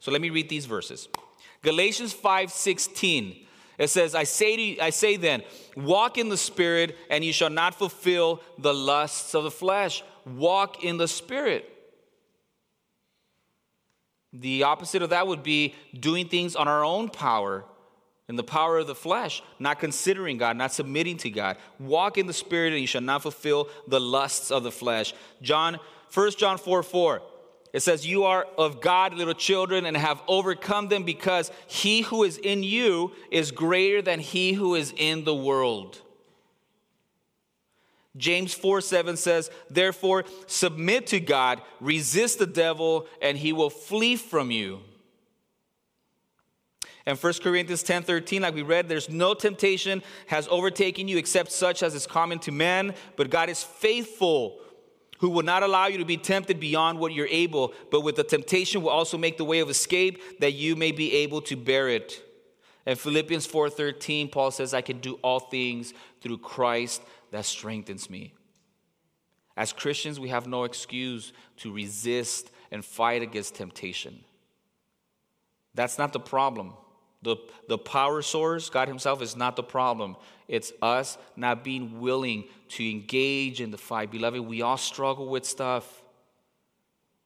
So 0.00 0.10
let 0.10 0.20
me 0.20 0.30
read 0.30 0.48
these 0.48 0.66
verses. 0.66 1.08
Galatians 1.62 2.12
5 2.12 2.50
16. 2.50 3.46
It 3.76 3.90
says, 3.90 4.14
I 4.14 4.24
say, 4.24 4.56
to 4.56 4.62
you, 4.62 4.76
I 4.80 4.90
say 4.90 5.16
then, 5.16 5.42
walk 5.76 6.16
in 6.16 6.28
the 6.28 6.36
Spirit, 6.36 6.96
and 7.10 7.24
you 7.24 7.32
shall 7.32 7.50
not 7.50 7.74
fulfill 7.74 8.40
the 8.58 8.72
lusts 8.72 9.34
of 9.34 9.42
the 9.42 9.50
flesh. 9.50 10.04
Walk 10.24 10.84
in 10.84 10.96
the 10.96 11.08
Spirit. 11.08 11.70
The 14.32 14.64
opposite 14.64 15.02
of 15.02 15.10
that 15.10 15.26
would 15.26 15.42
be 15.42 15.74
doing 15.98 16.28
things 16.28 16.54
on 16.54 16.68
our 16.68 16.84
own 16.84 17.08
power 17.08 17.64
in 18.28 18.36
the 18.36 18.42
power 18.42 18.78
of 18.78 18.86
the 18.86 18.94
flesh, 18.94 19.42
not 19.58 19.78
considering 19.78 20.38
God, 20.38 20.56
not 20.56 20.72
submitting 20.72 21.18
to 21.18 21.30
God. 21.30 21.58
Walk 21.78 22.16
in 22.16 22.26
the 22.26 22.32
Spirit, 22.32 22.72
and 22.72 22.80
you 22.80 22.86
shall 22.86 23.02
not 23.02 23.22
fulfill 23.22 23.68
the 23.86 24.00
lusts 24.00 24.50
of 24.50 24.62
the 24.62 24.72
flesh. 24.72 25.12
John, 25.42 25.78
1 26.12 26.30
John 26.32 26.58
4 26.58 26.82
4. 26.82 27.22
It 27.74 27.82
says, 27.82 28.06
You 28.06 28.24
are 28.24 28.46
of 28.56 28.80
God, 28.80 29.14
little 29.14 29.34
children, 29.34 29.84
and 29.84 29.96
have 29.96 30.22
overcome 30.28 30.88
them 30.88 31.02
because 31.02 31.50
he 31.66 32.02
who 32.02 32.22
is 32.22 32.38
in 32.38 32.62
you 32.62 33.12
is 33.30 33.50
greater 33.50 34.00
than 34.00 34.20
he 34.20 34.52
who 34.52 34.74
is 34.74 34.94
in 34.96 35.24
the 35.24 35.34
world. 35.34 36.00
James 38.16 38.54
4 38.54 38.80
7 38.80 39.16
says, 39.16 39.50
Therefore, 39.68 40.24
submit 40.46 41.08
to 41.08 41.20
God, 41.20 41.60
resist 41.80 42.38
the 42.38 42.46
devil, 42.46 43.06
and 43.20 43.36
he 43.36 43.52
will 43.52 43.70
flee 43.70 44.16
from 44.16 44.50
you. 44.50 44.80
And 47.06 47.18
1 47.18 47.32
Corinthians 47.42 47.82
10 47.82 48.04
13, 48.04 48.42
like 48.42 48.54
we 48.54 48.62
read, 48.62 48.88
there's 48.88 49.10
no 49.10 49.34
temptation 49.34 50.02
has 50.26 50.48
overtaken 50.50 51.06
you 51.06 51.18
except 51.18 51.52
such 51.52 51.82
as 51.82 51.94
is 51.94 52.06
common 52.06 52.38
to 52.40 52.52
men, 52.52 52.94
but 53.16 53.30
God 53.30 53.50
is 53.50 53.62
faithful, 53.62 54.58
who 55.18 55.28
will 55.28 55.42
not 55.42 55.62
allow 55.62 55.86
you 55.86 55.98
to 55.98 56.04
be 56.04 56.16
tempted 56.16 56.58
beyond 56.58 56.98
what 56.98 57.12
you're 57.12 57.26
able, 57.26 57.74
but 57.90 58.00
with 58.00 58.16
the 58.16 58.24
temptation 58.24 58.82
will 58.82 58.90
also 58.90 59.18
make 59.18 59.36
the 59.36 59.44
way 59.44 59.60
of 59.60 59.68
escape 59.68 60.40
that 60.40 60.52
you 60.52 60.76
may 60.76 60.92
be 60.92 61.12
able 61.12 61.42
to 61.42 61.56
bear 61.56 61.88
it. 61.88 62.22
And 62.86 62.98
Philippians 62.98 63.46
4:13, 63.46 64.30
Paul 64.32 64.50
says, 64.50 64.72
I 64.72 64.80
can 64.80 65.00
do 65.00 65.14
all 65.22 65.40
things 65.40 65.92
through 66.20 66.38
Christ 66.38 67.02
that 67.30 67.44
strengthens 67.44 68.08
me. 68.08 68.34
As 69.56 69.72
Christians, 69.72 70.18
we 70.18 70.30
have 70.30 70.46
no 70.46 70.64
excuse 70.64 71.32
to 71.58 71.72
resist 71.72 72.50
and 72.70 72.84
fight 72.84 73.22
against 73.22 73.54
temptation. 73.54 74.24
That's 75.74 75.98
not 75.98 76.12
the 76.12 76.20
problem. 76.20 76.74
The, 77.24 77.36
the 77.68 77.78
power 77.78 78.22
source, 78.22 78.68
God 78.68 78.86
Himself, 78.86 79.22
is 79.22 79.34
not 79.34 79.56
the 79.56 79.62
problem. 79.62 80.16
It's 80.46 80.72
us 80.82 81.16
not 81.36 81.64
being 81.64 82.00
willing 82.00 82.44
to 82.68 82.88
engage 82.88 83.60
in 83.60 83.70
the 83.70 83.78
fight. 83.78 84.10
Beloved, 84.10 84.40
we 84.40 84.60
all 84.62 84.76
struggle 84.76 85.26
with 85.26 85.46
stuff. 85.46 86.02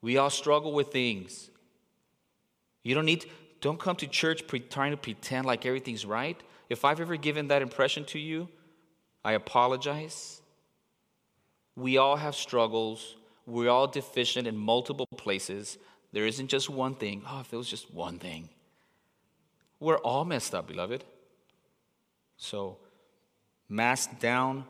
We 0.01 0.16
all 0.16 0.30
struggle 0.30 0.72
with 0.72 0.92
things. 0.92 1.51
You 2.84 2.94
don't 2.94 3.07
need, 3.07 3.26
don't 3.61 3.80
come 3.80 3.96
to 3.96 4.07
church 4.07 4.46
pre- 4.46 4.61
trying 4.61 4.92
to 4.92 4.96
pretend 4.96 5.46
like 5.46 5.66
everything's 5.66 6.07
right. 6.07 6.40
If 6.70 6.84
I've 6.84 7.01
ever 7.01 7.16
given 7.16 7.49
that 7.49 7.61
impression 7.61 8.05
to 8.07 8.18
you, 8.20 8.49
I 9.24 9.32
apologize. 9.32 10.40
We 11.74 11.99
all 11.99 12.16
have 12.16 12.36
struggles. 12.36 13.16
We're 13.46 13.70
all 13.70 13.88
deficient 13.88 14.46
in 14.46 14.57
multiple 14.57 15.09
places. 15.16 15.76
There 16.12 16.26
isn't 16.26 16.49
just 16.49 16.70
one 16.70 16.94
thing. 16.94 17.22
Oh, 17.26 17.40
if 17.40 17.53
it 17.53 17.57
was 17.57 17.68
just 17.68 17.92
one 17.92 18.18
thing. 18.18 18.49
We're 19.81 19.99
all 19.99 20.24
messed 20.24 20.55
up, 20.55 20.66
beloved. 20.66 21.05
So, 22.37 22.79
mask 23.68 24.18
down, 24.18 24.64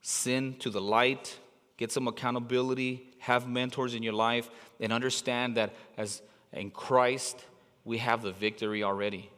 sin 0.00 0.56
to 0.60 0.70
the 0.70 0.80
light, 0.80 1.38
get 1.76 1.92
some 1.92 2.08
accountability, 2.08 3.08
have 3.18 3.48
mentors 3.48 3.94
in 3.94 4.02
your 4.02 4.12
life, 4.12 4.48
and 4.80 4.92
understand 4.92 5.56
that 5.56 5.74
as 5.96 6.22
in 6.52 6.70
Christ, 6.70 7.44
we 7.84 7.98
have 7.98 8.22
the 8.22 8.32
victory 8.32 8.82
already. 8.82 9.30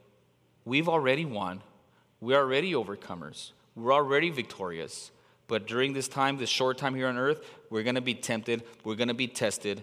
We've 0.65 0.89
already 0.89 1.25
won. 1.25 1.63
We're 2.21 2.39
already 2.39 2.73
overcomers. 2.73 3.53
We're 3.75 3.93
already 3.93 4.31
victorious. 4.31 5.11
But 5.47 5.67
during 5.67 5.93
this 5.93 6.09
time, 6.09 6.37
this 6.37 6.51
short 6.51 6.79
time 6.79 6.95
here 6.95 7.07
on 7.09 7.17
earth, 7.17 7.41
we're 7.71 7.83
going 7.83 7.95
to 7.95 8.01
be 8.01 8.15
tempted, 8.15 8.65
we're 8.85 8.97
going 8.97 9.09
to 9.09 9.15
be 9.15 9.29
tested, 9.29 9.83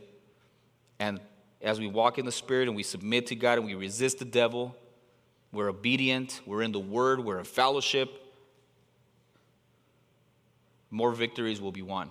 and 0.99 1.19
as 1.61 1.79
we 1.79 1.87
walk 1.87 2.17
in 2.17 2.25
the 2.25 2.31
Spirit 2.31 2.67
and 2.67 2.75
we 2.75 2.83
submit 2.83 3.27
to 3.27 3.35
God 3.35 3.57
and 3.57 3.65
we 3.65 3.75
resist 3.75 4.19
the 4.19 4.25
devil, 4.25 4.75
we're 5.51 5.69
obedient, 5.69 6.41
we're 6.45 6.61
in 6.61 6.71
the 6.71 6.79
Word, 6.79 7.23
we're 7.23 7.39
in 7.39 7.45
fellowship, 7.45 8.09
more 10.91 11.11
victories 11.11 11.59
will 11.59 11.71
be 11.71 11.81
won. 11.81 12.09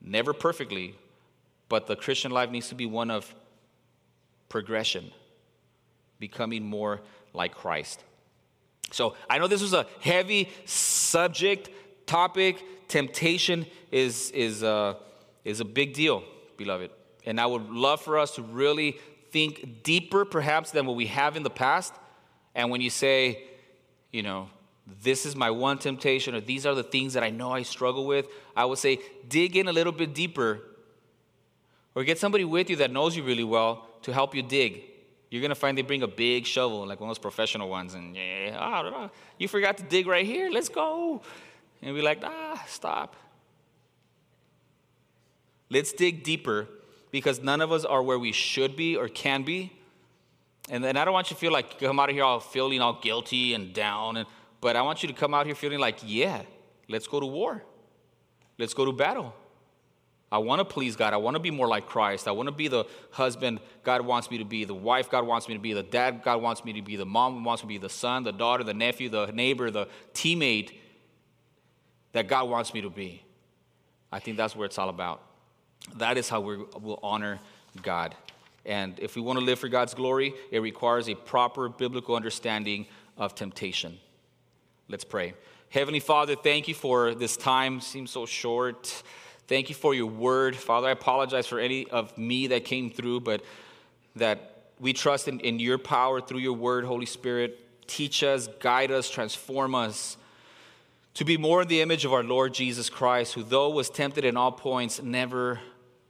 Never 0.00 0.32
perfectly, 0.32 0.94
but 1.68 1.86
the 1.86 1.96
Christian 1.96 2.30
life 2.30 2.50
needs 2.50 2.68
to 2.68 2.74
be 2.74 2.86
one 2.86 3.10
of 3.10 3.34
progression, 4.48 5.10
becoming 6.18 6.64
more 6.64 7.00
like 7.32 7.54
Christ. 7.54 8.02
So 8.92 9.14
I 9.28 9.38
know 9.38 9.46
this 9.46 9.62
was 9.62 9.72
a 9.72 9.86
heavy 10.00 10.50
subject, 10.64 11.70
topic. 12.06 12.62
Temptation 12.88 13.66
is, 13.92 14.30
is, 14.32 14.64
uh, 14.64 14.94
is 15.44 15.60
a 15.60 15.64
big 15.64 15.94
deal, 15.94 16.24
beloved. 16.56 16.90
And 17.26 17.40
I 17.40 17.46
would 17.46 17.70
love 17.70 18.00
for 18.00 18.18
us 18.18 18.34
to 18.36 18.42
really 18.42 18.98
think 19.30 19.82
deeper, 19.82 20.24
perhaps, 20.24 20.70
than 20.70 20.86
what 20.86 20.96
we 20.96 21.06
have 21.06 21.36
in 21.36 21.42
the 21.42 21.50
past. 21.50 21.92
And 22.54 22.70
when 22.70 22.80
you 22.80 22.90
say, 22.90 23.44
you 24.10 24.22
know, 24.22 24.48
this 25.02 25.24
is 25.24 25.36
my 25.36 25.50
one 25.50 25.78
temptation, 25.78 26.34
or 26.34 26.40
these 26.40 26.66
are 26.66 26.74
the 26.74 26.82
things 26.82 27.12
that 27.14 27.22
I 27.22 27.30
know 27.30 27.52
I 27.52 27.62
struggle 27.62 28.06
with, 28.06 28.26
I 28.56 28.64
would 28.64 28.78
say, 28.78 28.98
dig 29.28 29.56
in 29.56 29.68
a 29.68 29.72
little 29.72 29.92
bit 29.92 30.14
deeper, 30.14 30.60
or 31.94 32.02
get 32.04 32.18
somebody 32.18 32.44
with 32.44 32.70
you 32.70 32.76
that 32.76 32.90
knows 32.90 33.16
you 33.16 33.22
really 33.22 33.44
well 33.44 33.86
to 34.02 34.12
help 34.12 34.34
you 34.34 34.42
dig. 34.42 34.82
You're 35.30 35.42
gonna 35.42 35.54
find 35.54 35.78
they 35.78 35.82
bring 35.82 36.02
a 36.02 36.08
big 36.08 36.44
shovel, 36.44 36.86
like 36.86 36.98
one 36.98 37.08
of 37.08 37.14
those 37.14 37.20
professional 37.20 37.68
ones, 37.68 37.94
and 37.94 38.16
yeah, 38.16 38.58
oh, 38.60 39.10
you 39.38 39.46
forgot 39.46 39.76
to 39.76 39.84
dig 39.84 40.08
right 40.08 40.26
here, 40.26 40.50
let's 40.50 40.68
go. 40.68 41.22
And 41.82 41.94
be 41.94 42.02
like, 42.02 42.22
ah, 42.24 42.64
stop. 42.66 43.14
Let's 45.70 45.92
dig 45.92 46.24
deeper 46.24 46.66
because 47.10 47.40
none 47.40 47.60
of 47.60 47.72
us 47.72 47.84
are 47.84 48.02
where 48.02 48.18
we 48.18 48.32
should 48.32 48.76
be 48.76 48.96
or 48.96 49.08
can 49.08 49.42
be. 49.42 49.72
And 50.68 50.84
then 50.84 50.96
I 50.96 51.04
don't 51.04 51.14
want 51.14 51.30
you 51.30 51.34
to 51.34 51.40
feel 51.40 51.52
like 51.52 51.78
come 51.78 51.98
out 51.98 52.08
of 52.10 52.14
here 52.14 52.24
all 52.24 52.40
feeling 52.40 52.80
all 52.80 52.98
guilty 53.00 53.54
and 53.54 53.72
down. 53.72 54.16
And, 54.16 54.26
but 54.60 54.76
I 54.76 54.82
want 54.82 55.02
you 55.02 55.08
to 55.08 55.14
come 55.14 55.34
out 55.34 55.46
here 55.46 55.54
feeling 55.54 55.80
like, 55.80 55.98
yeah, 56.04 56.42
let's 56.88 57.06
go 57.06 57.18
to 57.18 57.26
war. 57.26 57.62
Let's 58.58 58.74
go 58.74 58.84
to 58.84 58.92
battle. 58.92 59.34
I 60.32 60.38
want 60.38 60.60
to 60.60 60.64
please 60.64 60.94
God. 60.94 61.12
I 61.12 61.16
want 61.16 61.34
to 61.34 61.40
be 61.40 61.50
more 61.50 61.66
like 61.66 61.86
Christ. 61.86 62.28
I 62.28 62.30
want 62.30 62.46
to 62.46 62.52
be 62.52 62.68
the 62.68 62.84
husband 63.10 63.58
God 63.82 64.02
wants 64.02 64.30
me 64.30 64.38
to 64.38 64.44
be, 64.44 64.64
the 64.64 64.74
wife 64.74 65.10
God 65.10 65.26
wants 65.26 65.48
me 65.48 65.54
to 65.54 65.60
be, 65.60 65.72
the 65.72 65.82
dad 65.82 66.22
God 66.22 66.40
wants 66.40 66.64
me 66.64 66.72
to 66.74 66.82
be, 66.82 66.94
the 66.94 67.06
mom 67.06 67.42
wants 67.42 67.64
me 67.64 67.74
to 67.74 67.80
be, 67.80 67.82
the 67.82 67.92
son, 67.92 68.22
the 68.22 68.32
daughter, 68.32 68.62
the 68.62 68.74
nephew, 68.74 69.08
the 69.08 69.26
neighbor, 69.32 69.72
the 69.72 69.88
teammate 70.14 70.72
that 72.12 72.28
God 72.28 72.48
wants 72.48 72.72
me 72.72 72.80
to 72.82 72.90
be. 72.90 73.24
I 74.12 74.20
think 74.20 74.36
that's 74.36 74.54
where 74.54 74.66
it's 74.66 74.78
all 74.78 74.88
about. 74.88 75.22
That 75.96 76.18
is 76.18 76.28
how 76.28 76.40
we 76.40 76.56
will 76.56 77.00
honor 77.02 77.38
God. 77.82 78.14
And 78.64 78.98
if 78.98 79.16
we 79.16 79.22
want 79.22 79.38
to 79.38 79.44
live 79.44 79.58
for 79.58 79.68
God's 79.68 79.94
glory, 79.94 80.34
it 80.50 80.60
requires 80.60 81.08
a 81.08 81.14
proper 81.14 81.68
biblical 81.68 82.14
understanding 82.14 82.86
of 83.16 83.34
temptation. 83.34 83.98
Let's 84.88 85.04
pray. 85.04 85.34
Heavenly 85.70 86.00
Father, 86.00 86.36
thank 86.36 86.68
you 86.68 86.74
for 86.74 87.14
this 87.14 87.36
time. 87.36 87.80
Seems 87.80 88.10
so 88.10 88.26
short. 88.26 89.02
Thank 89.46 89.68
you 89.68 89.74
for 89.74 89.94
your 89.94 90.06
word. 90.06 90.56
Father, 90.56 90.88
I 90.88 90.92
apologize 90.92 91.46
for 91.46 91.58
any 91.58 91.88
of 91.88 92.16
me 92.18 92.48
that 92.48 92.64
came 92.64 92.90
through, 92.90 93.20
but 93.20 93.42
that 94.16 94.64
we 94.78 94.92
trust 94.92 95.28
in, 95.28 95.40
in 95.40 95.58
your 95.58 95.78
power 95.78 96.20
through 96.20 96.40
your 96.40 96.52
word, 96.52 96.84
Holy 96.84 97.06
Spirit. 97.06 97.58
Teach 97.86 98.22
us, 98.22 98.48
guide 98.60 98.90
us, 98.90 99.10
transform 99.10 99.74
us 99.74 100.16
to 101.14 101.24
be 101.24 101.36
more 101.36 101.62
in 101.62 101.68
the 101.68 101.80
image 101.80 102.04
of 102.04 102.12
our 102.12 102.22
Lord 102.22 102.54
Jesus 102.54 102.88
Christ, 102.88 103.34
who, 103.34 103.42
though 103.42 103.70
was 103.70 103.90
tempted 103.90 104.24
in 104.24 104.36
all 104.36 104.52
points, 104.52 105.02
never 105.02 105.60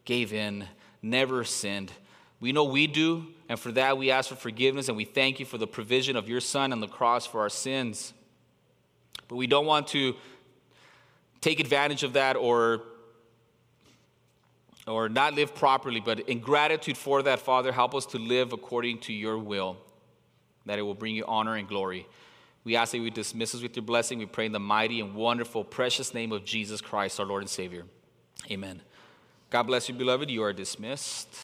gave 0.05 0.33
in, 0.33 0.67
never 1.03 1.45
sinned. 1.45 1.93
We 2.41 2.53
know 2.53 2.65
we 2.65 2.87
do, 2.87 3.27
and 3.49 3.59
for 3.59 3.71
that 3.73 3.99
we 3.99 4.11
ask 4.11 4.29
for 4.29 4.37
forgiveness 4.37 4.89
and 4.89 4.97
we 4.97 5.05
thank 5.05 5.41
you 5.41 5.47
for 5.47 5.59
the 5.59 5.67
provision 5.67 6.17
of 6.17 6.29
your 6.29 6.41
Son 6.41 6.73
on 6.73 6.81
the 6.81 6.89
cross 6.89 7.27
for 7.27 7.41
our 7.41 7.49
sins. 7.49 8.13
But 9.29 9.37
we 9.37 9.47
don't 9.47 9.67
want 9.67 9.89
to 9.89 10.15
take 11.41 11.61
advantage 11.61 12.03
of 12.03 12.15
that 12.15 12.37
or 12.37 12.83
or 14.87 15.09
not 15.09 15.35
live 15.35 15.55
properly, 15.55 16.01
but 16.01 16.21
in 16.21 16.41
gratitude 16.41 16.97
for 16.97 17.23
that, 17.23 17.39
Father, 17.39 17.71
help 17.71 17.95
us 17.95 18.07
to 18.07 18.19
live 18.19 18.53
according 18.53 18.99
to 18.99 19.13
your 19.13 19.39
will, 19.39 19.77
that 20.67 20.79
it 20.79 20.83
will 20.83 20.95
bring 20.95 21.15
you 21.15 21.25
honor 21.29 21.55
and 21.55 21.69
glory. 21.69 22.09
We 22.65 22.77
ask 22.77 22.93
that 22.93 22.99
you 22.99 23.11
dismiss 23.11 23.55
us 23.55 23.63
with 23.63 23.77
your 23.77 23.85
blessing. 23.85 24.19
We 24.19 24.27
pray 24.27 24.47
in 24.47 24.53
the 24.53 24.59
mighty 24.59 25.01
and 25.01 25.15
wonderful, 25.15 25.65
precious 25.65 26.13
name 26.13 26.33
of 26.33 26.45
Jesus 26.45 26.81
Christ, 26.81 27.21
our 27.21 27.27
Lord 27.27 27.43
and 27.43 27.51
Savior. 27.51 27.85
Amen. 28.51 28.81
God 29.51 29.65
bless 29.65 29.89
you, 29.89 29.95
beloved. 29.97 30.31
You 30.31 30.45
are 30.45 30.53
dismissed. 30.53 31.37